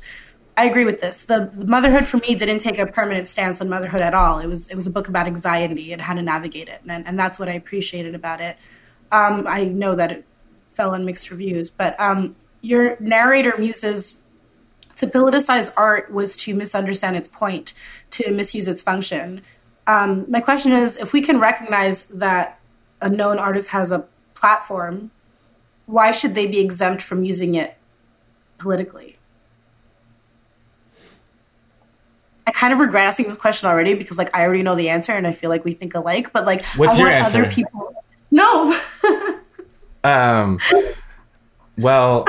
I 0.58 0.66
agree 0.66 0.86
with 0.86 1.02
this. 1.02 1.24
The, 1.24 1.50
the 1.54 1.66
motherhood 1.66 2.08
for 2.08 2.18
me 2.18 2.36
didn't 2.36 2.60
take 2.60 2.80
a 2.80 2.86
permanent 2.86 3.28
stance 3.28 3.60
on 3.60 3.68
motherhood 3.68 4.02
at 4.02 4.14
all. 4.14 4.40
It 4.40 4.48
was 4.48 4.68
it 4.68 4.76
was 4.76 4.86
a 4.86 4.92
book 4.92 5.08
about 5.08 5.26
anxiety 5.26 5.92
and 5.92 6.02
how 6.02 6.14
to 6.14 6.22
navigate 6.22 6.70
it, 6.70 6.82
and 6.88 7.06
and 7.08 7.18
that's 7.18 7.40
what 7.40 7.50
I 7.50 7.54
appreciated 7.54 8.14
about 8.14 8.42
it. 8.42 8.58
Um, 9.16 9.48
I 9.48 9.64
know 9.64 9.96
that 9.96 10.12
it 10.12 10.26
fell 10.72 10.94
on 10.94 11.06
mixed 11.06 11.32
reviews, 11.32 11.70
but 11.70 11.98
um, 12.02 12.36
your 12.62 12.98
narrator 13.00 13.54
muses 13.58 14.22
to 14.98 15.08
politicize 15.08 15.72
art 15.78 16.12
was 16.12 16.36
to 16.38 16.54
misunderstand 16.54 17.16
its 17.16 17.30
point, 17.30 17.74
to 18.12 18.32
misuse 18.32 18.68
its 18.68 18.82
function. 18.82 19.42
Um, 19.88 20.26
my 20.30 20.42
question 20.42 20.74
is, 20.74 20.98
if 20.98 21.14
we 21.14 21.22
can 21.22 21.40
recognize 21.40 22.04
that 22.10 22.60
a 23.02 23.08
known 23.08 23.40
artist 23.40 23.70
has 23.70 23.92
a 23.92 24.06
platform, 24.34 25.12
why 25.86 26.12
should 26.12 26.36
they 26.36 26.48
be 26.48 26.60
exempt 26.60 27.02
from 27.02 27.24
using 27.24 27.56
it 27.56 27.78
politically? 28.58 29.18
I 32.48 32.52
kind 32.52 32.74
of 32.74 32.80
regret 32.80 33.08
asking 33.08 33.28
this 33.28 33.38
question 33.38 33.70
already 33.70 33.96
because, 33.96 34.18
like, 34.18 34.30
I 34.36 34.44
already 34.44 34.64
know 34.64 34.76
the 34.76 34.90
answer 34.90 35.14
and 35.14 35.26
I 35.26 35.32
feel 35.32 35.50
like 35.50 35.64
we 35.64 35.74
think 35.74 35.96
alike. 35.96 36.34
But 36.34 36.46
like, 36.46 36.66
What's 36.76 36.96
I 36.96 37.00
your 37.00 37.12
want 37.12 37.26
other 37.26 37.46
answer? 37.46 37.56
people. 37.56 38.04
No, 38.32 38.78
Um. 40.06 40.60
Well, 41.78 42.26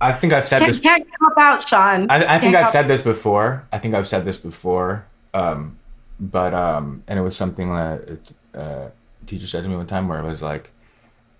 I 0.00 0.12
think 0.12 0.32
I've 0.32 0.46
said 0.46 0.58
can't, 0.58 0.72
this. 0.72 0.80
can't 0.80 1.06
cop 1.18 1.38
out, 1.38 1.68
Sean. 1.68 2.10
I, 2.10 2.36
I 2.36 2.40
think 2.40 2.56
I've 2.56 2.70
said 2.70 2.88
this 2.88 3.02
before. 3.02 3.66
I 3.72 3.78
think 3.78 3.94
I've 3.94 4.08
said 4.08 4.24
this 4.24 4.36
before. 4.36 5.06
Um, 5.32 5.78
but 6.18 6.54
um, 6.54 7.02
and 7.06 7.18
it 7.18 7.22
was 7.22 7.36
something 7.36 7.72
that 7.72 8.18
uh, 8.54 8.88
a 9.22 9.26
teacher 9.26 9.46
said 9.46 9.62
to 9.62 9.68
me 9.68 9.76
one 9.76 9.86
time 9.86 10.08
where 10.08 10.18
it 10.18 10.24
was 10.24 10.42
like, 10.42 10.70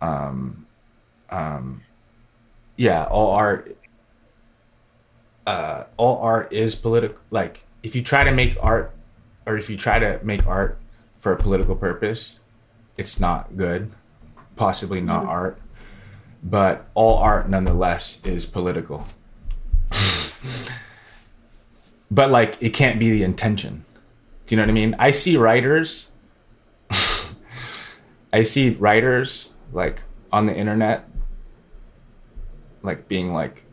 um, 0.00 0.66
um, 1.30 1.82
yeah, 2.76 3.04
all 3.04 3.32
art, 3.32 3.76
uh, 5.46 5.84
all 5.96 6.18
art 6.22 6.52
is 6.52 6.74
political. 6.74 7.18
Like 7.30 7.64
if 7.82 7.94
you 7.94 8.02
try 8.02 8.24
to 8.24 8.32
make 8.32 8.56
art, 8.62 8.92
or 9.46 9.56
if 9.56 9.68
you 9.68 9.76
try 9.76 9.98
to 9.98 10.20
make 10.22 10.46
art 10.46 10.78
for 11.18 11.32
a 11.32 11.36
political 11.36 11.76
purpose, 11.76 12.40
it's 12.96 13.20
not 13.20 13.56
good. 13.56 13.92
Possibly 14.56 15.00
not 15.00 15.24
art, 15.24 15.58
but 16.42 16.88
all 16.94 17.18
art 17.18 17.48
nonetheless 17.48 18.20
is 18.24 18.44
political 18.46 19.06
but 22.10 22.30
like 22.30 22.58
it 22.60 22.70
can't 22.70 22.98
be 22.98 23.10
the 23.10 23.22
intention. 23.22 23.84
Do 24.46 24.54
you 24.54 24.56
know 24.56 24.64
what 24.64 24.70
I 24.70 24.74
mean? 24.74 24.94
I 24.98 25.10
see 25.10 25.36
writers 25.36 26.10
I 28.32 28.42
see 28.42 28.70
writers 28.70 29.52
like 29.72 30.02
on 30.30 30.46
the 30.46 30.54
internet 30.54 31.08
like 32.82 33.08
being 33.08 33.32
like 33.32 33.64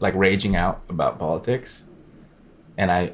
like 0.00 0.14
raging 0.14 0.56
out 0.56 0.82
about 0.88 1.18
politics 1.18 1.84
and 2.76 2.90
I 2.90 3.12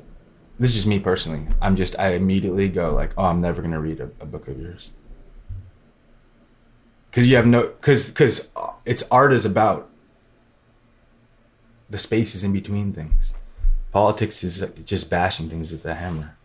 this 0.58 0.70
is 0.70 0.76
just 0.76 0.86
me 0.86 0.98
personally. 0.98 1.46
I'm 1.62 1.76
just 1.76 1.98
I 1.98 2.14
immediately 2.14 2.68
go 2.68 2.94
like, 2.94 3.14
"Oh, 3.16 3.24
I'm 3.24 3.40
never 3.40 3.62
going 3.62 3.72
to 3.72 3.80
read 3.80 3.98
a, 3.98 4.10
a 4.20 4.26
book 4.26 4.46
of 4.46 4.60
yours." 4.60 4.90
Cuz 7.12 7.28
you 7.28 7.36
have 7.36 7.46
no 7.46 7.68
cuz 7.80 8.10
cuz 8.10 8.50
uh, 8.56 8.70
it's 8.84 9.02
art 9.10 9.32
is 9.32 9.44
about 9.44 9.88
the 11.88 11.98
spaces 11.98 12.44
in 12.44 12.52
between 12.52 12.92
things. 12.92 13.34
Politics 13.92 14.44
is 14.44 14.62
uh, 14.62 14.68
just 14.84 15.10
bashing 15.10 15.48
things 15.48 15.70
with 15.72 15.84
a 15.84 15.94
hammer 15.94 16.36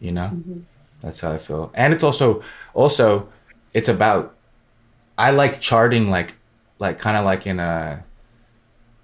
you 0.00 0.10
know? 0.10 0.30
Mm-hmm. 0.32 0.60
That's 1.02 1.20
how 1.20 1.32
i 1.32 1.38
feel. 1.38 1.70
And 1.74 1.92
it's 1.92 2.02
also 2.02 2.42
also 2.74 3.28
it's 3.72 3.88
about 3.88 4.34
i 5.16 5.30
like 5.30 5.60
charting 5.60 6.10
like 6.10 6.34
like 6.78 6.98
kind 6.98 7.16
of 7.16 7.24
like 7.24 7.46
in 7.46 7.60
a 7.60 8.02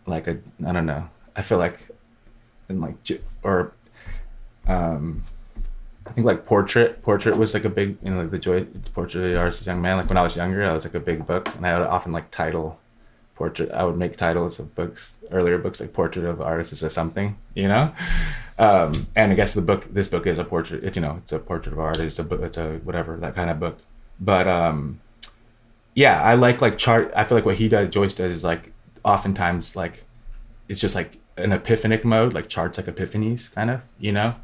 like 0.06 0.26
a 0.26 0.38
i 0.66 0.72
don't 0.72 0.86
know. 0.86 1.08
I 1.36 1.42
feel 1.42 1.58
like 1.58 1.88
in 2.68 2.80
like 2.80 2.96
or 3.42 3.72
um 4.66 5.22
i 6.06 6.12
think 6.12 6.26
like 6.26 6.46
portrait 6.46 7.02
portrait 7.02 7.36
was 7.36 7.54
like 7.54 7.64
a 7.64 7.68
big 7.68 7.96
you 8.02 8.10
know 8.10 8.20
like 8.20 8.30
the 8.30 8.38
Joyce 8.38 8.66
portrait 8.94 9.32
of 9.32 9.38
artist 9.38 9.66
young 9.66 9.82
man. 9.82 9.96
Like 9.96 10.08
when 10.08 10.16
i 10.18 10.22
was 10.22 10.36
younger 10.36 10.64
i 10.64 10.72
was 10.72 10.84
like 10.84 10.94
a 10.94 11.00
big 11.00 11.26
book 11.26 11.54
and 11.54 11.66
i 11.66 11.78
would 11.78 11.86
often 11.86 12.12
like 12.12 12.30
title 12.30 12.78
portrait 13.34 13.70
i 13.72 13.84
would 13.84 13.96
make 13.96 14.16
titles 14.16 14.58
of 14.58 14.74
books 14.74 15.18
earlier 15.30 15.58
books 15.58 15.80
like 15.80 15.92
portrait 15.92 16.24
of 16.24 16.40
artists 16.40 16.82
or 16.82 16.88
something 16.88 17.36
you 17.54 17.68
know? 17.68 17.92
Um 18.58 18.92
and 19.14 19.32
i 19.32 19.34
guess 19.34 19.52
the 19.52 19.62
book 19.62 19.92
this 19.92 20.08
book 20.08 20.26
is 20.26 20.38
a 20.38 20.44
portrait 20.44 20.82
it, 20.84 20.96
you 20.96 21.02
know 21.02 21.16
it's 21.22 21.32
a 21.32 21.38
portrait 21.38 21.72
of 21.72 21.78
artist 21.78 22.06
it's 22.06 22.18
a 22.18 22.24
book 22.24 22.40
it's 22.40 22.56
a 22.56 22.78
whatever 22.84 23.16
that 23.16 23.34
kind 23.34 23.50
of 23.50 23.60
book. 23.60 23.78
But 24.18 24.48
um 24.48 25.00
yeah 25.94 26.22
i 26.22 26.34
like 26.34 26.60
like 26.60 26.78
chart 26.78 27.12
i 27.16 27.24
feel 27.24 27.36
like 27.36 27.44
what 27.44 27.56
he 27.56 27.68
does 27.68 27.88
joyce 27.88 28.12
does 28.14 28.30
is 28.30 28.44
like 28.44 28.72
oftentimes 29.04 29.76
like 29.76 30.04
it's 30.68 30.80
just 30.80 30.94
like 30.94 31.18
an 31.36 31.52
epiphanic 31.52 32.04
mode 32.04 32.32
like 32.32 32.48
charts 32.48 32.78
like 32.78 32.86
epiphanies 32.86 33.52
kind 33.52 33.70
of 33.70 33.80
you 33.98 34.12
know 34.12 34.34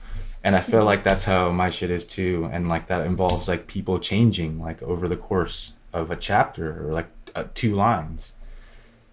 and 0.44 0.56
i 0.56 0.60
feel 0.60 0.84
like 0.84 1.04
that's 1.04 1.24
how 1.24 1.50
my 1.50 1.70
shit 1.70 1.90
is 1.90 2.04
too. 2.04 2.48
And 2.52 2.68
like 2.68 2.88
that 2.88 3.06
involves 3.06 3.48
like 3.48 3.66
people 3.66 3.98
changing 3.98 4.60
like 4.60 4.82
over 4.82 5.08
the 5.08 5.16
course 5.16 5.72
of 5.92 6.10
a 6.10 6.16
chapter 6.16 6.88
or 6.88 6.92
like 6.92 7.08
uh, 7.34 7.44
two 7.54 7.74
lines 7.74 8.32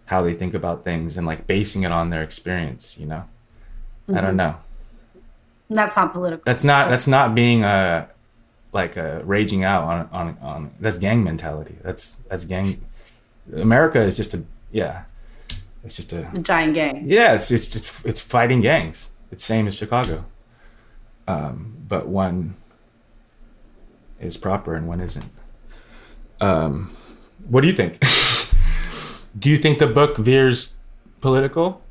how 0.05 0.23
they 0.23 0.33
think 0.33 0.53
about 0.53 0.83
things 0.83 1.17
and 1.17 1.27
like 1.27 1.45
basing 1.45 1.83
it 1.83 1.91
on 1.91 2.09
their 2.09 2.23
experience 2.23 2.97
you 2.97 3.05
know? 3.05 3.25
I 4.09 4.13
don't 4.13 4.23
mm-hmm. 4.23 4.37
know. 4.37 4.55
That's 5.69 5.95
not 5.95 6.13
political. 6.13 6.43
that's 6.45 6.63
not 6.63 6.89
that's 6.89 7.07
not 7.07 7.35
being 7.35 7.63
a 7.63 8.09
like 8.73 8.97
a 8.97 9.21
raging 9.23 9.63
out 9.63 9.83
on 9.83 10.09
on 10.11 10.37
on 10.41 10.71
that's 10.79 10.97
gang 10.97 11.23
mentality. 11.23 11.75
That's 11.83 12.17
that's 12.29 12.45
gang 12.45 12.81
america 13.53 13.99
is 13.99 14.15
just 14.15 14.33
a 14.35 14.43
yeah 14.71 15.03
it's 15.83 15.95
just 15.95 16.13
a 16.13 16.29
A 16.33 16.39
giant 16.39 16.75
gang. 16.75 17.03
yeah 17.07 17.33
it's 17.33 17.49
it's 17.49 17.67
just, 17.67 18.05
it's 18.05 18.21
fighting 18.21 18.61
gangs. 18.61 19.09
It's 19.31 19.43
same 19.43 19.67
as 19.67 19.75
chicago 19.75 20.25
um 21.29 21.75
but 21.87 22.07
one 22.07 22.55
is 24.19 24.35
proper 24.35 24.75
and 24.75 24.87
one 24.87 24.99
isn't 24.99 25.29
um 26.41 26.95
what 27.47 27.61
do 27.61 27.67
you 27.67 27.73
think 27.73 27.99
do 29.39 29.49
you 29.49 29.57
think 29.57 29.79
the 29.79 29.87
book 29.87 30.17
veers 30.17 30.75
political 31.21 31.81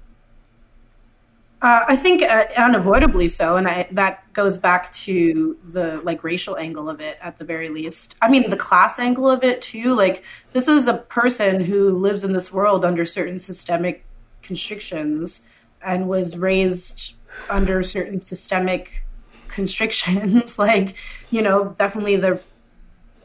Uh, 1.60 1.82
I 1.88 1.96
think 1.96 2.22
uh, 2.22 2.44
unavoidably 2.56 3.26
so, 3.26 3.56
and 3.56 3.66
I, 3.66 3.88
that 3.90 4.32
goes 4.32 4.56
back 4.56 4.92
to 5.04 5.58
the 5.64 6.00
like 6.08 6.22
racial 6.22 6.56
angle 6.56 6.88
of 6.88 7.00
it 7.00 7.18
at 7.20 7.38
the 7.38 7.44
very 7.44 7.68
least. 7.68 8.14
I 8.22 8.28
mean, 8.30 8.48
the 8.48 8.56
class 8.68 9.00
angle 9.00 9.28
of 9.28 9.42
it 9.42 9.60
too. 9.60 9.96
Like, 9.96 10.22
this 10.52 10.68
is 10.68 10.86
a 10.86 10.98
person 11.18 11.58
who 11.64 11.98
lives 11.98 12.22
in 12.22 12.32
this 12.32 12.52
world 12.52 12.84
under 12.84 13.04
certain 13.04 13.40
systemic 13.40 14.04
constrictions 14.40 15.42
and 15.82 16.08
was 16.08 16.38
raised 16.38 17.14
under 17.50 17.82
certain 17.82 18.20
systemic 18.20 19.02
constrictions. 19.58 20.56
like, 20.68 20.94
you 21.30 21.42
know, 21.42 21.74
definitely 21.76 22.14
the 22.14 22.40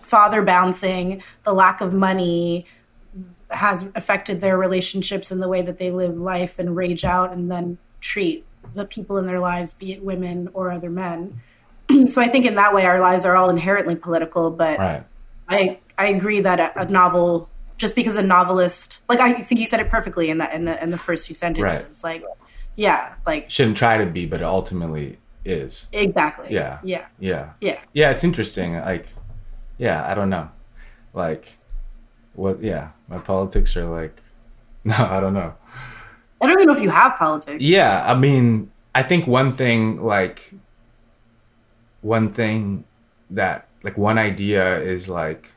father 0.02 0.42
bouncing, 0.42 1.22
the 1.44 1.54
lack 1.54 1.80
of 1.80 1.94
money, 1.94 2.66
has 3.52 3.88
affected 3.94 4.42
their 4.42 4.58
relationships 4.58 5.30
and 5.30 5.40
the 5.44 5.48
way 5.48 5.62
that 5.62 5.78
they 5.78 5.92
live 5.92 6.18
life 6.18 6.58
and 6.58 6.76
rage 6.76 7.06
out 7.06 7.32
and 7.32 7.52
then 7.52 7.78
treat 8.02 8.44
the 8.74 8.84
people 8.84 9.20
in 9.20 9.28
their 9.28 9.40
lives, 9.40 9.74
be 9.74 9.94
it 9.94 10.04
women 10.04 10.50
or 10.56 10.72
other 10.72 10.90
men. 10.90 11.40
so 12.08 12.20
I 12.20 12.28
think 12.28 12.46
in 12.46 12.56
that 12.56 12.74
way, 12.74 12.88
our 12.88 13.00
lives 13.00 13.26
are 13.26 13.36
all 13.36 13.52
inherently 13.52 13.96
political. 13.96 14.50
But 14.50 14.80
Right. 14.80 15.06
I 15.48 15.78
I 16.00 16.08
agree 16.08 16.40
that 16.40 16.60
a, 16.60 16.82
a 16.82 16.86
novel, 16.86 17.48
just 17.78 17.94
because 17.94 18.18
a 18.18 18.24
novelist, 18.24 19.02
like 19.08 19.20
I 19.20 19.34
think 19.44 19.62
you 19.62 19.68
said 19.68 19.82
it 19.82 19.90
perfectly 19.90 20.32
in 20.32 20.40
that 20.40 20.52
in 20.56 20.66
the 20.66 20.82
in 20.84 20.90
the 20.90 20.98
first 20.98 21.28
two 21.28 21.36
sentences, 21.36 22.04
like 22.04 22.24
yeah, 22.76 23.14
like 23.28 23.52
Shouldn't 23.52 23.78
try 23.78 23.98
to 23.98 24.08
be, 24.08 24.26
but 24.26 24.42
ultimately 24.42 25.20
is. 25.46 25.88
exactly, 25.92 26.48
Yeah. 26.50 26.80
yeah, 26.84 27.08
Yeah. 27.20 27.52
yeah. 27.60 27.80
Yeah, 27.94 28.12
it's 28.12 28.24
interesting. 28.24 28.76
Like, 28.76 29.08
yeah, 29.78 30.06
I 30.10 30.14
don't 30.14 30.30
know. 30.30 30.50
Like, 31.14 31.58
what? 32.34 32.62
Yeah, 32.64 32.90
my 33.08 33.18
politics 33.20 33.76
are 33.78 33.86
like, 33.86 34.18
no, 34.84 34.96
I 34.96 35.20
don't 35.20 35.34
know. 35.34 35.54
I 36.42 36.48
don't 36.48 36.54
even 36.60 36.68
know 36.68 36.74
if 36.74 36.82
you 36.82 36.90
have 36.90 37.18
politics. 37.18 37.62
Yeah, 37.62 38.04
I 38.06 38.16
mean, 38.16 38.72
I 38.96 39.04
think 39.04 39.28
one 39.28 39.56
thing, 39.56 40.02
like, 40.04 40.52
one 42.02 42.30
thing 42.30 42.84
that, 43.30 43.68
like, 43.84 43.98
one 43.98 44.18
idea 44.18 44.80
is 44.82 45.08
like, 45.08 45.52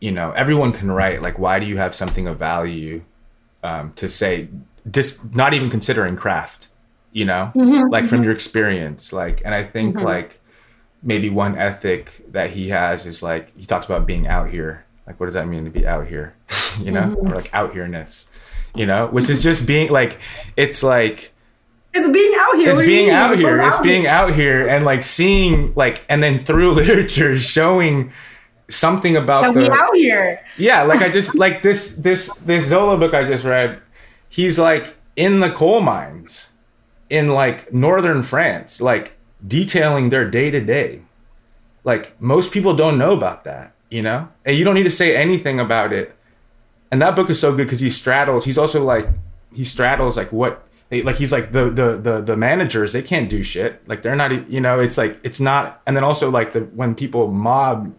you 0.00 0.12
know, 0.12 0.30
everyone 0.32 0.72
can 0.72 0.90
write. 0.90 1.22
Like, 1.22 1.38
why 1.38 1.58
do 1.58 1.66
you 1.66 1.76
have 1.78 1.94
something 1.94 2.26
of 2.28 2.38
value 2.38 3.02
um, 3.64 3.92
to 3.96 4.08
say? 4.08 4.48
Just 4.88 5.34
not 5.34 5.52
even 5.54 5.70
considering 5.70 6.16
craft, 6.16 6.68
you 7.18 7.24
know, 7.24 7.50
mm-hmm, 7.52 7.90
like 7.90 8.06
from 8.06 8.18
mm-hmm. 8.18 8.26
your 8.26 8.32
experience. 8.32 9.12
Like, 9.12 9.42
and 9.44 9.52
I 9.52 9.64
think 9.64 9.96
mm-hmm. 9.96 10.06
like 10.06 10.38
maybe 11.02 11.28
one 11.28 11.58
ethic 11.58 12.24
that 12.30 12.50
he 12.50 12.68
has 12.68 13.06
is 13.06 13.24
like 13.24 13.52
he 13.58 13.66
talks 13.66 13.86
about 13.86 14.06
being 14.06 14.28
out 14.28 14.50
here. 14.50 14.84
Like, 15.04 15.18
what 15.18 15.26
does 15.26 15.34
that 15.34 15.48
mean 15.48 15.64
to 15.64 15.70
be 15.70 15.84
out 15.84 16.06
here? 16.06 16.36
you 16.80 16.92
know, 16.92 17.16
or 17.18 17.34
like 17.34 17.52
out 17.52 17.72
here-ness, 17.72 18.28
you 18.76 18.86
know, 18.86 19.08
which 19.08 19.28
is 19.28 19.40
just 19.40 19.66
being 19.66 19.90
like, 19.90 20.20
it's 20.56 20.84
like 20.84 21.32
It's 21.92 22.06
being 22.06 22.34
out 22.38 22.54
here. 22.54 22.70
it's 22.70 22.78
What 22.78 22.86
do 22.86 22.92
you 22.92 22.98
being 22.98 23.10
out 23.10 23.36
here. 23.36 23.58
We're 23.58 23.66
It's 23.66 23.80
being 23.80 24.06
out 24.06 24.32
here 24.32 24.68
and 24.68 24.84
like 24.84 25.02
seeing 25.02 25.72
like, 25.74 26.04
and 26.08 26.22
then 26.22 26.38
through 26.38 26.74
literature 26.74 27.36
showing 27.36 28.12
something 28.68 29.16
about 29.16 29.54
That 29.54 29.60
the 29.60 29.72
out 29.72 29.96
here. 29.96 30.40
yeah, 30.56 30.84
like 30.84 31.02
I 31.02 31.08
just 31.08 31.34
like 31.34 31.64
this 31.64 31.96
this 31.96 32.32
this 32.46 32.66
Zola 32.66 32.96
book 32.96 33.12
I 33.12 33.24
just 33.24 33.44
read. 33.44 33.80
He's 34.28 34.56
like 34.56 34.94
in 35.16 35.40
the 35.40 35.50
coal 35.50 35.80
mines 35.80 36.52
in 37.10 37.28
like 37.28 37.72
northern 37.72 38.22
France, 38.22 38.80
like 38.80 39.16
detailing 39.46 40.10
their 40.10 40.28
day 40.28 40.50
to 40.50 40.60
day. 40.60 41.02
Like 41.84 42.20
most 42.20 42.52
people 42.52 42.74
don't 42.74 42.98
know 42.98 43.12
about 43.12 43.44
that, 43.44 43.72
you 43.90 44.02
know, 44.02 44.28
and 44.44 44.56
you 44.56 44.64
don't 44.64 44.74
need 44.74 44.84
to 44.84 44.90
say 44.90 45.16
anything 45.16 45.58
about 45.58 45.92
it. 45.92 46.14
And 46.90 47.00
that 47.02 47.16
book 47.16 47.30
is 47.30 47.40
so 47.40 47.54
good 47.54 47.66
because 47.66 47.80
he 47.80 47.90
straddles. 47.90 48.44
He's 48.44 48.58
also 48.58 48.84
like 48.84 49.08
he 49.54 49.64
straddles 49.64 50.16
like 50.16 50.32
what 50.32 50.68
like 50.90 51.16
he's 51.16 51.32
like 51.32 51.52
the 51.52 51.70
the 51.70 51.96
the 51.96 52.20
the 52.20 52.36
managers 52.36 52.92
they 52.92 53.02
can't 53.02 53.28
do 53.28 53.42
shit 53.42 53.86
like 53.86 54.02
they're 54.02 54.16
not 54.16 54.50
you 54.50 54.60
know 54.60 54.78
it's 54.78 54.96
like 54.96 55.18
it's 55.22 55.40
not 55.40 55.82
and 55.86 55.96
then 55.96 56.04
also 56.04 56.30
like 56.30 56.52
the 56.52 56.60
when 56.60 56.94
people 56.94 57.30
mob 57.30 57.94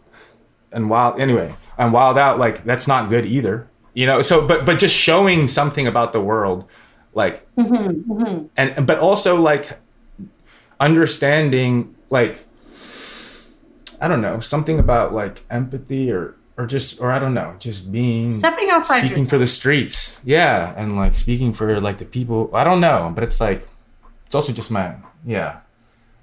and 0.72 0.90
wild 0.90 1.20
anyway 1.20 1.54
and 1.78 1.94
wild 1.94 2.18
out 2.18 2.40
like 2.40 2.64
that's 2.66 2.88
not 2.88 3.10
good 3.10 3.26
either 3.26 3.68
you 3.94 4.06
know 4.06 4.22
so 4.22 4.46
but 4.46 4.66
but 4.66 4.80
just 4.80 4.96
showing 4.96 5.48
something 5.48 5.86
about 5.86 6.14
the 6.14 6.22
world 6.22 6.66
like 7.14 7.46
and 7.58 8.86
but 8.88 9.00
also 9.00 9.36
like 9.36 9.80
understanding 10.80 11.96
like 12.10 12.46
i 14.00 14.08
don't 14.08 14.22
know 14.22 14.40
something 14.40 14.80
about 14.80 15.14
like 15.14 15.44
empathy 15.50 16.12
or 16.12 16.36
or 16.58 16.66
just 16.66 17.02
or 17.02 17.12
i 17.12 17.20
don't 17.20 17.34
know 17.34 17.56
just 17.60 17.92
being 17.92 18.32
Stepping 18.32 18.70
outside 18.70 19.06
speaking 19.06 19.26
for 19.26 19.38
the 19.38 19.48
streets. 19.48 20.20
Yeah 20.24 20.74
and 20.78 20.96
like 20.96 21.16
speaking 21.16 21.54
for 21.54 21.80
like 21.80 21.98
the 22.00 22.06
people. 22.06 22.50
I 22.54 22.64
don't 22.64 22.82
know 22.82 23.12
but 23.16 23.24
it's 23.24 23.40
like 23.40 23.68
it's 24.26 24.36
also 24.36 24.52
just 24.54 24.70
my 24.70 24.96
yeah. 25.26 25.60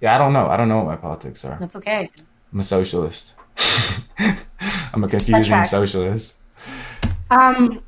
Yeah 0.00 0.14
i 0.14 0.18
don't 0.18 0.32
know. 0.32 0.46
I 0.46 0.56
don't 0.56 0.68
know 0.68 0.78
what 0.78 0.86
my 0.86 0.96
politics 0.96 1.44
are. 1.44 1.56
That's 1.58 1.76
okay. 1.76 2.10
I'm 2.52 2.60
a 2.60 2.64
socialist. 2.64 3.34
I'm 4.92 5.04
a 5.04 5.08
confusing 5.08 5.64
socialist. 5.64 6.34
Um, 7.30 7.82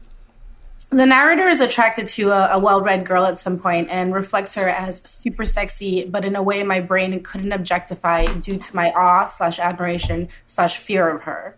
the 0.90 1.04
narrator 1.04 1.46
is 1.46 1.60
attracted 1.60 2.06
to 2.06 2.30
a, 2.30 2.52
a 2.52 2.58
well-read 2.58 3.04
girl 3.04 3.24
at 3.26 3.38
some 3.38 3.58
point 3.58 3.88
and 3.90 4.14
reflects 4.14 4.54
her 4.54 4.68
as 4.68 5.02
super 5.02 5.44
sexy, 5.44 6.06
but 6.06 6.24
in 6.24 6.34
a 6.34 6.42
way 6.42 6.62
my 6.62 6.80
brain 6.80 7.22
couldn't 7.22 7.52
objectify 7.52 8.24
due 8.24 8.56
to 8.56 8.76
my 8.76 8.90
awe 8.92 9.26
slash 9.26 9.58
admiration 9.58 10.28
slash 10.46 10.78
fear 10.78 11.10
of 11.10 11.22
her. 11.22 11.56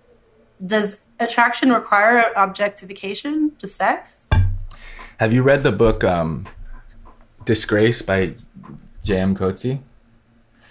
Does 0.65 0.99
attraction 1.21 1.73
require 1.73 2.33
objectification 2.35 3.53
to 3.59 3.69
sex? 3.69 4.27
Have 5.19 5.33
you 5.33 5.43
read 5.43 5.63
the 5.63 5.73
book 5.73 6.03
um, 6.03 6.47
Disgrace 7.45 8.03
by 8.03 8.35
J.M. 9.05 9.37
Coetzee? 9.37 9.81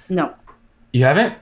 No. 0.10 0.34
You 0.91 1.05
haven't? 1.05 1.36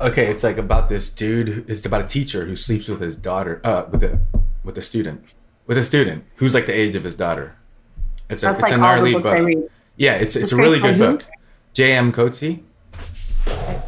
Okay, 0.00 0.26
it's 0.26 0.42
like 0.42 0.58
about 0.58 0.88
this 0.88 1.08
dude. 1.08 1.70
It's 1.70 1.86
about 1.86 2.00
a 2.00 2.06
teacher 2.06 2.46
who 2.46 2.56
sleeps 2.56 2.88
with 2.88 3.00
his 3.00 3.14
daughter, 3.14 3.60
uh, 3.62 3.84
with 3.90 4.02
a 4.02 4.18
with 4.64 4.76
a 4.76 4.82
student, 4.82 5.34
with 5.66 5.78
a 5.78 5.84
student 5.84 6.24
who's 6.36 6.54
like 6.54 6.66
the 6.66 6.72
age 6.72 6.94
of 6.94 7.04
his 7.04 7.14
daughter. 7.14 7.56
It's 8.28 8.42
a 8.42 8.46
That's 8.46 8.60
it's 8.60 8.70
like 8.70 8.78
a 8.78 8.80
gnarly 8.80 9.14
book. 9.18 9.70
Yeah, 9.96 10.14
it's 10.14 10.36
it's 10.36 10.52
a 10.52 10.56
really 10.56 10.80
good 10.80 10.98
book. 10.98 11.26
J.M. 11.72 12.12
Coetzee. 12.12 12.62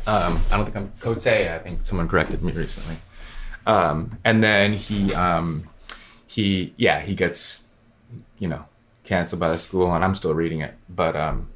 Um, 0.06 0.40
I 0.50 0.56
don't 0.56 0.64
think 0.64 0.76
I'm 0.76 0.92
Coetzee. 1.00 1.52
I 1.52 1.58
think 1.58 1.84
someone 1.84 2.08
corrected 2.08 2.42
me 2.42 2.52
recently. 2.52 2.96
Um, 3.66 4.18
and 4.24 4.42
then 4.42 4.74
he 4.74 5.12
um, 5.14 5.68
he 6.26 6.74
yeah 6.76 7.00
he 7.00 7.14
gets 7.14 7.64
you 8.38 8.48
know 8.48 8.66
canceled 9.04 9.40
by 9.40 9.48
the 9.48 9.58
school, 9.58 9.92
and 9.92 10.04
I'm 10.04 10.14
still 10.14 10.34
reading 10.34 10.60
it. 10.60 10.74
But 10.88 11.16
um, 11.16 11.48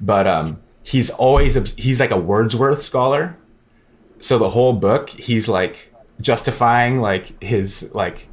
but 0.00 0.26
um, 0.26 0.60
he's 0.82 1.10
always 1.10 1.54
he's 1.74 2.00
like 2.00 2.10
a 2.10 2.18
Wordsworth 2.18 2.82
scholar. 2.82 3.36
So 4.20 4.38
the 4.38 4.50
whole 4.50 4.72
book, 4.72 5.10
he's 5.10 5.48
like 5.48 5.92
justifying 6.20 7.00
like 7.00 7.42
his 7.42 7.92
like 7.94 8.28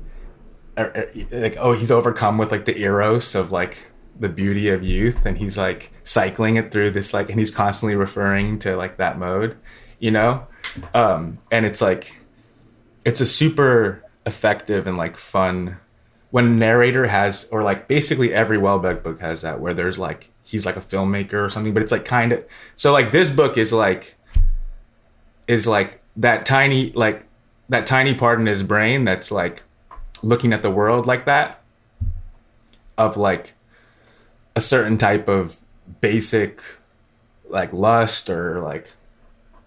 like 1.31 1.57
oh 1.57 1.73
he's 1.73 1.91
overcome 1.91 2.37
with 2.37 2.51
like 2.51 2.65
the 2.65 2.77
eros 2.79 3.35
of 3.35 3.51
like 3.51 3.87
the 4.19 4.29
beauty 4.29 4.69
of 4.69 4.83
youth 4.83 5.25
and 5.25 5.37
he's 5.37 5.57
like 5.57 5.91
cycling 6.03 6.55
it 6.55 6.71
through 6.71 6.91
this 6.91 7.13
like 7.13 7.29
and 7.29 7.39
he's 7.39 7.51
constantly 7.51 7.95
referring 7.95 8.59
to 8.59 8.75
like 8.75 8.97
that 8.97 9.17
mode 9.17 9.57
you 9.99 10.11
know? 10.11 10.47
Um 10.93 11.39
and 11.51 11.65
it's 11.65 11.81
like 11.81 12.17
it's 13.05 13.21
a 13.21 13.25
super 13.25 14.03
effective 14.25 14.87
and 14.87 14.97
like 14.97 15.17
fun 15.17 15.77
when 16.29 16.59
narrator 16.59 17.07
has 17.07 17.49
or 17.51 17.63
like 17.63 17.87
basically 17.87 18.33
every 18.33 18.57
Houellebecq 18.57 19.03
book 19.03 19.21
has 19.21 19.41
that 19.41 19.59
where 19.59 19.73
there's 19.73 19.99
like 19.99 20.29
he's 20.43 20.65
like 20.65 20.77
a 20.77 20.81
filmmaker 20.81 21.45
or 21.45 21.49
something 21.49 21.73
but 21.73 21.81
it's 21.83 21.91
like 21.91 22.05
kind 22.05 22.31
of 22.31 22.43
so 22.75 22.91
like 22.91 23.11
this 23.11 23.29
book 23.29 23.57
is 23.57 23.73
like 23.73 24.15
is 25.47 25.67
like 25.67 26.01
that 26.15 26.45
tiny 26.45 26.91
like 26.93 27.25
that 27.69 27.85
tiny 27.85 28.13
part 28.13 28.39
in 28.39 28.45
his 28.45 28.63
brain 28.63 29.03
that's 29.05 29.31
like 29.31 29.63
looking 30.23 30.53
at 30.53 30.61
the 30.61 30.71
world 30.71 31.05
like 31.05 31.25
that 31.25 31.61
of 32.97 33.17
like 33.17 33.53
a 34.55 34.61
certain 34.61 34.97
type 34.97 35.27
of 35.27 35.59
basic 35.99 36.61
like 37.49 37.73
lust 37.73 38.29
or 38.29 38.61
like 38.61 38.91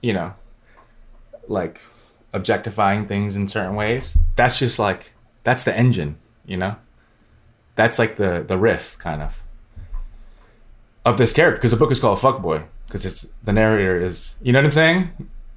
you 0.00 0.12
know 0.12 0.34
like 1.48 1.82
objectifying 2.32 3.06
things 3.06 3.36
in 3.36 3.46
certain 3.46 3.74
ways 3.76 4.16
that's 4.36 4.58
just 4.58 4.78
like 4.78 5.12
that's 5.42 5.64
the 5.64 5.76
engine 5.76 6.16
you 6.46 6.56
know? 6.56 6.76
That's 7.76 7.98
like 7.98 8.16
the 8.16 8.44
the 8.46 8.56
riff 8.56 8.96
kind 8.98 9.20
of 9.20 9.42
of 11.04 11.18
this 11.18 11.32
character 11.32 11.58
because 11.58 11.72
the 11.72 11.76
book 11.76 11.90
is 11.90 11.98
called 11.98 12.18
fuckboy 12.18 12.64
because 12.86 13.04
it's 13.04 13.32
the 13.42 13.52
narrator 13.52 14.00
is 14.00 14.36
you 14.40 14.52
know 14.52 14.60
what 14.60 14.66
i'm 14.66 14.72
saying 14.72 15.10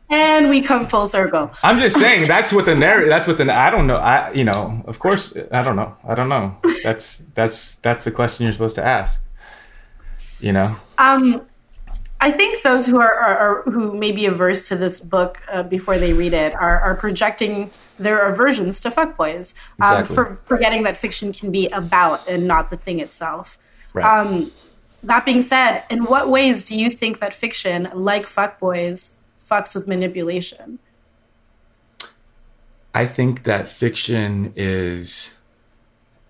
And 0.09 0.49
we 0.49 0.61
come 0.61 0.87
full 0.87 1.05
circle. 1.05 1.51
I'm 1.63 1.79
just 1.79 1.97
saying 1.97 2.27
that's 2.27 2.53
what 2.53 2.65
the 2.65 2.75
narrative. 2.75 3.09
That's 3.09 3.27
what 3.27 3.37
the 3.37 3.53
I 3.53 3.69
don't 3.69 3.87
know. 3.87 3.97
I 3.97 4.31
you 4.31 4.45
know 4.45 4.83
of 4.85 4.99
course 4.99 5.35
I 5.51 5.63
don't 5.63 5.75
know. 5.75 5.95
I 6.07 6.15
don't 6.15 6.29
know. 6.29 6.55
That's 6.83 7.17
that's 7.33 7.75
that's 7.75 8.03
the 8.05 8.11
question 8.11 8.45
you're 8.45 8.53
supposed 8.53 8.75
to 8.75 8.85
ask. 8.85 9.21
You 10.39 10.53
know. 10.53 10.77
Um, 10.97 11.41
I 12.19 12.31
think 12.31 12.63
those 12.63 12.87
who 12.87 12.99
are, 12.99 13.13
are, 13.13 13.37
are 13.37 13.71
who 13.71 13.95
may 13.95 14.11
be 14.11 14.25
averse 14.25 14.67
to 14.69 14.75
this 14.75 14.99
book 14.99 15.41
uh, 15.51 15.63
before 15.63 15.99
they 15.99 16.13
read 16.13 16.33
it 16.33 16.53
are, 16.55 16.79
are 16.79 16.95
projecting 16.95 17.69
their 17.99 18.27
aversions 18.27 18.79
to 18.81 18.89
fuckboys, 18.91 19.53
um, 19.81 20.01
Exactly. 20.01 20.15
for 20.15 20.35
forgetting 20.43 20.83
that 20.83 20.97
fiction 20.97 21.33
can 21.33 21.51
be 21.51 21.67
about 21.69 22.27
and 22.27 22.47
not 22.47 22.69
the 22.69 22.77
thing 22.77 22.99
itself. 22.99 23.57
Right. 23.93 24.05
Um, 24.05 24.51
that 25.03 25.25
being 25.25 25.41
said, 25.41 25.83
in 25.89 26.05
what 26.05 26.29
ways 26.29 26.63
do 26.63 26.77
you 26.77 26.89
think 26.89 27.19
that 27.19 27.33
fiction, 27.33 27.87
like 27.93 28.25
fuckboys, 28.25 29.11
fucks 29.49 29.75
with 29.75 29.87
manipulation? 29.87 30.79
I 32.93 33.05
think 33.05 33.43
that 33.43 33.69
fiction 33.69 34.53
is 34.55 35.35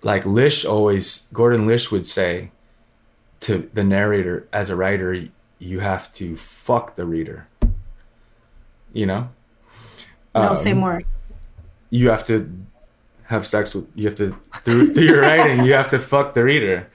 like 0.01 0.26
Lish 0.26 0.65
always, 0.65 1.28
Gordon 1.34 1.65
Lish 1.65 1.91
would 1.91 2.05
say 2.05 2.51
to 3.41 3.70
the 3.74 3.84
narrator 3.84 4.47
as 4.51 4.70
a 4.70 4.76
writer, 4.76 5.28
you 5.59 5.80
have 5.80 6.11
to 6.13 6.36
fuck 6.36 6.95
the 6.95 7.05
reader. 7.05 7.47
You 8.93 9.05
know? 9.05 9.30
No, 10.36 10.53
say 10.53 10.72
um, 10.72 10.80
more. 10.80 11.03
You 11.89 12.09
have 12.09 12.26
to 12.28 12.51
have 13.24 13.45
sex 13.45 13.74
with, 13.74 13.88
you 13.95 14.05
have 14.05 14.15
to, 14.15 14.36
through, 14.63 14.93
through 14.93 15.03
your 15.03 15.22
writing, 15.22 15.65
you 15.65 15.74
have 15.74 15.89
to 15.89 15.99
fuck 15.99 16.34
the 16.34 16.43
reader. 16.43 16.89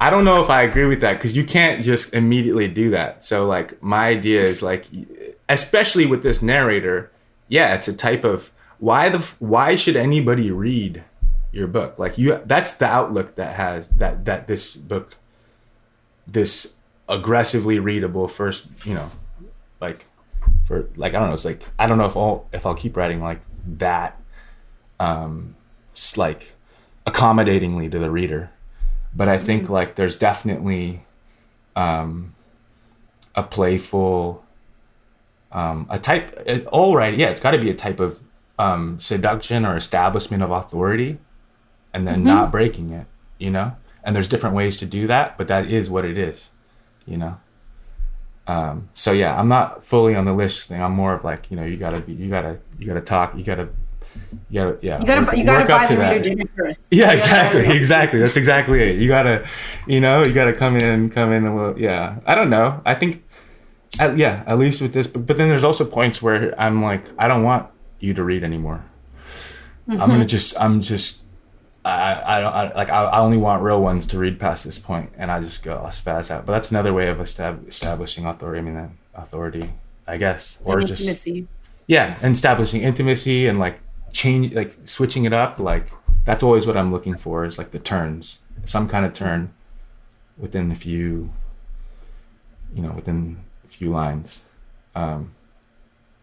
I 0.00 0.10
don't 0.10 0.24
know 0.24 0.42
if 0.42 0.50
I 0.50 0.62
agree 0.62 0.86
with 0.86 1.00
that 1.00 1.14
because 1.14 1.36
you 1.36 1.44
can't 1.44 1.82
just 1.82 2.12
immediately 2.12 2.68
do 2.68 2.90
that. 2.90 3.24
So, 3.24 3.46
like, 3.46 3.82
my 3.82 4.08
idea 4.08 4.42
is 4.42 4.62
like, 4.62 4.86
especially 5.48 6.06
with 6.06 6.22
this 6.22 6.42
narrator, 6.42 7.10
yeah, 7.48 7.74
it's 7.74 7.88
a 7.88 7.96
type 7.96 8.24
of 8.24 8.50
why 8.78 9.08
the 9.08 9.18
why 9.38 9.74
should 9.74 9.96
anybody 9.96 10.50
read 10.50 11.04
your 11.52 11.66
book? 11.66 11.98
Like, 11.98 12.18
you 12.18 12.40
that's 12.44 12.76
the 12.76 12.86
outlook 12.86 13.36
that 13.36 13.56
has 13.56 13.88
that 13.90 14.24
that 14.24 14.46
this 14.46 14.74
book, 14.74 15.16
this 16.26 16.76
aggressively 17.08 17.78
readable 17.78 18.28
first, 18.28 18.66
you 18.84 18.94
know, 18.94 19.10
like 19.80 20.06
for 20.64 20.88
like 20.96 21.14
I 21.14 21.18
don't 21.18 21.28
know, 21.28 21.34
it's 21.34 21.44
like 21.44 21.62
I 21.78 21.86
don't 21.86 21.98
know 21.98 22.06
if 22.06 22.16
I'll 22.16 22.48
if 22.52 22.66
I'll 22.66 22.74
keep 22.74 22.96
writing 22.96 23.22
like 23.22 23.40
that, 23.66 24.20
um, 24.98 25.56
like 26.16 26.54
accommodatingly 27.06 27.88
to 27.90 27.98
the 27.98 28.10
reader 28.10 28.50
but 29.16 29.28
I 29.28 29.38
think 29.38 29.68
like 29.68 29.94
there's 29.94 30.16
definitely 30.16 31.04
um, 31.76 32.34
a 33.34 33.42
playful 33.42 34.43
um, 35.54 35.86
a 35.88 35.98
type 35.98 36.42
it, 36.46 36.66
all 36.66 36.94
right 36.96 37.16
yeah 37.16 37.28
it's 37.30 37.40
got 37.40 37.52
to 37.52 37.58
be 37.58 37.70
a 37.70 37.74
type 37.74 38.00
of 38.00 38.20
um, 38.58 39.00
seduction 39.00 39.64
or 39.64 39.76
establishment 39.76 40.42
of 40.42 40.50
authority 40.50 41.18
and 41.92 42.06
then 42.06 42.22
not 42.24 42.50
breaking 42.52 42.90
it 42.90 43.06
you 43.38 43.50
know 43.50 43.76
and 44.04 44.14
there's 44.14 44.28
different 44.28 44.54
ways 44.54 44.76
to 44.76 44.84
do 44.86 45.06
that 45.06 45.38
but 45.38 45.48
that 45.48 45.70
is 45.70 45.88
what 45.88 46.04
it 46.04 46.18
is 46.18 46.50
you 47.06 47.16
know 47.16 47.38
um, 48.46 48.88
so 48.94 49.12
yeah 49.12 49.38
i'm 49.38 49.48
not 49.48 49.82
fully 49.82 50.14
on 50.14 50.24
the 50.26 50.32
Lish 50.34 50.64
thing 50.64 50.82
i'm 50.82 50.92
more 50.92 51.14
of 51.14 51.24
like 51.24 51.50
you 51.50 51.56
know 51.56 51.64
you 51.64 51.76
gotta 51.76 52.00
be 52.00 52.12
you 52.12 52.28
gotta 52.28 52.58
you 52.78 52.86
gotta 52.86 53.00
talk 53.00 53.34
you 53.36 53.42
gotta 53.44 53.68
you 54.50 54.60
gotta 54.60 54.78
yeah 54.82 55.00
You 55.00 55.06
gotta, 55.06 55.22
work- 55.26 55.36
you 55.36 55.44
gotta 55.44 55.66
buy 55.66 55.86
to 55.86 55.96
the 55.96 56.00
reader 56.00 56.20
dinner 56.20 56.44
first. 56.56 56.82
Yeah, 56.90 57.10
You 57.10 57.16
exactly, 57.16 57.76
exactly. 57.76 58.20
That's 58.20 58.36
exactly 58.36 58.80
it. 58.80 59.00
You 59.00 59.08
gotta, 59.08 59.48
you 59.88 60.00
know, 60.00 60.22
you 60.24 60.32
gotta 60.32 60.52
come 60.52 60.76
in, 60.76 61.10
come 61.10 61.32
in 61.32 61.44
a 61.46 61.56
little. 61.56 61.80
Yeah, 61.80 62.18
I 62.24 62.36
don't 62.36 62.48
know. 62.48 62.80
I 62.84 62.94
think, 62.94 63.23
at, 64.00 64.18
yeah, 64.18 64.42
at 64.46 64.58
least 64.58 64.80
with 64.82 64.92
this. 64.92 65.06
But, 65.06 65.26
but 65.26 65.36
then 65.36 65.48
there's 65.48 65.64
also 65.64 65.84
points 65.84 66.20
where 66.22 66.58
I'm 66.60 66.82
like, 66.82 67.04
I 67.18 67.28
don't 67.28 67.42
want 67.42 67.68
you 68.00 68.14
to 68.14 68.22
read 68.24 68.44
anymore. 68.44 68.84
I'm 69.88 69.98
gonna 69.98 70.24
just, 70.24 70.58
I'm 70.58 70.80
just, 70.80 71.20
I, 71.84 72.38
I 72.38 72.40
don't, 72.40 72.54
I, 72.54 72.74
like, 72.74 72.90
I, 72.90 73.04
I 73.04 73.20
only 73.20 73.36
want 73.36 73.62
real 73.62 73.82
ones 73.82 74.06
to 74.06 74.18
read 74.18 74.40
past 74.40 74.64
this 74.64 74.78
point, 74.78 75.10
and 75.18 75.30
I 75.30 75.40
just 75.40 75.62
go, 75.62 75.76
I'll 75.76 75.88
spaz 75.90 76.30
out. 76.30 76.46
But 76.46 76.52
that's 76.52 76.70
another 76.70 76.94
way 76.94 77.08
of 77.08 77.18
estab- 77.18 77.68
establishing 77.68 78.24
authority. 78.24 78.60
I 78.60 78.62
mean, 78.62 78.76
uh, 78.76 78.88
authority, 79.14 79.70
I 80.06 80.16
guess, 80.16 80.58
or 80.64 80.80
just 80.80 81.00
Intimacy. 81.02 81.46
yeah 81.86 82.16
and 82.22 82.34
establishing 82.34 82.82
intimacy 82.82 83.46
and 83.46 83.58
like 83.58 83.78
change 84.12 84.54
like 84.54 84.74
switching 84.84 85.24
it 85.24 85.32
up 85.34 85.58
like 85.58 85.88
that's 86.24 86.42
always 86.42 86.66
what 86.66 86.76
i'm 86.76 86.90
looking 86.90 87.16
for 87.16 87.44
is 87.44 87.58
like 87.58 87.72
the 87.72 87.78
turns 87.78 88.38
some 88.64 88.88
kind 88.88 89.04
of 89.04 89.12
turn 89.12 89.52
within 90.38 90.70
a 90.72 90.74
few 90.74 91.30
you 92.74 92.80
know 92.82 92.92
within 92.92 93.43
few 93.74 93.90
lines 93.90 94.42
um 94.94 95.32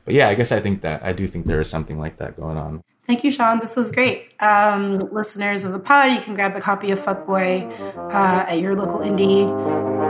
but 0.06 0.14
yeah 0.14 0.28
i 0.28 0.36
guess 0.36 0.52
i 0.52 0.60
think 0.60 0.82
that 0.82 1.04
i 1.04 1.12
do 1.14 1.28
think 1.28 1.46
there 1.46 1.62
is 1.62 1.70
something 1.70 2.00
like 2.00 2.18
that 2.18 2.36
going 2.38 2.58
on 2.58 2.82
Thank 3.08 3.24
you, 3.24 3.32
Sean. 3.32 3.60
This 3.60 3.76
was 3.76 3.92
great. 3.92 4.32
Um, 4.40 5.00
listeners 5.12 5.66
of 5.66 5.72
the 5.74 5.80
pod, 5.80 6.12
you 6.14 6.22
can 6.22 6.36
grab 6.36 6.56
a 6.56 6.62
copy 6.62 6.92
of 6.92 7.00
Fuckboy 7.00 7.68
uh, 8.14 8.46
at 8.48 8.60
your 8.60 8.76
local 8.76 9.00
indie. 9.00 9.50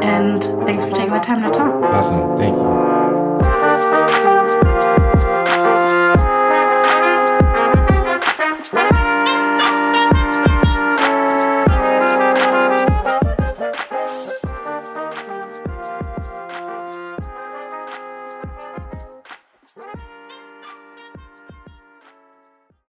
And 0.03 0.43
thanks 0.65 0.83
for 0.83 0.91
taking 0.91 1.13
the 1.13 1.19
time 1.19 1.41
to 1.41 1.49
talk. 1.49 1.73
awesome 1.83 2.37
thank 2.37 2.55
you 2.55 2.90